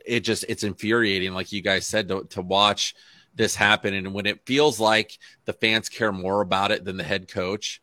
it 0.05 0.21
just 0.21 0.45
it's 0.47 0.63
infuriating, 0.63 1.33
like 1.33 1.51
you 1.51 1.61
guys 1.61 1.87
said, 1.87 2.09
to, 2.09 2.25
to 2.31 2.41
watch 2.41 2.95
this 3.33 3.55
happen. 3.55 3.93
And 3.93 4.13
when 4.13 4.25
it 4.25 4.45
feels 4.45 4.79
like 4.79 5.17
the 5.45 5.53
fans 5.53 5.89
care 5.89 6.11
more 6.11 6.41
about 6.41 6.71
it 6.71 6.83
than 6.83 6.97
the 6.97 7.03
head 7.03 7.27
coach, 7.27 7.81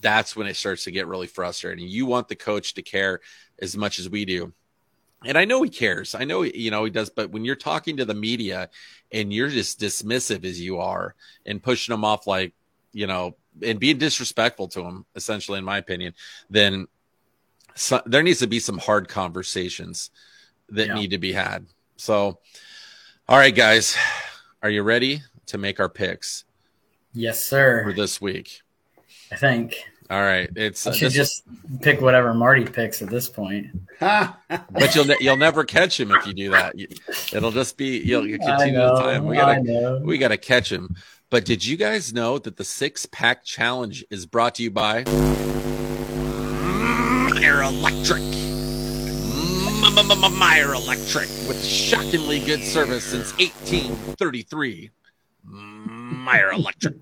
that's 0.00 0.34
when 0.34 0.46
it 0.46 0.56
starts 0.56 0.84
to 0.84 0.90
get 0.90 1.06
really 1.06 1.26
frustrating. 1.26 1.86
You 1.86 2.06
want 2.06 2.28
the 2.28 2.36
coach 2.36 2.74
to 2.74 2.82
care 2.82 3.20
as 3.60 3.76
much 3.76 3.98
as 3.98 4.08
we 4.08 4.24
do. 4.24 4.52
And 5.26 5.38
I 5.38 5.44
know 5.44 5.62
he 5.62 5.70
cares. 5.70 6.14
I 6.14 6.24
know, 6.24 6.42
you 6.42 6.70
know, 6.70 6.84
he 6.84 6.90
does. 6.90 7.10
But 7.10 7.30
when 7.30 7.44
you're 7.44 7.56
talking 7.56 7.96
to 7.96 8.04
the 8.04 8.14
media 8.14 8.70
and 9.12 9.32
you're 9.32 9.48
just 9.48 9.80
dismissive 9.80 10.44
as 10.44 10.60
you 10.60 10.78
are 10.78 11.14
and 11.46 11.62
pushing 11.62 11.92
them 11.92 12.04
off 12.04 12.26
like, 12.26 12.52
you 12.92 13.06
know, 13.06 13.36
and 13.62 13.78
being 13.78 13.98
disrespectful 13.98 14.68
to 14.68 14.82
them, 14.82 15.06
essentially, 15.14 15.58
in 15.58 15.64
my 15.64 15.78
opinion, 15.78 16.14
then 16.50 16.86
so, 17.74 18.00
there 18.06 18.22
needs 18.22 18.38
to 18.40 18.46
be 18.46 18.60
some 18.60 18.78
hard 18.78 19.08
conversations 19.08 20.10
that 20.70 20.88
yeah. 20.88 20.94
need 20.94 21.10
to 21.10 21.18
be 21.18 21.32
had. 21.32 21.66
So, 21.96 22.38
all 23.28 23.38
right, 23.38 23.54
guys, 23.54 23.96
are 24.62 24.70
you 24.70 24.82
ready 24.82 25.22
to 25.46 25.58
make 25.58 25.80
our 25.80 25.88
picks? 25.88 26.44
Yes, 27.12 27.42
sir. 27.42 27.84
For 27.84 27.92
this 27.92 28.20
week, 28.20 28.62
I 29.30 29.36
think. 29.36 29.84
All 30.10 30.20
right, 30.20 30.50
it's 30.54 30.86
I 30.86 30.90
uh, 30.90 30.94
should 30.94 31.12
just 31.12 31.44
pick 31.80 32.02
whatever 32.02 32.34
Marty 32.34 32.64
picks 32.64 33.00
at 33.00 33.08
this 33.08 33.28
point. 33.28 33.68
but 34.00 34.94
you'll 34.94 35.06
you'll 35.18 35.38
never 35.38 35.64
catch 35.64 35.98
him 35.98 36.10
if 36.12 36.26
you 36.26 36.34
do 36.34 36.50
that. 36.50 36.74
It'll 37.32 37.50
just 37.50 37.78
be 37.78 37.98
you'll 38.00 38.26
you 38.26 38.38
continue 38.38 38.74
know, 38.74 38.96
the 38.96 39.02
time. 39.02 39.24
We 39.26 39.36
gotta 39.36 40.00
we 40.04 40.18
gotta 40.18 40.36
catch 40.36 40.70
him. 40.70 40.94
But 41.30 41.46
did 41.46 41.64
you 41.64 41.78
guys 41.78 42.12
know 42.12 42.38
that 42.38 42.58
the 42.58 42.64
six 42.64 43.06
pack 43.06 43.44
challenge 43.44 44.04
is 44.10 44.26
brought 44.26 44.56
to 44.56 44.62
you 44.62 44.70
by 44.70 45.04
Meyer 47.34 47.62
Electric? 47.62 48.22
Mm, 49.82 50.38
Meyer 50.38 50.74
Electric 50.74 51.28
with 51.48 51.64
shockingly 51.64 52.40
good 52.40 52.62
service 52.62 53.04
since 53.04 53.32
1833. 53.38 54.90
Meyer 55.44 56.52
Electric. 56.52 56.94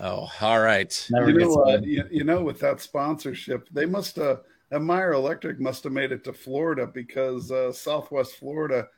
Oh, 0.00 0.28
all 0.40 0.60
right. 0.60 1.06
You 1.10 1.32
know, 1.32 1.64
uh, 1.64 1.80
you, 1.82 2.04
you, 2.10 2.24
know, 2.24 2.42
with 2.42 2.60
that 2.60 2.80
sponsorship, 2.80 3.68
they 3.72 3.86
must 3.86 4.16
have. 4.16 4.40
Uh, 4.72 4.78
Meyer 4.78 5.12
Electric 5.12 5.60
must 5.60 5.84
have 5.84 5.92
made 5.92 6.10
it 6.10 6.24
to 6.24 6.32
Florida 6.32 6.86
because 6.86 7.52
uh, 7.52 7.72
Southwest 7.72 8.36
Florida, 8.36 8.88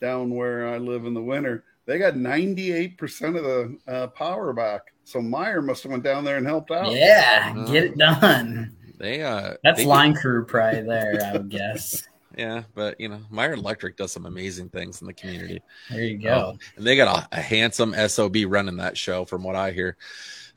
down 0.00 0.30
where 0.30 0.68
I 0.68 0.78
live 0.78 1.04
in 1.04 1.12
the 1.12 1.22
winter, 1.22 1.64
they 1.84 1.98
got 1.98 2.14
98% 2.14 3.36
of 3.36 3.44
the 3.44 3.78
uh, 3.86 4.06
power 4.08 4.52
back. 4.52 4.92
So 5.04 5.20
Meyer 5.20 5.62
must 5.62 5.82
have 5.82 5.92
went 5.92 6.04
down 6.04 6.24
there 6.24 6.36
and 6.36 6.46
helped 6.46 6.70
out. 6.70 6.90
Yeah, 6.90 7.52
get 7.66 7.84
it 7.84 7.98
done. 7.98 8.76
They 8.98 9.22
uh, 9.22 9.54
that's 9.62 9.80
they 9.80 9.84
line 9.84 10.14
crew 10.14 10.44
pride 10.44 10.88
there, 10.88 11.18
I 11.22 11.32
would 11.32 11.50
guess. 11.50 12.08
Yeah, 12.36 12.64
but 12.74 13.00
you 13.00 13.08
know, 13.08 13.20
Meyer 13.30 13.54
Electric 13.54 13.96
does 13.96 14.12
some 14.12 14.26
amazing 14.26 14.68
things 14.68 15.00
in 15.00 15.06
the 15.06 15.14
community. 15.14 15.62
There 15.90 16.04
you 16.04 16.18
go. 16.18 16.52
Oh, 16.54 16.58
and 16.76 16.86
they 16.86 16.94
got 16.94 17.28
a, 17.32 17.38
a, 17.38 17.40
handsome 17.40 17.94
SOB 17.94 18.36
running 18.46 18.76
that 18.76 18.98
show, 18.98 19.24
from 19.24 19.42
what 19.42 19.56
I 19.56 19.70
hear. 19.70 19.96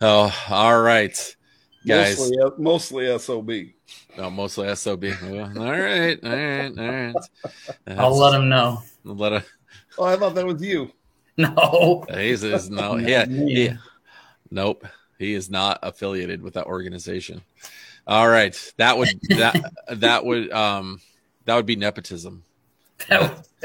Oh, 0.02 0.34
all 0.50 0.82
right, 0.82 1.36
guys. 1.88 2.20
Mostly, 2.20 2.38
uh, 2.40 2.50
mostly 2.58 3.18
SOB. 3.18 3.52
No, 4.18 4.30
mostly 4.30 4.76
SOB. 4.76 5.06
all 5.06 5.40
right, 5.40 5.58
all 5.58 5.72
right, 5.72 6.22
all 6.26 6.92
right. 6.92 7.14
That's, 7.16 7.30
I'll 7.88 8.18
let 8.18 8.34
him 8.34 8.50
know. 8.50 8.84
Let 9.06 9.34
him. 9.34 9.44
Oh, 9.98 10.04
I 10.04 10.18
thought 10.18 10.36
that 10.36 10.46
was 10.46 10.62
you. 10.62 10.92
No, 11.40 12.06
he's, 12.14 12.42
he's 12.42 12.70
no, 12.70 12.98
yeah, 12.98 13.26
yeah, 13.30 13.78
nope. 14.52 14.86
He 15.18 15.34
is 15.34 15.50
not 15.50 15.80
affiliated 15.84 16.42
with 16.42 16.56
that 16.56 16.66
organization. 16.66 17.42
All 18.06 18.28
right, 18.28 18.54
that 18.76 18.98
would 18.98 19.08
that 19.30 19.72
that 19.88 20.26
would 20.26 20.52
um 20.52 21.00
that 21.50 21.56
would 21.56 21.66
be 21.66 21.76
nepotism. 21.76 22.44
That 23.08 23.44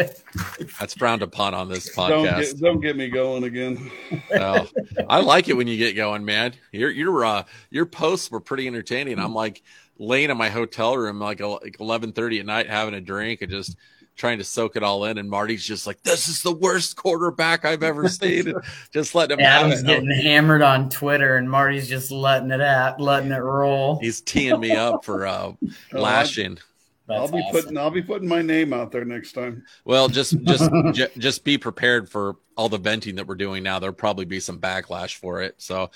That's 0.81 0.95
frowned 0.95 1.21
upon 1.23 1.53
on 1.53 1.69
this 1.69 1.95
Don't 1.95 2.25
podcast. 2.27 2.39
get, 2.53 2.61
don't 2.61 2.81
get 2.81 2.97
me 2.97 3.09
going 3.09 3.45
again. 3.45 3.91
Oh, 4.35 4.67
I 5.09 5.21
like 5.21 5.49
it 5.49 5.53
when 5.57 5.69
you 5.69 5.77
get 5.77 5.93
going, 5.95 6.25
man. 6.25 6.55
Your 6.73 6.91
your 6.91 7.25
uh, 7.27 7.45
your 7.71 7.85
posts 7.85 8.31
were 8.31 8.41
pretty 8.41 8.67
entertaining. 8.67 9.19
I'm 9.19 9.35
like 9.35 9.63
laying 9.99 10.31
in 10.31 10.37
my 10.39 10.49
hotel 10.49 10.97
room 10.97 11.19
like 11.21 11.41
like 11.41 11.77
11:30 11.79 12.41
at 12.41 12.47
night 12.47 12.71
having 12.71 12.95
a 12.95 13.01
drink 13.03 13.43
and 13.43 13.51
just 13.51 13.77
trying 14.17 14.39
to 14.39 14.45
soak 14.45 14.77
it 14.77 14.83
all 14.83 15.05
in. 15.05 15.19
And 15.19 15.29
Marty's 15.29 15.65
just 15.65 15.87
like, 15.87 16.03
"This 16.05 16.27
is 16.29 16.43
the 16.43 16.53
worst 16.53 16.97
quarterback 16.97 17.65
I've 17.65 17.83
ever 17.83 18.09
seen." 18.21 18.49
And 18.49 18.61
just 18.93 19.15
letting 19.15 19.39
him 19.39 19.45
have 19.45 19.67
Adam's 19.67 19.83
it. 19.83 19.87
getting 19.87 20.11
hammered 20.11 20.63
on 20.63 20.89
Twitter, 20.89 21.37
and 21.37 21.51
Marty's 21.51 21.89
just 21.89 22.11
letting 22.11 22.51
it 22.51 22.61
out, 22.63 23.01
letting 23.01 23.31
it 23.33 23.39
roll. 23.43 23.99
He's 24.01 24.21
teeing 24.21 24.59
me 24.61 24.73
up 24.73 25.05
for 25.05 25.27
uh, 25.27 25.33
Oh, 25.33 25.57
lashing. 25.93 26.59
That's 27.07 27.21
I'll 27.21 27.29
be 27.29 27.39
awesome. 27.39 27.53
putting 27.53 27.79
I'll 27.79 27.91
be 27.91 28.03
putting 28.03 28.29
my 28.29 28.41
name 28.41 28.73
out 28.73 28.91
there 28.91 29.05
next 29.05 29.33
time. 29.33 29.65
Well, 29.85 30.09
just 30.09 30.41
just 30.43 30.71
ju- 30.93 31.09
just 31.19 31.45
be 31.45 31.59
prepared 31.59 32.09
for 32.09 32.37
all 32.57 32.69
the 32.69 32.79
venting 32.79 33.17
that 33.17 33.27
we're 33.27 33.35
doing 33.35 33.63
now. 33.63 33.79
There'll 33.79 33.95
probably 33.95 34.25
be 34.25 34.41
some 34.41 34.59
backlash 34.59 35.17
for 35.17 35.43
it. 35.43 35.55
So, 35.59 35.91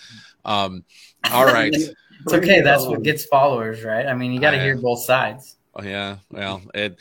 um, 0.45 0.85
all 1.31 1.45
right. 1.53 1.73
It's 1.75 1.95
okay. 2.31 2.61
That's 2.61 2.85
what 2.85 3.03
gets 3.03 3.25
followers, 3.25 3.85
right? 3.85 4.07
I 4.07 4.15
mean, 4.15 4.33
you 4.33 4.41
got 4.41 4.51
to 4.51 4.61
hear 4.61 4.77
both 4.77 5.01
sides. 5.01 5.57
Oh, 5.75 5.83
yeah. 5.83 6.17
Well, 6.31 6.63
it 6.75 6.99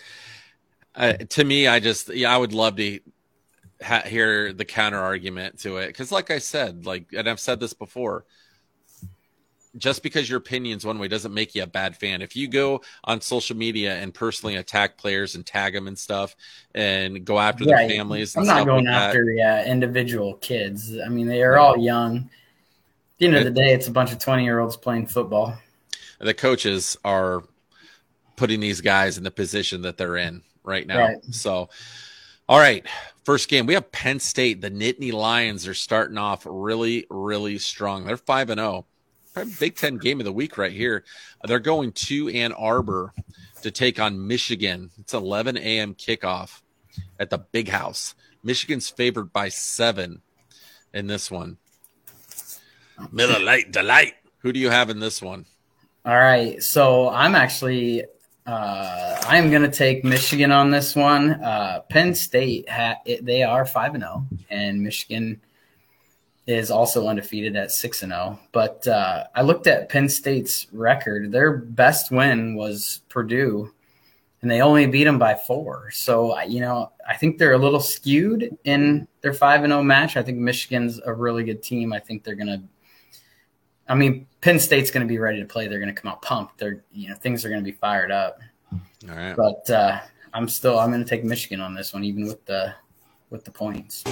uh, 0.96 1.14
to 1.14 1.44
me, 1.44 1.68
I 1.68 1.80
just 1.80 2.14
yeah, 2.14 2.34
I 2.34 2.38
would 2.38 2.54
love 2.54 2.78
to 2.78 3.00
ha- 3.82 4.04
hear 4.06 4.54
the 4.54 4.66
counter 4.66 5.00
argument 5.00 5.60
to 5.60 5.78
it 5.78 5.88
because, 5.88 6.12
like 6.12 6.32
I 6.32 6.40
said, 6.40 6.86
like 6.86 7.08
and 7.14 7.30
I've 7.30 7.40
said 7.40 7.60
this 7.60 7.74
before. 7.74 8.26
Just 9.78 10.04
because 10.04 10.30
your 10.30 10.38
opinion's 10.40 10.86
one 10.86 11.00
way 11.00 11.08
doesn't 11.08 11.34
make 11.34 11.54
you 11.56 11.64
a 11.64 11.68
bad 11.68 11.96
fan. 11.96 12.22
If 12.22 12.36
you 12.36 12.48
go 12.48 12.82
on 13.04 13.22
social 13.22 13.56
media 13.56 13.96
and 13.96 14.14
personally 14.14 14.56
attack 14.56 14.98
players 14.98 15.36
and 15.36 15.46
tag 15.46 15.74
them 15.74 15.88
and 15.88 15.98
stuff, 15.98 16.36
and 16.74 17.24
go 17.26 17.40
after 17.40 17.66
their 17.66 17.88
families, 17.88 18.36
I'm 18.36 18.42
and 18.42 18.48
not 18.48 18.54
stuff 18.56 18.66
going 18.68 18.86
like 18.86 18.94
that, 18.94 19.08
after 19.10 19.32
yeah, 19.32 19.60
uh, 19.60 19.72
individual 19.72 20.36
kids. 20.36 20.98
I 20.98 21.10
mean, 21.10 21.28
they 21.28 21.42
are 21.44 21.58
all 21.58 21.78
young. 21.78 22.18
At 22.18 23.20
the 23.20 23.26
end 23.28 23.36
of 23.36 23.44
the 23.46 23.52
day, 23.52 23.74
it's 23.74 23.88
a 23.88 23.92
bunch 23.92 24.12
of 24.12 24.20
20 24.20 24.44
year 24.44 24.60
olds 24.60 24.78
playing 24.78 25.08
football. 25.08 25.58
the 26.20 26.34
coaches 26.34 26.98
are 27.04 27.44
putting 28.38 28.60
these 28.60 28.80
guys 28.80 29.18
in 29.18 29.24
the 29.24 29.32
position 29.32 29.82
that 29.82 29.98
they're 29.98 30.18
in 30.18 30.44
right 30.64 30.88
now. 30.88 31.00
Right. 31.00 31.26
So, 31.32 31.70
all 32.48 32.60
right, 32.60 32.86
first 33.26 33.50
game 33.50 33.66
we 33.66 33.74
have 33.74 33.92
Penn 33.92 34.20
State. 34.22 34.62
The 34.62 34.72
Nittany 34.72 35.12
Lions 35.12 35.68
are 35.68 35.74
starting 35.74 36.18
off 36.18 36.48
really, 36.50 37.06
really 37.10 37.58
strong. 37.58 38.06
They're 38.06 38.18
five 38.18 38.50
and 38.50 38.60
zero. 38.60 38.70
Probably 38.70 38.86
Big 39.46 39.76
Ten 39.76 39.98
game 39.98 40.20
of 40.20 40.26
the 40.26 40.34
week 40.34 40.58
right 40.58 40.72
here. 40.72 41.04
They're 41.44 41.60
going 41.60 41.92
to 41.94 42.30
Ann 42.30 42.54
Arbor 42.54 43.14
to 43.62 43.72
take 43.72 44.00
on 44.00 44.28
Michigan. 44.28 44.92
It's 45.00 45.14
11 45.14 45.58
a.m. 45.58 45.96
kickoff 45.96 46.62
at 47.20 47.30
the 47.30 47.40
Big 47.40 47.70
House. 47.70 48.16
Michigan's 48.44 48.90
favored 48.90 49.34
by 49.34 49.50
seven 49.50 50.22
in 50.94 51.08
this 51.08 51.30
one. 51.30 51.58
Miller 53.12 53.40
Lite 53.40 53.72
delight. 53.72 54.14
Who 54.40 54.52
do 54.52 54.60
you 54.60 54.70
have 54.70 54.90
in 54.90 55.00
this 55.00 55.22
one? 55.22 55.46
All 56.06 56.16
right. 56.16 56.62
So 56.64 57.10
I'm 57.10 57.36
actually 57.36 58.04
uh, 58.48 59.22
I'm 59.28 59.50
going 59.50 59.64
to 59.64 59.72
take 59.72 60.06
Michigan 60.06 60.54
on 60.54 60.72
this 60.72 60.96
one. 60.96 61.32
Uh, 61.32 61.82
Penn 61.90 62.16
State 62.16 62.70
ha- 62.70 63.00
it, 63.06 63.26
they 63.26 63.44
are 63.44 63.66
five 63.66 63.94
and 63.94 64.04
zero, 64.04 64.26
and 64.50 64.82
Michigan 64.82 65.42
is 66.48 66.72
also 66.72 67.08
undefeated 67.08 67.56
at 67.56 67.72
six 67.72 68.02
and 68.04 68.12
zero. 68.12 68.40
But 68.54 68.88
uh, 68.88 69.26
I 69.36 69.42
looked 69.42 69.68
at 69.68 69.90
Penn 69.90 70.10
State's 70.10 70.68
record. 70.72 71.32
Their 71.32 71.58
best 71.58 72.12
win 72.12 72.56
was 72.56 73.02
Purdue, 73.10 73.72
and 74.42 74.50
they 74.50 74.62
only 74.62 74.88
beat 74.88 75.04
them 75.04 75.20
by 75.20 75.36
four. 75.36 75.92
So 75.92 76.32
I- 76.32 76.44
you 76.46 76.62
know 76.62 76.92
I 77.08 77.16
think 77.16 77.38
they're 77.38 77.54
a 77.54 77.58
little 77.58 77.80
skewed 77.80 78.58
in 78.64 79.08
their 79.22 79.34
five 79.34 79.64
and 79.64 79.72
zero 79.72 79.84
match. 79.84 80.18
I 80.18 80.24
think 80.24 80.38
Michigan's 80.38 81.00
a 81.06 81.14
really 81.14 81.44
good 81.44 81.62
team. 81.62 81.94
I 81.94 82.00
think 82.00 82.24
they're 82.24 82.36
going 82.36 82.48
to 82.48 82.62
I 83.90 83.96
mean, 83.96 84.28
Penn 84.42 84.60
State's 84.60 84.92
going 84.92 85.06
to 85.06 85.08
be 85.08 85.18
ready 85.18 85.40
to 85.40 85.46
play. 85.46 85.68
They're 85.68 85.80
going 85.80 85.94
to 85.94 86.00
come 86.02 86.12
out 86.12 86.22
pumped. 86.22 86.58
They're, 86.58 86.84
you 86.92 87.08
know, 87.10 87.16
things 87.16 87.46
are 87.46 87.50
going 87.50 87.62
to 87.62 87.66
be 87.66 87.72
fired 87.72 88.12
up. 88.12 88.40
All 88.74 89.16
right. 89.16 89.34
But 89.34 89.70
uh, 89.70 90.02
I'm 90.34 90.50
still, 90.50 90.78
I'm 90.78 90.92
going 90.92 91.04
to 91.04 91.10
take 91.10 91.24
Michigan 91.24 91.62
on 91.62 91.74
this 91.74 91.94
one, 91.94 92.04
even 92.04 92.28
with 92.28 92.46
the, 92.46 92.74
with 93.30 93.46
the 93.46 93.52
points. 93.52 94.04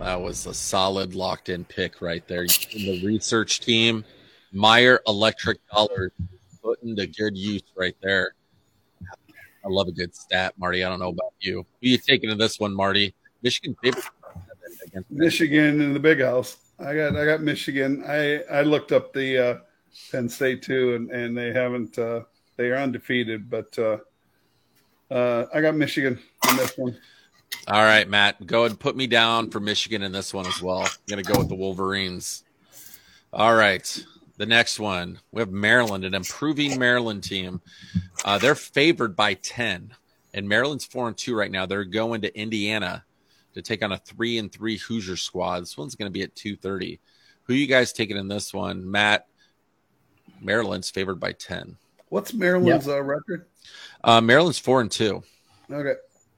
That 0.00 0.18
was 0.18 0.46
a 0.46 0.54
solid 0.54 1.14
locked 1.14 1.50
in 1.50 1.62
pick 1.66 2.00
right 2.00 2.26
there. 2.26 2.44
In 2.44 2.48
the 2.48 3.02
research 3.04 3.60
team, 3.60 4.02
Meyer 4.50 5.02
Electric 5.06 5.58
Dollars 5.68 6.12
putting 6.62 6.96
to 6.96 7.06
good 7.06 7.36
use 7.36 7.62
right 7.76 7.94
there. 8.02 8.34
I 9.62 9.68
love 9.68 9.88
a 9.88 9.92
good 9.92 10.14
stat, 10.14 10.54
Marty. 10.56 10.82
I 10.82 10.88
don't 10.88 11.00
know 11.00 11.10
about 11.10 11.34
you. 11.40 11.66
Who 11.82 11.88
you 11.88 11.98
taking 11.98 12.30
in 12.30 12.38
this 12.38 12.58
one, 12.58 12.74
Marty? 12.74 13.14
Michigan 13.42 13.76
Michigan 15.10 15.82
in 15.82 15.92
the 15.92 16.00
big 16.00 16.22
house. 16.22 16.56
I 16.78 16.94
got 16.94 17.14
I 17.14 17.26
got 17.26 17.42
Michigan. 17.42 18.02
I 18.06 18.42
I 18.50 18.62
looked 18.62 18.92
up 18.92 19.12
the 19.12 19.38
uh, 19.38 19.58
Penn 20.10 20.30
State 20.30 20.62
too, 20.62 20.94
and 20.94 21.10
and 21.10 21.36
they 21.36 21.52
haven't. 21.52 21.98
Uh, 21.98 22.22
they 22.56 22.70
are 22.70 22.76
undefeated, 22.76 23.50
but 23.50 23.78
uh, 23.78 23.98
uh, 25.10 25.44
I 25.52 25.60
got 25.60 25.74
Michigan 25.74 26.18
in 26.48 26.56
this 26.56 26.78
one. 26.78 26.96
All 27.70 27.84
right, 27.84 28.08
Matt, 28.08 28.44
go 28.48 28.60
ahead 28.60 28.72
and 28.72 28.80
put 28.80 28.96
me 28.96 29.06
down 29.06 29.48
for 29.48 29.60
Michigan 29.60 30.02
in 30.02 30.10
this 30.10 30.34
one 30.34 30.44
as 30.44 30.60
well. 30.60 30.80
I'm 30.80 30.90
going 31.06 31.22
to 31.22 31.32
go 31.32 31.38
with 31.38 31.48
the 31.48 31.54
Wolverines. 31.54 32.42
All 33.32 33.54
right. 33.54 34.04
The 34.38 34.46
next 34.46 34.80
one, 34.80 35.20
we 35.30 35.40
have 35.40 35.52
Maryland, 35.52 36.04
an 36.04 36.12
improving 36.12 36.80
Maryland 36.80 37.22
team. 37.22 37.60
Uh, 38.24 38.38
they're 38.38 38.56
favored 38.56 39.14
by 39.14 39.34
10, 39.34 39.92
and 40.34 40.48
Maryland's 40.48 40.84
4 40.84 41.08
and 41.08 41.16
2 41.16 41.32
right 41.36 41.50
now. 41.50 41.64
They're 41.64 41.84
going 41.84 42.22
to 42.22 42.36
Indiana 42.36 43.04
to 43.54 43.62
take 43.62 43.84
on 43.84 43.92
a 43.92 43.98
3 43.98 44.38
and 44.38 44.50
3 44.50 44.76
Hoosier 44.76 45.16
squad. 45.16 45.60
This 45.60 45.78
one's 45.78 45.94
going 45.94 46.08
to 46.08 46.12
be 46.12 46.22
at 46.22 46.34
2:30. 46.34 46.98
Who 47.44 47.54
you 47.54 47.68
guys 47.68 47.92
taking 47.92 48.16
in 48.16 48.26
this 48.26 48.52
one? 48.52 48.90
Matt, 48.90 49.28
Maryland's 50.40 50.90
favored 50.90 51.20
by 51.20 51.32
10. 51.32 51.76
What's 52.08 52.34
Maryland's 52.34 52.88
uh, 52.88 53.00
record? 53.00 53.46
Uh, 54.02 54.20
Maryland's 54.20 54.58
4 54.58 54.80
and 54.80 54.90
2. 54.90 55.22
Okay, 55.70 55.94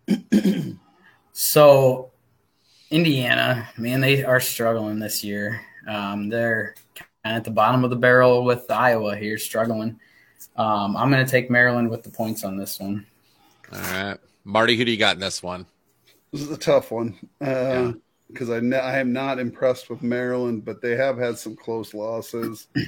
So 1.32 2.10
Indiana, 2.90 3.68
man, 3.76 4.00
they 4.00 4.24
are 4.24 4.40
struggling 4.40 4.98
this 4.98 5.24
year. 5.24 5.60
Um, 5.88 6.28
they're 6.28 6.74
kind 6.94 7.08
of 7.24 7.36
at 7.38 7.44
the 7.44 7.50
bottom 7.50 7.84
of 7.84 7.90
the 7.90 7.96
barrel 7.96 8.44
with 8.44 8.70
Iowa 8.70 9.16
here, 9.16 9.38
struggling. 9.38 9.98
Um, 10.56 10.96
I'm 10.96 11.10
going 11.10 11.24
to 11.24 11.30
take 11.30 11.50
Maryland 11.50 11.88
with 11.90 12.02
the 12.02 12.10
points 12.10 12.44
on 12.44 12.56
this 12.56 12.78
one. 12.78 13.06
All 13.72 13.80
right. 13.80 14.18
Marty, 14.44 14.76
who 14.76 14.84
do 14.84 14.90
you 14.90 14.98
got 14.98 15.14
in 15.16 15.20
this 15.20 15.42
one? 15.42 15.66
this 16.32 16.40
is 16.42 16.50
a 16.50 16.56
tough 16.56 16.90
one 16.90 17.14
Yeah. 17.40 17.92
because 18.28 18.48
I 18.50 18.60
ne- 18.60 18.76
I 18.78 18.98
am 19.00 19.12
not 19.12 19.38
impressed 19.38 19.90
with 19.90 20.02
Maryland, 20.02 20.64
but 20.64 20.80
they 20.80 20.96
have 20.96 21.18
had 21.18 21.38
some 21.38 21.56
close 21.56 21.94
losses. 21.94 22.68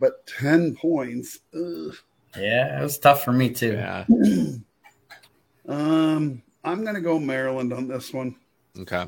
But 0.00 0.26
ten 0.26 0.74
points. 0.76 1.40
Ugh. 1.54 1.94
Yeah, 2.34 2.80
it 2.80 2.82
was 2.82 2.98
tough 2.98 3.22
for 3.22 3.32
me 3.32 3.50
too. 3.50 3.72
Yeah. 3.72 4.06
Um, 5.68 6.42
I'm 6.64 6.84
gonna 6.84 7.00
go 7.00 7.18
Maryland 7.18 7.72
on 7.72 7.88
this 7.88 8.12
one. 8.12 8.36
Okay. 8.78 9.06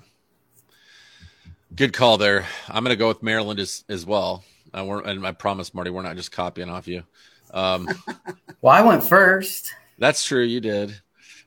Good 1.74 1.92
call 1.94 2.18
there. 2.18 2.46
I'm 2.68 2.84
going 2.84 2.92
to 2.94 2.98
go 2.98 3.08
with 3.08 3.22
Maryland 3.22 3.58
as 3.58 3.82
as 3.88 4.04
well. 4.04 4.44
Uh, 4.74 4.84
we're, 4.84 5.00
and 5.02 5.26
I 5.26 5.32
promise, 5.32 5.72
Marty, 5.72 5.88
we're 5.90 6.02
not 6.02 6.16
just 6.16 6.30
copying 6.30 6.68
off 6.68 6.86
you. 6.86 7.02
Um, 7.50 7.88
Well, 8.60 8.74
I 8.74 8.82
went 8.82 9.02
first. 9.02 9.72
that's 9.98 10.22
true. 10.24 10.42
You 10.44 10.60
did. 10.60 10.94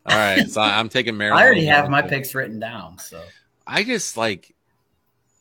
All 0.06 0.18
right. 0.18 0.50
So 0.50 0.62
I- 0.62 0.80
I'm 0.80 0.90
taking 0.90 1.16
Maryland. 1.16 1.40
I 1.44 1.46
already 1.46 1.66
have 1.66 1.90
my 1.92 2.02
picks 2.02 2.34
written 2.34 2.60
down. 2.60 2.98
So 2.98 3.22
I 3.68 3.84
just 3.84 4.18
like, 4.18 4.56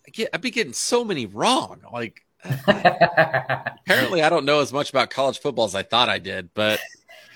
I 0.06 0.10
get, 0.10 0.28
I've 0.34 0.42
been 0.42 0.52
getting 0.52 0.72
so 0.74 1.02
many 1.02 1.24
wrong. 1.26 1.80
Like, 1.90 2.20
apparently, 2.44 4.22
I 4.22 4.28
don't 4.28 4.44
know 4.44 4.60
as 4.60 4.72
much 4.72 4.90
about 4.90 5.08
college 5.08 5.38
football 5.40 5.64
as 5.64 5.74
I 5.74 5.82
thought 5.82 6.08
I 6.10 6.18
did. 6.18 6.50
But 6.52 6.78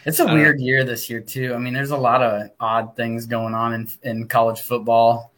it's 0.09 0.21
a 0.21 0.27
weird 0.27 0.59
year 0.59 0.85
this 0.85 1.11
year 1.11 1.21
too. 1.21 1.55
I 1.55 1.59
mean, 1.59 1.75
there's 1.75 1.91
a 1.91 1.97
lot 1.97 2.23
of 2.23 2.51
odd 2.59 2.97
things 2.97 3.27
going 3.27 3.55
on 3.55 3.75
in 3.75 3.89
in 4.03 4.27
college 4.27 4.61
football. 4.61 5.33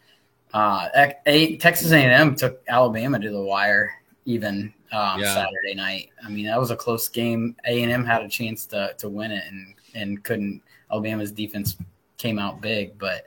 Uh, 0.54 0.88
a, 1.26 1.56
Texas 1.58 1.92
A&M 1.92 2.34
took 2.34 2.60
Alabama 2.68 3.18
to 3.18 3.30
the 3.30 3.40
wire 3.42 3.92
even 4.24 4.72
um, 4.92 5.20
Yeah. 5.20 5.34
Saturday 5.34 5.74
night. 5.74 6.10
I 6.24 6.28
mean, 6.28 6.46
that 6.46 6.58
was 6.58 6.70
a 6.70 6.76
close 6.76 7.08
game. 7.08 7.56
A&M 7.64 8.04
had 8.04 8.22
a 8.22 8.28
chance 8.28 8.66
to 8.66 8.94
to 8.98 9.08
win 9.08 9.32
it 9.32 9.44
and 9.48 9.74
and 9.94 10.22
couldn't. 10.22 10.62
Alabama's 10.90 11.32
defense 11.32 11.76
came 12.18 12.38
out 12.38 12.60
big, 12.60 12.98
but 12.98 13.24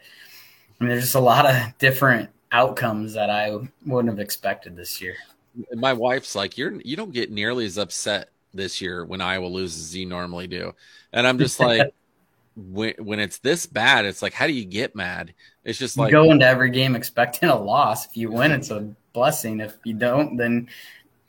I 0.80 0.84
mean, 0.84 0.90
there's 0.90 1.04
just 1.04 1.16
a 1.16 1.20
lot 1.20 1.46
of 1.46 1.78
different 1.78 2.30
outcomes 2.52 3.14
that 3.14 3.30
I 3.30 3.58
wouldn't 3.86 4.14
have 4.14 4.20
expected 4.20 4.76
this 4.76 5.02
year. 5.02 5.16
my 5.76 5.94
wife's 5.94 6.36
like, 6.36 6.58
"You're 6.58 6.80
you 6.82 6.96
don't 6.96 7.14
get 7.14 7.32
nearly 7.32 7.66
as 7.66 7.78
upset 7.78 8.30
this 8.54 8.82
year 8.82 9.06
when 9.06 9.22
Iowa 9.22 9.48
loses 9.48 9.84
as 9.86 9.96
you 9.96 10.06
normally 10.06 10.48
do," 10.48 10.74
and 11.12 11.28
I'm 11.28 11.38
just 11.38 11.60
like. 11.60 11.94
When, 12.56 12.94
when 13.00 13.20
it's 13.20 13.40
this 13.40 13.66
bad, 13.66 14.06
it's 14.06 14.22
like, 14.22 14.34
how 14.34 14.46
do 14.46 14.54
you 14.54 14.64
get 14.64 14.96
mad? 14.96 15.34
It's 15.64 15.80
just 15.80 15.98
You 15.98 16.04
like, 16.04 16.12
go 16.12 16.30
into 16.32 16.46
every 16.46 16.70
game 16.70 16.96
expecting 16.96 17.50
a 17.50 17.60
loss. 17.60 18.06
If 18.06 18.16
you 18.16 18.30
win, 18.32 18.52
it's 18.52 18.70
a 18.70 18.94
blessing. 19.12 19.60
If 19.60 19.76
you 19.84 19.96
don't, 19.96 20.38
then 20.38 20.70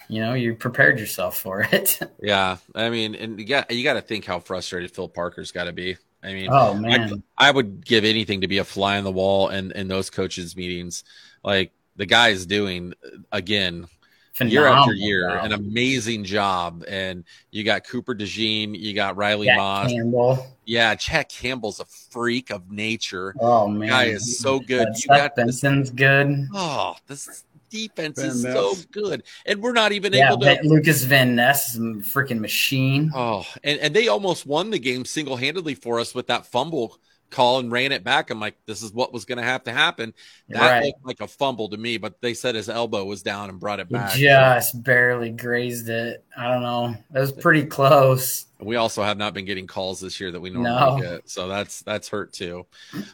You 0.09 0.20
know, 0.20 0.35
you 0.35 0.55
prepared 0.55 0.99
yourself 0.99 1.39
for 1.39 1.62
it. 1.72 1.99
Yeah, 2.20 2.59
I 2.75 2.91
mean, 2.91 3.14
and 3.14 3.39
you 3.39 3.47
got 3.47 3.70
you 3.70 3.83
got 3.85 3.95
to 3.95 4.03
think 4.03 4.25
how 4.27 4.39
frustrated 4.39 4.91
Phil 4.95 5.09
Parker's 5.09 5.51
got 5.51 5.64
to 5.64 5.72
be. 5.72 5.97
I 6.22 6.33
mean, 6.35 6.49
oh 6.51 6.75
I, 6.75 6.79
man, 6.79 7.22
I 7.39 7.51
would 7.51 7.85
give 7.85 8.05
anything 8.05 8.43
to 8.43 8.49
be 8.49 8.59
a 8.59 8.64
fly 8.64 8.99
on 8.99 9.05
the 9.05 9.12
wall 9.12 9.49
in 9.49 9.72
in 9.72 9.89
those 9.89 10.11
coaches' 10.11 10.57
meetings. 10.57 11.05
Like 11.43 11.72
the 11.97 12.07
guy 12.07 12.29
is 12.31 12.47
doing 12.47 12.95
again 13.33 13.87
year 14.41 14.66
after 14.66 14.93
year 14.93 15.28
job. 15.30 15.45
an 15.45 15.53
amazing 15.53 16.24
job, 16.24 16.85
and 16.89 17.24
you 17.51 17.64
got 17.64 17.85
Cooper 17.87 18.14
DeJean, 18.14 18.78
you 18.78 18.93
got 18.95 19.16
Riley 19.16 19.47
Jack 19.47 19.57
Moss, 19.59 19.93
Campbell. 19.93 20.47
yeah, 20.64 20.95
Jack 20.95 21.28
Campbell's 21.28 21.80
a 21.80 21.85
freak 21.85 22.51
of 22.51 22.70
nature. 22.70 23.35
Oh 23.41 23.68
man, 23.68 23.89
Guy 23.89 24.05
is 24.07 24.39
so 24.39 24.59
good. 24.61 24.89
Uh, 24.89 24.91
You 24.91 25.01
Seth 25.03 25.09
got 25.09 25.37
this- 25.37 25.61
Benson's 25.61 25.91
good. 25.91 26.49
Oh, 26.55 26.97
this 27.07 27.45
defense 27.70 28.20
Van 28.20 28.28
is 28.30 28.45
Ness. 28.45 28.55
so 28.55 28.74
good, 28.93 29.22
and 29.47 29.61
we're 29.61 29.72
not 29.72 29.93
even 29.93 30.12
Yeah, 30.12 30.28
able 30.32 30.41
to. 30.41 30.59
Lucas 30.64 31.03
Van 31.05 31.35
Ness 31.35 31.74
is 31.74 31.76
a 31.80 31.80
freaking 32.09 32.39
machine. 32.41 33.11
Oh, 33.14 33.45
and, 33.62 33.78
and 33.80 33.95
they 33.95 34.09
almost 34.09 34.47
won 34.47 34.70
the 34.70 34.78
game 34.78 35.05
single 35.05 35.37
handedly 35.37 35.74
for 35.74 35.99
us 36.01 36.14
with 36.14 36.26
that 36.28 36.47
fumble 36.47 36.99
call 37.31 37.59
and 37.59 37.70
ran 37.72 37.91
it 37.93 38.05
back. 38.05 38.31
I'm 38.31 38.39
like, 38.41 38.57
this 38.66 38.83
is 38.83 38.93
what 38.93 39.12
was 39.12 39.25
going 39.25 39.39
to 39.39 39.45
have 39.45 39.64
to 39.64 39.72
happen. 39.72 40.14
That 40.49 40.61
right. 40.61 40.85
looked 40.85 41.05
like 41.05 41.20
a 41.20 41.27
fumble 41.27 41.68
to 41.70 41.77
me, 41.77 41.97
but 41.97 42.20
they 42.20 42.33
said 42.35 42.55
his 42.55 42.68
elbow 42.68 43.05
was 43.05 43.22
down 43.22 43.51
and 43.51 43.59
brought 43.59 43.81
it 43.81 43.89
He 43.89 43.95
back. 43.95 44.12
just 44.14 44.83
barely 44.83 45.31
grazed 45.31 45.89
it. 45.89 46.25
I 46.37 46.53
don't 46.53 46.62
know. 46.62 46.95
That 47.11 47.20
was 47.20 47.33
pretty 47.33 47.66
close. 47.66 48.47
We 48.61 48.77
also 48.77 49.03
have 49.03 49.18
not 49.18 49.35
been 49.35 49.45
getting 49.45 49.66
calls 49.66 50.01
this 50.01 50.20
year 50.20 50.31
that 50.31 50.41
we 50.41 50.49
normally 50.49 51.03
No. 51.03 51.11
get, 51.16 51.29
so 51.29 51.49
that's 51.49 51.83
that's 51.83 52.09
hurt 52.09 52.33
too. 52.33 52.64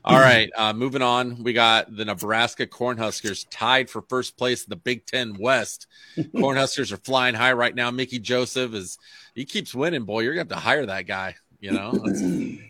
All 0.04 0.18
right, 0.18 0.48
uh, 0.56 0.72
moving 0.74 1.02
on. 1.02 1.42
We 1.42 1.52
got 1.54 1.94
the 1.96 2.04
Nebraska 2.04 2.66
Cornhuskers 2.66 3.46
tied 3.50 3.90
for 3.90 4.02
first 4.02 4.36
place 4.36 4.64
in 4.64 4.70
the 4.70 4.76
Big 4.76 5.06
Ten 5.06 5.36
West. 5.40 5.86
Cornhuskers 6.18 6.92
are 6.92 6.98
flying 6.98 7.34
high 7.34 7.54
right 7.54 7.74
now. 7.74 7.90
Mickey 7.90 8.18
Joseph 8.20 8.74
is 8.74 8.98
he 9.34 9.44
keeps 9.44 9.74
winning. 9.74 10.04
Boy, 10.04 10.20
you're 10.20 10.34
gonna 10.34 10.42
have 10.42 10.48
to 10.48 10.54
hire 10.56 10.86
that 10.86 11.06
guy. 11.06 11.34
You 11.60 11.72
know, 11.72 11.92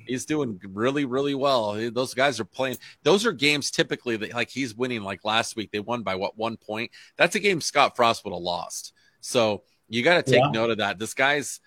he's 0.07 0.25
doing 0.27 0.61
really 0.73 1.05
really 1.05 1.35
well. 1.35 1.75
Those 1.93 2.13
guys 2.13 2.41
are 2.41 2.45
playing. 2.45 2.77
Those 3.05 3.25
are 3.25 3.33
games 3.33 3.71
typically 3.71 4.17
that 4.17 4.35
like 4.35 4.51
he's 4.51 4.75
winning. 4.75 5.03
Like 5.03 5.25
last 5.25 5.55
week, 5.55 5.71
they 5.71 5.79
won 5.81 6.03
by 6.03 6.17
what 6.17 6.37
one 6.37 6.57
point. 6.57 6.91
That's 7.17 7.37
a 7.37 7.41
game 7.41 7.61
Scott 7.61 7.95
Frost 7.95 8.25
would 8.25 8.33
have 8.35 8.43
lost. 8.43 8.93
So 9.21 9.63
you 9.89 10.03
got 10.03 10.25
to 10.25 10.31
take 10.31 10.41
Yeah. 10.43 10.51
note 10.51 10.71
of 10.71 10.79
that. 10.79 10.99
This 10.99 11.15
guy's 11.15 11.61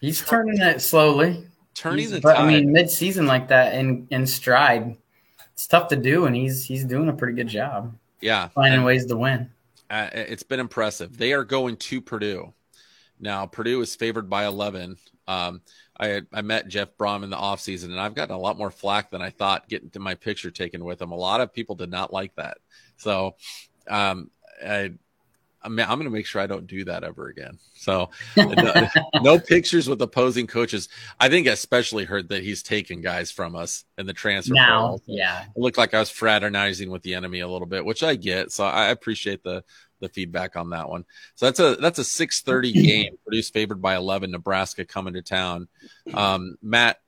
He's 0.00 0.20
turning 0.24 0.60
it 0.60 0.80
slowly. 0.80 1.46
turning 1.74 2.00
He's- 2.00 2.10
the 2.12 2.20
but. 2.20 2.36
I 2.38 2.46
mean, 2.46 2.72
mid-season 2.72 3.26
like 3.26 3.48
that 3.48 3.74
in 3.74 4.08
in 4.10 4.26
stride, 4.26 4.96
it's 5.52 5.66
tough 5.68 5.88
to 5.88 5.96
do, 5.96 6.26
and 6.26 6.34
he's 6.34 6.64
he's 6.64 6.84
doing 6.84 7.08
a 7.08 7.12
pretty 7.12 7.34
good 7.34 7.48
job 7.48 7.96
yeah, 8.20 8.48
finding 8.48 8.78
and, 8.78 8.84
ways 8.84 9.06
to 9.06 9.16
win. 9.16 9.48
uh, 9.90 10.08
it's 10.12 10.42
been 10.42 10.58
impressive. 10.60 11.16
They 11.18 11.32
are 11.32 11.44
going 11.44 11.76
to 11.76 12.00
Purdue. 12.00 12.52
Now, 13.20 13.46
Purdue 13.46 13.80
is 13.80 13.94
favored 13.96 14.28
by 14.30 14.44
11. 14.46 14.96
Um, 15.26 15.60
I, 16.00 16.22
I 16.32 16.42
met 16.42 16.68
Jeff 16.68 16.96
Brohm 16.96 17.24
in 17.24 17.30
the 17.30 17.36
offseason, 17.36 17.86
and 17.86 18.00
I've 18.00 18.14
gotten 18.14 18.34
a 18.34 18.38
lot 18.38 18.58
more 18.58 18.70
flack 18.70 19.10
than 19.10 19.22
I 19.22 19.30
thought 19.30 19.68
getting 19.68 19.90
to 19.90 19.98
my 19.98 20.14
picture 20.14 20.50
taken 20.50 20.84
with 20.84 21.02
him. 21.02 21.12
A 21.12 21.16
lot 21.16 21.40
of 21.40 21.52
people 21.52 21.74
did 21.74 21.90
not 21.90 22.12
like 22.12 22.34
that. 22.36 22.58
So 22.96 23.34
um, 23.88 24.30
I, 24.64 24.92
I'm, 25.62 25.78
I'm 25.78 25.98
going 25.98 26.04
to 26.04 26.10
make 26.10 26.26
sure 26.26 26.40
I 26.40 26.46
don't 26.46 26.66
do 26.66 26.84
that 26.84 27.02
ever 27.04 27.28
again. 27.28 27.58
So 27.74 28.10
no, 28.36 28.88
no 29.22 29.38
pictures 29.38 29.88
with 29.88 30.00
opposing 30.00 30.46
coaches. 30.46 30.88
I 31.18 31.28
think 31.28 31.48
I 31.48 31.52
especially 31.52 32.04
heard 32.04 32.28
that 32.28 32.42
he's 32.42 32.62
taken 32.62 33.00
guys 33.00 33.30
from 33.30 33.56
us 33.56 33.84
in 33.96 34.06
the 34.06 34.12
transfer 34.12 34.54
now, 34.54 34.88
portal. 34.90 35.02
yeah, 35.06 35.42
It 35.42 35.60
looked 35.60 35.78
like 35.78 35.94
I 35.94 35.98
was 36.00 36.10
fraternizing 36.10 36.90
with 36.90 37.02
the 37.02 37.14
enemy 37.14 37.40
a 37.40 37.48
little 37.48 37.66
bit, 37.66 37.84
which 37.84 38.02
I 38.02 38.14
get. 38.14 38.52
So 38.52 38.64
I 38.64 38.88
appreciate 38.90 39.42
the 39.42 39.64
the 40.00 40.08
feedback 40.08 40.56
on 40.56 40.70
that 40.70 40.88
one. 40.88 41.04
So 41.34 41.46
that's 41.46 41.60
a 41.60 41.76
that's 41.76 41.98
a 41.98 42.04
six 42.04 42.40
thirty 42.40 42.72
game. 42.72 43.16
Purdue's 43.24 43.50
favored 43.50 43.80
by 43.82 43.96
eleven. 43.96 44.30
Nebraska 44.30 44.84
coming 44.84 45.14
to 45.14 45.22
town. 45.22 45.68
Um, 46.14 46.56
Matt 46.62 47.00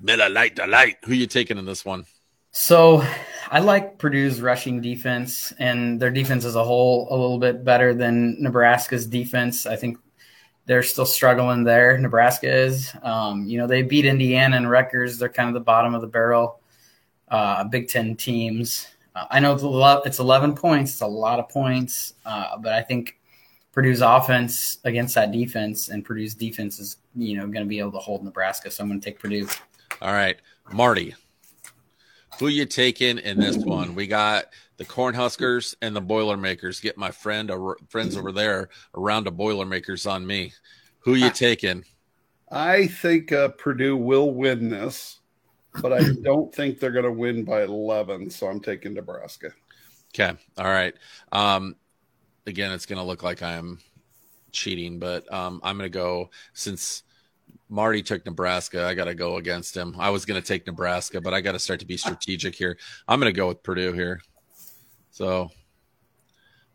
Miller 0.00 0.28
Lite 0.28 0.56
the 0.56 0.66
light. 0.66 0.96
Who 1.04 1.14
you 1.14 1.26
taking 1.26 1.58
in 1.58 1.64
this 1.64 1.84
one? 1.84 2.04
So 2.52 3.06
I 3.48 3.60
like 3.60 3.98
Purdue's 3.98 4.40
rushing 4.40 4.80
defense 4.80 5.52
and 5.58 6.00
their 6.00 6.10
defense 6.10 6.44
as 6.44 6.56
a 6.56 6.64
whole 6.64 7.06
a 7.10 7.16
little 7.16 7.38
bit 7.38 7.64
better 7.64 7.94
than 7.94 8.42
Nebraska's 8.42 9.06
defense. 9.06 9.66
I 9.66 9.76
think 9.76 9.98
they're 10.66 10.82
still 10.82 11.06
struggling 11.06 11.64
there. 11.64 11.96
Nebraska 11.98 12.52
is. 12.52 12.92
Um, 13.02 13.46
you 13.46 13.58
know, 13.58 13.66
they 13.66 13.82
beat 13.82 14.04
Indiana 14.04 14.56
and 14.56 14.70
Rutgers. 14.70 15.18
They're 15.18 15.28
kind 15.28 15.48
of 15.48 15.54
the 15.54 15.60
bottom 15.60 15.94
of 15.94 16.00
the 16.00 16.06
barrel. 16.06 16.60
Uh, 17.28 17.64
Big 17.64 17.88
Ten 17.88 18.16
teams. 18.16 18.88
Uh, 19.14 19.26
I 19.30 19.40
know 19.40 19.52
it's, 19.54 19.62
a 19.62 19.68
lot, 19.68 20.06
it's 20.06 20.18
11 20.18 20.54
points. 20.54 20.92
It's 20.92 21.00
a 21.00 21.06
lot 21.06 21.38
of 21.38 21.48
points. 21.48 22.14
Uh, 22.24 22.56
but 22.58 22.72
I 22.72 22.82
think 22.82 23.18
Purdue's 23.72 24.00
offense 24.00 24.78
against 24.84 25.14
that 25.14 25.32
defense 25.32 25.88
and 25.88 26.04
Purdue's 26.04 26.34
defense 26.34 26.78
is, 26.78 26.96
you 27.16 27.36
know, 27.36 27.42
going 27.42 27.64
to 27.64 27.68
be 27.68 27.78
able 27.78 27.92
to 27.92 27.98
hold 27.98 28.24
Nebraska. 28.24 28.70
So 28.70 28.82
I'm 28.82 28.88
going 28.88 29.00
to 29.00 29.04
take 29.04 29.18
Purdue. 29.18 29.48
All 30.02 30.12
right, 30.12 30.36
Marty. 30.72 31.14
Who 32.38 32.48
you 32.48 32.64
taking 32.64 33.18
in 33.18 33.38
this 33.38 33.58
one? 33.58 33.94
We 33.94 34.06
got 34.06 34.46
the 34.78 34.84
Cornhuskers 34.84 35.74
and 35.82 35.94
the 35.94 36.00
Boilermakers. 36.00 36.80
Get 36.80 36.96
my 36.96 37.10
friend 37.10 37.50
or 37.50 37.76
friends 37.88 38.16
over 38.16 38.32
there 38.32 38.70
around 38.94 39.24
the 39.24 39.30
Boilermakers 39.30 40.06
on 40.06 40.26
me. 40.26 40.54
Who 41.00 41.14
you 41.14 41.30
taking? 41.30 41.84
I 42.50 42.86
think 42.86 43.30
uh, 43.30 43.48
Purdue 43.48 43.96
will 43.96 44.32
win 44.32 44.70
this, 44.70 45.19
but 45.80 45.92
I 45.92 46.00
don't 46.22 46.54
think 46.54 46.78
they're 46.78 46.90
going 46.90 47.04
to 47.04 47.12
win 47.12 47.44
by 47.44 47.62
11. 47.62 48.30
So 48.30 48.46
I'm 48.46 48.60
taking 48.60 48.94
Nebraska. 48.94 49.52
Okay. 50.14 50.36
All 50.58 50.64
right. 50.64 50.94
Um, 51.32 51.76
again, 52.46 52.72
it's 52.72 52.86
going 52.86 52.98
to 52.98 53.04
look 53.04 53.22
like 53.22 53.42
I'm 53.42 53.78
cheating, 54.52 54.98
but 54.98 55.32
um, 55.32 55.60
I'm 55.62 55.76
going 55.78 55.90
to 55.90 55.96
go 55.96 56.30
since 56.52 57.04
Marty 57.68 58.02
took 58.02 58.26
Nebraska. 58.26 58.84
I 58.84 58.94
got 58.94 59.04
to 59.04 59.14
go 59.14 59.36
against 59.36 59.76
him. 59.76 59.94
I 59.98 60.10
was 60.10 60.24
going 60.24 60.40
to 60.40 60.46
take 60.46 60.66
Nebraska, 60.66 61.20
but 61.20 61.32
I 61.32 61.40
got 61.40 61.52
to 61.52 61.58
start 61.58 61.80
to 61.80 61.86
be 61.86 61.96
strategic 61.96 62.54
here. 62.54 62.76
I'm 63.06 63.20
going 63.20 63.32
to 63.32 63.36
go 63.36 63.48
with 63.48 63.62
Purdue 63.62 63.92
here. 63.92 64.20
So 65.10 65.50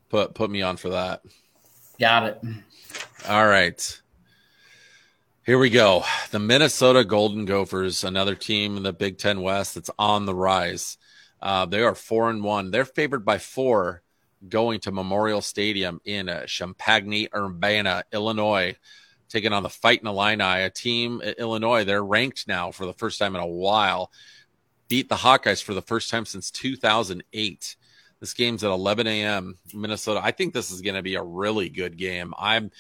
put 0.09 0.33
put 0.33 0.49
me 0.49 0.61
on 0.61 0.77
for 0.77 0.89
that. 0.89 1.21
Got 1.99 2.23
it. 2.25 2.41
All 3.27 3.47
right. 3.47 4.01
Here 5.45 5.59
we 5.59 5.69
go. 5.69 6.03
The 6.31 6.39
Minnesota 6.39 7.05
Golden 7.05 7.45
Gophers, 7.45 8.03
another 8.03 8.33
team 8.33 8.77
in 8.77 8.81
the 8.81 8.91
Big 8.91 9.19
Ten 9.19 9.41
West 9.41 9.75
that's 9.75 9.91
on 9.99 10.25
the 10.25 10.33
rise. 10.33 10.97
Uh, 11.39 11.67
they 11.67 11.83
are 11.83 11.93
four 11.93 12.31
and 12.31 12.43
one. 12.43 12.71
They're 12.71 12.83
favored 12.83 13.23
by 13.23 13.37
four 13.37 14.01
going 14.49 14.79
to 14.79 14.91
Memorial 14.91 15.41
Stadium 15.41 16.01
in 16.03 16.29
uh, 16.29 16.47
Champaign, 16.47 17.27
Urbana, 17.31 18.05
Illinois, 18.11 18.75
taking 19.29 19.53
on 19.53 19.61
the 19.61 19.69
Fighting 19.69 20.07
Illini, 20.07 20.63
a 20.63 20.71
team 20.71 21.21
Illinois. 21.21 21.83
They're 21.83 22.03
ranked 22.03 22.47
now 22.47 22.71
for 22.71 22.87
the 22.87 22.93
first 22.93 23.19
time 23.19 23.35
in 23.35 23.41
a 23.43 23.45
while. 23.45 24.11
Beat 24.87 25.09
the 25.09 25.15
Hawkeyes 25.15 25.61
for 25.61 25.75
the 25.75 25.81
first 25.83 26.09
time 26.09 26.25
since 26.25 26.49
2008. 26.49 27.75
This 28.19 28.33
game's 28.33 28.63
at 28.63 28.71
11 28.71 29.05
a.m. 29.05 29.59
Minnesota. 29.75 30.21
I 30.23 30.31
think 30.31 30.55
this 30.55 30.71
is 30.71 30.81
going 30.81 30.95
to 30.95 31.03
be 31.03 31.13
a 31.13 31.21
really 31.21 31.69
good 31.69 31.97
game. 31.97 32.33
I'm 32.35 32.71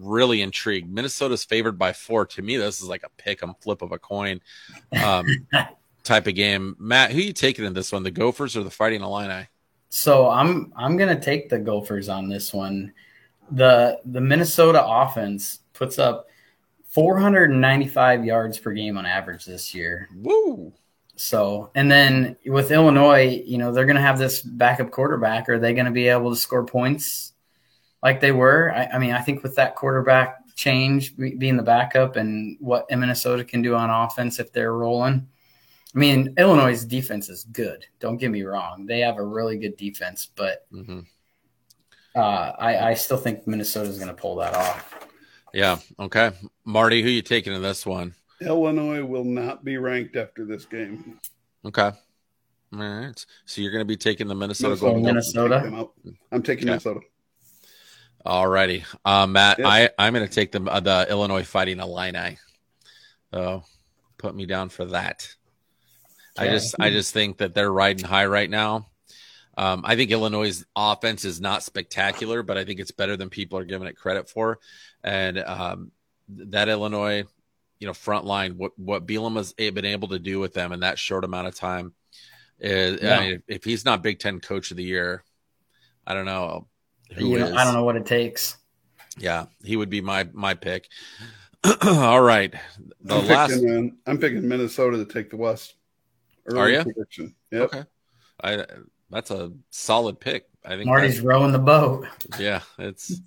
really 0.00 0.42
intrigued. 0.42 0.90
Minnesota's 0.90 1.44
favored 1.44 1.78
by 1.78 1.92
four. 1.92 2.26
To 2.26 2.42
me, 2.42 2.56
this 2.56 2.80
is 2.80 2.88
like 2.88 3.02
a 3.04 3.10
pick 3.16 3.42
'em 3.42 3.54
flip 3.60 3.82
of 3.82 3.92
a 3.92 3.98
coin 3.98 4.40
um, 5.02 5.26
type 6.02 6.26
of 6.26 6.34
game. 6.34 6.76
Matt, 6.78 7.12
who 7.12 7.18
are 7.18 7.22
you 7.22 7.32
taking 7.32 7.64
in 7.64 7.74
this 7.74 7.92
one? 7.92 8.02
The 8.02 8.10
Gophers 8.10 8.56
or 8.56 8.64
the 8.64 8.70
Fighting 8.70 9.02
Illini? 9.02 9.46
So 9.90 10.28
I'm 10.28 10.72
I'm 10.76 10.96
gonna 10.96 11.20
take 11.20 11.48
the 11.48 11.58
Gophers 11.58 12.08
on 12.08 12.28
this 12.28 12.52
one. 12.54 12.92
The 13.50 14.00
the 14.04 14.20
Minnesota 14.20 14.84
offense 14.84 15.60
puts 15.72 15.98
up 15.98 16.28
495 16.88 18.24
yards 18.24 18.58
per 18.58 18.72
game 18.72 18.96
on 18.96 19.06
average 19.06 19.44
this 19.44 19.74
year. 19.74 20.08
Woo! 20.14 20.72
So 21.16 21.70
and 21.74 21.90
then 21.90 22.36
with 22.46 22.70
Illinois, 22.70 23.42
you 23.44 23.58
know 23.58 23.72
they're 23.72 23.84
gonna 23.84 24.00
have 24.00 24.18
this 24.18 24.40
backup 24.40 24.90
quarterback. 24.90 25.48
Are 25.48 25.58
they 25.58 25.74
gonna 25.74 25.90
be 25.90 26.08
able 26.08 26.30
to 26.30 26.36
score 26.36 26.64
points 26.64 27.29
like 28.02 28.20
they 28.20 28.32
were? 28.32 28.72
I, 28.74 28.86
I 28.94 28.98
mean, 28.98 29.12
I 29.12 29.20
think 29.20 29.42
with 29.42 29.56
that 29.56 29.76
quarterback 29.76 30.38
change 30.54 31.16
being 31.16 31.56
the 31.56 31.62
backup 31.62 32.16
and 32.16 32.56
what 32.60 32.86
Minnesota 32.90 33.44
can 33.44 33.62
do 33.62 33.74
on 33.74 33.88
offense 33.90 34.38
if 34.38 34.52
they're 34.52 34.74
rolling. 34.74 35.26
I 35.94 35.98
mean, 35.98 36.34
Illinois' 36.38 36.84
defense 36.84 37.28
is 37.28 37.44
good. 37.44 37.84
Don't 37.98 38.16
get 38.18 38.30
me 38.30 38.42
wrong; 38.42 38.86
they 38.86 39.00
have 39.00 39.16
a 39.16 39.24
really 39.24 39.58
good 39.58 39.76
defense, 39.76 40.28
but 40.34 40.66
hmm 40.70 41.00
uh, 42.14 42.52
I, 42.58 42.90
I 42.90 42.94
still 42.94 43.16
think 43.16 43.46
Minnesota 43.46 43.88
is 43.88 43.96
going 43.98 44.08
to 44.08 44.14
pull 44.14 44.36
that 44.36 44.54
off. 44.54 45.08
Yeah. 45.52 45.78
Okay. 45.98 46.32
Marty, 46.64 47.02
who 47.02 47.08
you 47.08 47.22
taking 47.22 47.52
in 47.52 47.62
this 47.62 47.86
one? 47.86 48.14
Illinois 48.40 49.04
will 49.04 49.24
not 49.24 49.64
be 49.64 49.76
ranked 49.76 50.16
after 50.16 50.44
this 50.44 50.64
game. 50.64 51.20
Okay. 51.64 51.90
All 52.72 52.78
right. 52.78 53.26
So 53.44 53.60
you're 53.60 53.70
going 53.72 53.82
to 53.82 53.88
be 53.88 53.96
taking 53.96 54.26
the 54.26 54.34
Minnesota 54.34 54.70
Minnesota. 54.70 54.92
Golden 54.92 55.02
Gophers. 55.14 55.34
Minnesota. 55.34 55.54
Take 55.54 55.70
them 55.70 55.74
out. 55.80 55.92
I'm 56.32 56.42
taking 56.42 56.64
Okay. 56.64 56.70
Minnesota. 56.70 57.00
All 58.24 58.46
righty. 58.46 58.84
Uh, 59.04 59.26
Matt, 59.26 59.58
Yes. 59.58 59.66
I, 59.66 59.90
I'm 59.98 60.12
going 60.12 60.26
to 60.26 60.32
take 60.32 60.52
the, 60.52 60.62
uh, 60.62 60.80
the 60.80 61.06
Illinois 61.08 61.44
Fighting 61.44 61.80
Illini. 61.80 62.38
So 63.32 63.64
put 64.18 64.34
me 64.34 64.46
down 64.46 64.68
for 64.68 64.84
that. 64.86 65.28
I 66.38 66.48
just 66.48 66.74
I 66.80 66.90
just 66.90 67.12
think 67.12 67.38
that 67.38 67.54
they're 67.54 67.72
riding 67.72 68.04
high 68.04 68.26
right 68.26 68.48
now. 68.48 68.88
Um, 69.58 69.82
I 69.84 69.96
think 69.96 70.10
Illinois' 70.10 70.64
offense 70.74 71.24
is 71.24 71.40
not 71.40 71.62
spectacular, 71.62 72.42
but 72.42 72.56
I 72.56 72.64
think 72.64 72.80
it's 72.80 72.92
better 72.92 73.16
than 73.16 73.28
people 73.28 73.58
are 73.58 73.64
giving 73.64 73.88
it 73.88 73.96
credit 73.96 74.28
for. 74.28 74.58
And 75.04 75.38
um, 75.38 75.90
that 76.28 76.68
Illinois, 76.68 77.24
you 77.78 77.86
know, 77.86 77.92
front 77.92 78.24
line, 78.24 78.56
what 78.56 78.78
what 78.78 79.06
Bielema 79.06 79.36
has 79.36 79.52
been 79.52 79.84
able 79.84 80.08
to 80.08 80.18
do 80.18 80.38
with 80.38 80.54
them 80.54 80.72
in 80.72 80.80
that 80.80 80.98
short 80.98 81.24
amount 81.24 81.48
of 81.48 81.56
time 81.56 81.92
is, 82.58 83.02
Yeah. 83.02 83.18
I 83.18 83.20
mean, 83.20 83.42
if 83.48 83.64
he's 83.64 83.84
not 83.84 84.02
Big 84.02 84.18
Ten 84.18 84.40
Coach 84.40 84.70
of 84.70 84.76
the 84.78 84.84
Year, 84.84 85.24
I 86.06 86.14
don't 86.14 86.26
know 86.26 86.68
You 87.16 87.38
know, 87.38 87.46
is. 87.46 87.52
I 87.52 87.64
don't 87.64 87.74
know 87.74 87.84
what 87.84 87.96
it 87.96 88.06
takes. 88.06 88.56
Yeah, 89.18 89.46
he 89.64 89.76
would 89.76 89.90
be 89.90 90.00
my 90.00 90.28
my 90.32 90.54
pick. 90.54 90.88
All 91.82 92.22
right, 92.22 92.54
the 93.02 93.16
I'm 93.16 93.26
last. 93.26 93.52
picking, 93.52 93.90
uh, 94.06 94.10
I'm 94.10 94.18
picking 94.18 94.48
Minnesota 94.48 94.96
to 94.98 95.04
take 95.04 95.30
the 95.30 95.36
West. 95.36 95.74
Are 96.54 96.68
ya? 96.68 96.82
prediction. 96.82 97.34
Yep. 97.50 97.62
Okay, 97.62 97.84
I 98.42 98.64
that's 99.10 99.30
a 99.30 99.52
solid 99.70 100.20
pick. 100.20 100.46
I 100.64 100.70
think. 100.70 100.86
Marty's 100.86 101.20
rowing 101.20 101.52
the 101.52 101.58
boat. 101.58 102.06
yeah, 102.38 102.60
it's 102.78 103.20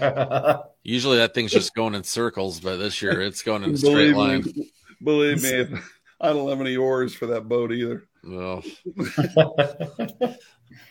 usually 0.82 1.18
that 1.18 1.34
thing's 1.34 1.52
just 1.52 1.74
going 1.74 1.94
in 1.94 2.04
circles, 2.04 2.60
but 2.60 2.76
this 2.76 3.02
year 3.02 3.20
it's 3.20 3.42
going 3.42 3.62
in 3.62 3.74
a 3.74 3.76
straight 3.76 4.12
Believe 4.12 4.16
line. 4.16 4.42
me, 4.42 4.70
believe 5.02 5.42
me, 5.42 5.78
I 6.20 6.32
don't 6.32 6.48
have 6.48 6.60
any 6.60 6.76
oars 6.76 7.14
for 7.14 7.26
that 7.26 7.48
boat 7.48 7.72
either. 7.72 8.04
Oh. 8.28 8.62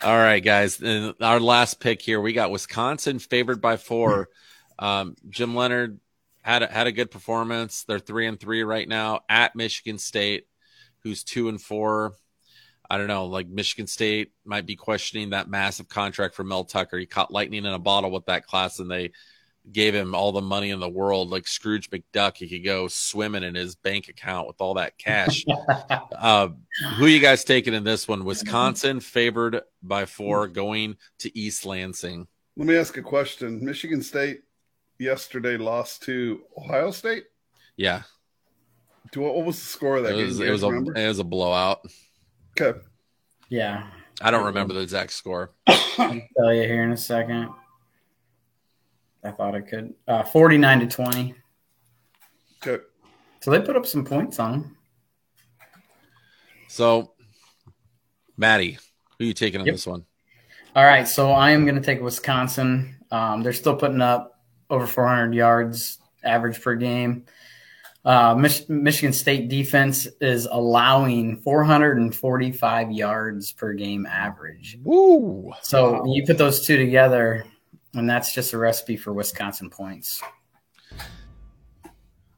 All 0.02 0.16
right, 0.16 0.40
guys. 0.40 0.80
And 0.80 1.14
our 1.20 1.40
last 1.40 1.80
pick 1.80 2.00
here, 2.00 2.20
we 2.20 2.32
got 2.32 2.50
Wisconsin 2.50 3.18
favored 3.18 3.60
by 3.60 3.76
four. 3.76 4.28
Um, 4.78 5.16
Jim 5.28 5.54
Leonhard 5.54 6.00
had 6.42 6.62
a, 6.62 6.66
had 6.66 6.86
a 6.86 6.92
good 6.92 7.10
performance. 7.10 7.84
They're 7.84 7.98
three 7.98 8.26
and 8.26 8.38
three 8.38 8.62
right 8.62 8.88
now 8.88 9.20
at 9.28 9.56
Michigan 9.56 9.98
State, 9.98 10.46
who's 11.00 11.24
two 11.24 11.48
and 11.48 11.60
four. 11.60 12.14
I 12.88 12.98
don't 12.98 13.08
know. 13.08 13.26
Like 13.26 13.48
Michigan 13.48 13.86
State 13.86 14.32
might 14.44 14.66
be 14.66 14.76
questioning 14.76 15.30
that 15.30 15.48
massive 15.48 15.88
contract 15.88 16.34
for 16.34 16.44
Mel 16.44 16.64
Tucker. 16.64 16.98
He 16.98 17.06
caught 17.06 17.32
lightning 17.32 17.64
in 17.64 17.72
a 17.72 17.78
bottle 17.78 18.10
with 18.10 18.26
that 18.26 18.46
class, 18.46 18.78
and 18.78 18.90
they 18.90 19.12
gave 19.72 19.94
him 19.94 20.14
all 20.14 20.32
the 20.32 20.40
money 20.40 20.70
in 20.70 20.80
the 20.80 20.88
world. 20.88 21.30
Like 21.30 21.46
Scrooge 21.46 21.90
McDuck, 21.90 22.36
he 22.36 22.48
could 22.48 22.64
go 22.64 22.88
swimming 22.88 23.42
in 23.42 23.54
his 23.54 23.74
bank 23.74 24.08
account 24.08 24.46
with 24.46 24.60
all 24.60 24.74
that 24.74 24.96
cash. 24.98 25.44
uh, 26.18 26.48
who 26.96 27.06
you 27.06 27.20
guys 27.20 27.44
taking 27.44 27.74
in 27.74 27.84
this 27.84 28.06
one? 28.06 28.24
Wisconsin 28.24 29.00
favored 29.00 29.62
by 29.82 30.04
four, 30.06 30.46
going 30.48 30.96
to 31.20 31.38
East 31.38 31.66
Lansing. 31.66 32.26
Let 32.56 32.66
me 32.68 32.76
ask 32.76 32.96
a 32.96 33.02
question. 33.02 33.64
Michigan 33.64 34.02
State 34.02 34.42
yesterday 34.98 35.56
lost 35.56 36.02
to 36.04 36.42
Ohio 36.56 36.90
State. 36.90 37.24
Yeah, 37.76 38.02
Do 39.12 39.20
what, 39.20 39.34
what 39.34 39.44
was 39.44 39.58
the 39.58 39.66
score 39.66 39.96
of 39.98 40.04
that 40.04 40.14
it 40.14 40.16
game? 40.16 40.26
was 40.26 40.38
Do 40.38 40.44
it 40.44 40.50
was 40.50 40.62
a 40.62 40.68
it 40.68 41.08
was 41.08 41.18
a 41.18 41.24
blowout. 41.24 41.80
Okay. 42.58 42.78
yeah, 43.50 43.88
I 44.22 44.30
don't 44.30 44.46
remember 44.46 44.72
the 44.72 44.80
exact 44.80 45.12
score. 45.12 45.52
I'll 45.66 46.20
tell 46.38 46.54
you 46.54 46.62
here 46.62 46.84
in 46.84 46.92
a 46.92 46.96
second. 46.96 47.50
I 49.26 49.32
thought 49.32 49.54
I 49.54 49.60
could. 49.60 49.92
Uh, 50.06 50.22
49 50.22 50.80
to 50.80 50.86
20. 50.86 51.34
Okay. 52.66 52.82
So 53.40 53.50
they 53.50 53.60
put 53.60 53.76
up 53.76 53.86
some 53.86 54.04
points 54.04 54.38
on 54.38 54.52
them. 54.52 54.76
So, 56.68 57.12
Maddie, 58.36 58.78
who 59.18 59.24
are 59.24 59.26
you 59.28 59.32
taking 59.34 59.60
on 59.60 59.66
Yep. 59.66 59.74
this 59.74 59.86
one? 59.86 60.04
All 60.74 60.84
right, 60.84 61.08
so 61.08 61.30
I 61.32 61.50
am 61.50 61.64
going 61.64 61.76
to 61.76 61.80
take 61.80 62.02
Wisconsin. 62.02 62.96
Um, 63.10 63.42
they're 63.42 63.52
still 63.52 63.76
putting 63.76 64.02
up 64.02 64.40
over 64.68 64.86
400 64.86 65.34
yards 65.34 65.98
average 66.22 66.60
per 66.60 66.74
game. 66.74 67.24
Uh, 68.04 68.34
Mich- 68.34 68.68
Michigan 68.68 69.12
State 69.12 69.48
defense 69.48 70.06
is 70.20 70.46
allowing 70.50 71.38
445 71.38 72.92
yards 72.92 73.52
per 73.52 73.72
game 73.72 74.06
average. 74.06 74.78
Woo! 74.84 75.52
So 75.62 76.04
you 76.06 76.24
put 76.24 76.38
those 76.38 76.64
two 76.64 76.76
together, 76.76 77.44
and 77.96 78.08
that's 78.08 78.34
just 78.34 78.52
a 78.52 78.58
recipe 78.58 78.96
for 78.96 79.12
Wisconsin 79.12 79.70
points. 79.70 80.22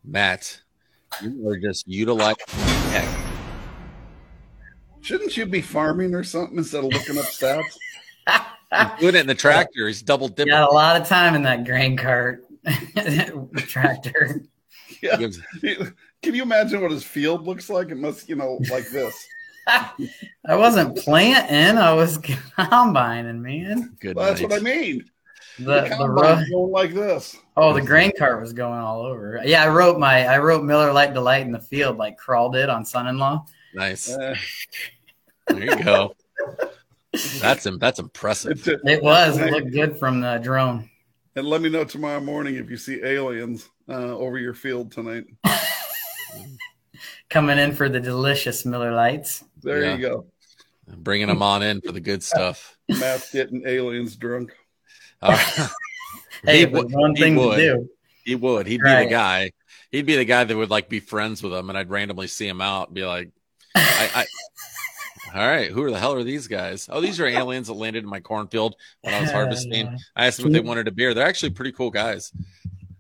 Matt, 0.04 0.60
you 1.22 1.48
are 1.48 1.58
just 1.58 1.86
utilizing. 1.86 2.36
Heck, 2.48 3.28
Shouldn't 5.00 5.36
you 5.36 5.46
be 5.46 5.60
farming 5.60 6.14
or 6.14 6.24
something 6.24 6.58
instead 6.58 6.84
of 6.84 6.92
looking 6.92 7.18
up 7.18 7.24
stats? 7.24 7.62
he's 8.90 9.00
doing 9.00 9.14
it 9.14 9.20
in 9.20 9.26
the 9.26 9.34
tractor. 9.34 9.86
He's 9.86 10.02
double 10.02 10.28
dipping. 10.28 10.52
Got 10.52 10.70
a 10.70 10.74
lot 10.74 11.00
of 11.00 11.06
time 11.08 11.34
in 11.34 11.42
that 11.44 11.64
grain 11.64 11.96
cart 11.96 12.44
tractor. 13.56 14.42
Yeah. 15.02 15.16
Can 15.16 16.34
you 16.34 16.42
imagine 16.42 16.80
what 16.80 16.90
his 16.90 17.04
field 17.04 17.46
looks 17.46 17.70
like? 17.70 17.90
It 17.90 17.96
must, 17.96 18.28
you 18.28 18.36
know, 18.36 18.58
like 18.70 18.88
this. 18.88 19.14
I 19.68 20.56
wasn't 20.56 20.96
planting; 20.96 21.78
I 21.78 21.92
was 21.92 22.18
combining, 22.56 23.42
man. 23.42 23.96
Good 24.00 24.16
Well, 24.16 24.26
that's 24.26 24.40
what 24.40 24.52
I 24.52 24.60
mean. 24.60 25.04
The 25.58 25.64
The 25.64 25.80
the 25.82 25.96
combine's 25.96 26.48
going 26.50 26.70
like 26.72 26.94
this. 26.94 27.36
oh, 27.56 27.72
the 27.72 27.82
grain 27.82 28.12
cart 28.18 28.40
was 28.40 28.52
going 28.52 28.78
all 28.80 29.02
over. 29.02 29.40
Yeah, 29.44 29.64
I 29.64 29.68
wrote 29.68 29.98
my 29.98 30.26
I 30.26 30.38
wrote 30.38 30.62
Miller 30.64 30.92
Lite 30.92 31.14
Delight 31.14 31.42
in 31.42 31.52
the 31.52 31.58
field 31.60 31.96
like 31.96 32.16
crawled 32.16 32.54
it 32.56 32.68
on 32.70 32.84
Son-in-Law. 32.84 33.44
Nice. 33.74 34.08
Uh, 34.10 34.34
There 35.48 35.64
you 35.64 35.82
go. 35.84 36.14
That's 37.40 37.66
that's 37.78 37.98
impressive. 37.98 38.66
a- 38.68 38.78
It 38.88 39.02
was. 39.02 39.38
It 39.38 39.50
looked 39.50 39.72
good 39.72 39.98
from 39.98 40.20
the 40.20 40.38
drone. 40.38 40.88
and 41.36 41.46
let 41.46 41.62
me 41.62 41.68
know 41.70 41.82
tomorrow 41.84 42.20
morning 42.20 42.56
if 42.56 42.68
you 42.70 42.76
see 42.76 43.02
aliens 43.02 43.68
uh, 43.88 43.92
over 44.16 44.38
your 44.38 44.52
field 44.54 44.92
tonight. 44.92 45.24
Coming 47.30 47.58
in 47.58 47.74
for 47.74 47.88
the 47.88 48.00
delicious 48.00 48.64
Miller 48.64 48.92
Lites. 48.92 49.42
There 49.62 49.84
Yeah. 49.84 49.96
you 49.96 50.02
go. 50.02 50.26
Bringing 50.98 51.28
them 51.28 51.42
on 51.42 51.62
in 51.62 51.80
for 51.80 51.92
the 51.92 52.00
good 52.00 52.22
stuff. 52.22 52.76
Matt's 52.88 53.30
getting 53.32 53.62
aliens 53.66 54.16
drunk. 54.16 54.52
Uh, 55.22 55.26
All 55.26 55.32
right. 55.32 55.70
Hey, 56.44 56.56
He 56.58 56.62
it 56.62 56.72
would- 56.72 56.92
one 56.92 57.14
he 57.16 57.22
thing 57.22 57.36
would. 57.36 57.56
to 57.56 57.62
do. 57.74 57.88
He 58.24 58.34
would. 58.34 58.66
He'd 58.66 58.82
be 58.82 58.94
the 58.94 59.06
guy. 59.06 59.52
He'd 59.90 60.06
be 60.06 60.16
the 60.16 60.24
guy 60.24 60.44
that 60.44 60.56
would 60.56 60.70
like 60.70 60.88
be 60.88 61.00
friends 61.00 61.42
with 61.42 61.52
them, 61.52 61.68
and 61.70 61.78
I'd 61.78 61.88
randomly 61.90 62.26
see 62.26 62.46
him 62.46 62.60
out 62.60 62.88
and 62.88 62.94
be 62.94 63.04
like, 63.04 63.30
I, 63.74 64.10
I 64.14 64.26
All 65.34 65.46
right, 65.46 65.70
who 65.70 65.82
are 65.82 65.90
the 65.90 65.98
hell 65.98 66.14
are 66.14 66.22
these 66.24 66.46
guys? 66.46 66.88
Oh, 66.90 67.00
these 67.00 67.20
are 67.20 67.26
aliens 67.26 67.66
that 67.68 67.74
landed 67.74 68.02
in 68.04 68.08
my 68.10 68.20
cornfield 68.20 68.76
when 69.02 69.14
I 69.14 69.20
was 69.20 69.30
harvesting. 69.30 69.98
I 70.16 70.26
asked 70.26 70.38
them 70.38 70.46
if 70.48 70.52
they 70.52 70.60
wanted 70.60 70.88
a 70.88 70.90
beer. 70.90 71.12
They're 71.14 71.26
actually 71.26 71.50
pretty 71.50 71.72
cool 71.72 71.90
guys. 71.90 72.32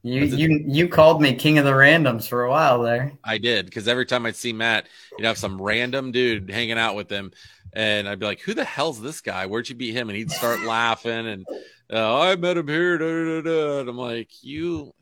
You 0.02 0.24
you 0.24 0.64
you 0.66 0.88
called 0.88 1.20
me 1.20 1.34
king 1.34 1.58
of 1.58 1.64
the 1.64 1.72
randoms 1.72 2.26
for 2.28 2.44
a 2.44 2.50
while 2.50 2.82
there. 2.82 3.12
I 3.24 3.38
did 3.38 3.66
because 3.66 3.88
every 3.88 4.06
time 4.06 4.24
I'd 4.26 4.36
see 4.36 4.52
Matt, 4.52 4.86
you'd 5.18 5.26
have 5.26 5.38
some 5.38 5.60
random 5.60 6.12
dude 6.12 6.50
hanging 6.50 6.78
out 6.78 6.94
with 6.96 7.10
him, 7.10 7.32
and 7.72 8.08
I'd 8.08 8.18
be 8.20 8.26
like, 8.26 8.40
"Who 8.40 8.54
the 8.54 8.64
hell's 8.64 9.00
this 9.00 9.20
guy? 9.20 9.46
Where'd 9.46 9.68
you 9.68 9.76
meet 9.76 9.92
him?" 9.94 10.08
And 10.08 10.16
he'd 10.16 10.30
start 10.30 10.62
laughing, 10.62 11.26
and 11.26 11.44
I 11.92 12.36
met 12.36 12.56
him 12.56 12.68
here. 12.68 12.98
Da, 12.98 13.06
da, 13.06 13.40
da. 13.42 13.80
And 13.80 13.88
I'm 13.88 13.96
like, 13.96 14.28
"You, 14.42 14.92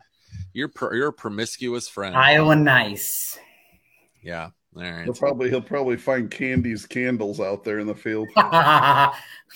you're 0.53 0.69
pro- 0.69 0.93
you're 0.93 1.09
a 1.09 1.13
promiscuous 1.13 1.89
friend." 1.89 2.15
Iowa 2.17 2.55
nice. 2.57 3.39
yeah. 4.23 4.51
All 4.77 4.83
right. 4.83 5.05
He'll 5.05 5.15
probably 5.15 5.49
he'll 5.49 5.63
probably 5.63 5.97
find 5.97 6.31
Candy's 6.31 6.85
candles 6.87 7.41
out 7.41 7.65
there 7.65 7.79
in 7.79 7.87
the 7.87 7.95
field. 7.95 8.29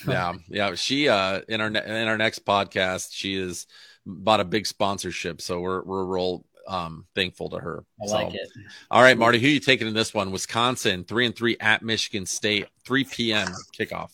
Yeah 0.07 0.35
yeah 0.49 0.75
she 0.77 1.09
uh 1.09 1.41
in 1.49 1.61
our 1.61 1.69
ne- 1.69 1.85
in 1.85 2.09
our 2.09 2.17
next 2.17 2.45
podcast 2.47 3.09
she 3.13 3.35
is 3.35 3.67
bought 4.07 4.39
a 4.39 4.45
big 4.45 4.65
sponsorship 4.67 5.41
so 5.43 5.61
we're 5.61 5.83
we're 5.83 6.05
real 6.05 6.45
um 6.69 7.07
thankful 7.17 7.51
to 7.51 7.59
her 7.59 7.85
So, 8.07 8.15
like 8.15 8.33
it. 8.35 8.49
all 8.89 9.03
right 9.03 9.19
marty 9.19 9.41
who 9.41 9.49
you 9.49 9.59
taking 9.59 9.89
in 9.89 9.93
this 9.95 10.15
one 10.15 10.31
wisconsin 10.31 11.03
three 11.05 11.27
and 11.27 11.35
three 11.35 11.57
at 11.59 11.83
michigan 11.83 12.25
state 12.25 12.69
3 12.85 13.05
p.m 13.05 13.49
kickoff 13.79 14.13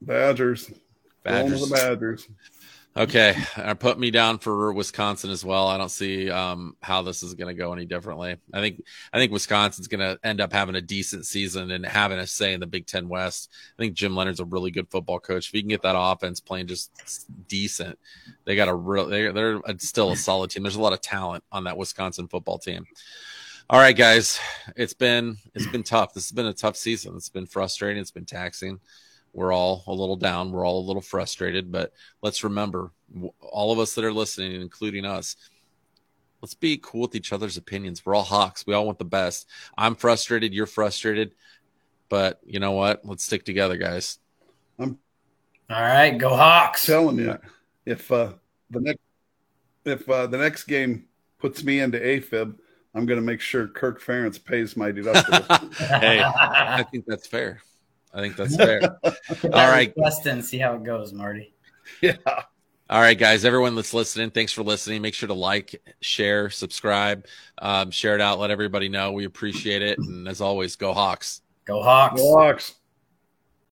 Badgers. 0.00 0.70
Badgers. 1.26 1.68
the 1.68 1.74
Badgers. 1.74 2.28
okay 2.96 3.36
I 3.56 3.74
put 3.74 3.98
me 3.98 4.10
down 4.10 4.38
for 4.38 4.72
wisconsin 4.72 5.30
as 5.30 5.44
well. 5.44 5.68
I 5.68 5.76
don't 5.76 5.90
see 5.90 6.30
um 6.30 6.76
how 6.80 7.02
this 7.02 7.22
is 7.22 7.34
going 7.34 7.54
to 7.54 7.60
go 7.60 7.72
any 7.72 7.84
differently. 7.84 8.36
I 8.52 8.60
think 8.60 8.82
i 9.12 9.18
think 9.18 9.32
wisconsin's 9.32 9.88
going 9.88 10.00
to 10.00 10.18
end 10.24 10.40
up 10.40 10.52
having 10.52 10.76
a 10.76 10.80
decent 10.80 11.26
season 11.26 11.70
and 11.70 11.84
having 11.84 12.18
a 12.18 12.26
say 12.26 12.54
in 12.54 12.60
the 12.60 12.66
big 12.66 12.86
ten 12.86 13.08
west. 13.08 13.50
I 13.78 13.82
think 13.82 13.94
jim 13.94 14.14
leonhard's 14.14 14.40
a 14.40 14.44
really 14.44 14.70
good 14.70 14.90
football 14.90 15.20
coach. 15.20 15.48
If 15.48 15.52
he 15.52 15.60
can 15.60 15.68
get 15.68 15.82
that 15.82 15.98
offense 15.98 16.40
playing 16.40 16.68
just 16.68 16.90
decent 17.48 17.98
they 18.44 18.56
got 18.56 18.68
a 18.68 18.74
real 18.74 19.06
they're, 19.06 19.32
they're 19.32 19.60
still 19.78 20.12
a 20.12 20.16
solid 20.16 20.50
team. 20.50 20.62
There's 20.62 20.76
a 20.76 20.82
lot 20.82 20.92
of 20.94 21.00
talent 21.00 21.44
on 21.52 21.64
that 21.64 21.76
wisconsin 21.76 22.28
football 22.28 22.58
team. 22.58 22.86
All 23.68 23.80
right 23.80 23.96
guys 23.96 24.38
it's 24.74 24.94
been 24.94 25.36
it's 25.54 25.66
been 25.66 25.82
tough. 25.82 26.14
This 26.14 26.28
has 26.28 26.32
been 26.32 26.46
a 26.46 26.54
tough 26.54 26.76
season. 26.76 27.16
It's 27.16 27.28
been 27.28 27.46
frustrating. 27.46 28.00
It's 28.00 28.10
been 28.10 28.24
taxing 28.24 28.80
we're 29.36 29.52
all 29.52 29.84
a 29.86 29.92
little 29.92 30.16
down 30.16 30.50
we're 30.50 30.66
all 30.66 30.80
a 30.80 30.86
little 30.88 31.02
frustrated 31.02 31.70
but 31.70 31.92
let's 32.22 32.42
remember 32.42 32.90
all 33.40 33.70
of 33.70 33.78
us 33.78 33.94
that 33.94 34.04
are 34.04 34.12
listening 34.12 34.60
including 34.60 35.04
us 35.04 35.36
let's 36.42 36.54
be 36.54 36.78
cool 36.82 37.02
with 37.02 37.14
each 37.14 37.32
other's 37.32 37.56
opinions. 37.56 38.04
We're 38.04 38.14
all 38.14 38.22
hawks. 38.22 38.66
We 38.66 38.74
all 38.74 38.86
want 38.86 38.98
the 38.98 39.04
best. 39.04 39.48
I'm 39.76 39.94
frustrated 39.94 40.52
you're 40.52 40.66
frustrated 40.66 41.32
but 42.08 42.40
you 42.44 42.60
know 42.60 42.72
what? 42.72 43.04
Let's 43.04 43.24
stick 43.24 43.44
together 43.44 43.76
guys. 43.76 44.18
I'm 44.78 44.98
All 45.70 45.80
right, 45.80 46.16
go 46.16 46.36
Hawks. 46.36 46.86
telling 46.86 47.18
you, 47.18 47.38
if 47.84 48.10
uh, 48.12 48.32
the 48.70 48.80
next 48.80 49.00
if 49.84 50.08
uh, 50.08 50.26
the 50.26 50.38
next 50.38 50.64
game 50.64 51.06
puts 51.38 51.64
me 51.64 51.80
into 51.80 51.98
AFib, 51.98 52.56
I'm 52.94 53.06
going 53.06 53.18
to 53.20 53.26
make 53.26 53.40
sure 53.40 53.66
Kirk 53.66 54.02
Ferentz 54.02 54.42
pays 54.42 54.76
my 54.76 54.90
deductible. 54.90 55.74
hey 56.00 56.22
i 56.24 56.82
think 56.90 57.04
that's 57.06 57.26
fair 57.26 57.62
I 58.16 58.20
think 58.20 58.36
that's 58.36 58.56
fair. 58.56 58.80
All 59.04 59.70
right. 59.70 59.92
request 59.94 60.26
in, 60.26 60.42
see 60.42 60.56
how 60.56 60.74
it 60.74 60.82
goes, 60.82 61.12
Marty. 61.12 61.52
Yeah. 62.00 62.16
All 62.88 63.00
right, 63.00 63.18
guys, 63.18 63.44
everyone 63.44 63.74
that's 63.74 63.92
listening, 63.92 64.30
thanks 64.30 64.52
for 64.52 64.62
listening. 64.62 65.02
Make 65.02 65.12
sure 65.12 65.26
to 65.26 65.34
like, 65.34 65.82
share, 66.00 66.48
subscribe, 66.48 67.26
um, 67.58 67.90
share 67.90 68.14
it 68.14 68.20
out, 68.22 68.38
let 68.38 68.50
everybody 68.50 68.88
know. 68.88 69.12
We 69.12 69.26
appreciate 69.26 69.82
it. 69.82 69.98
And 69.98 70.26
as 70.26 70.40
always, 70.40 70.76
go 70.76 70.94
Hawks. 70.94 71.42
Go 71.66 71.82
Hawks. 71.82 72.22
Walks. 72.22 72.74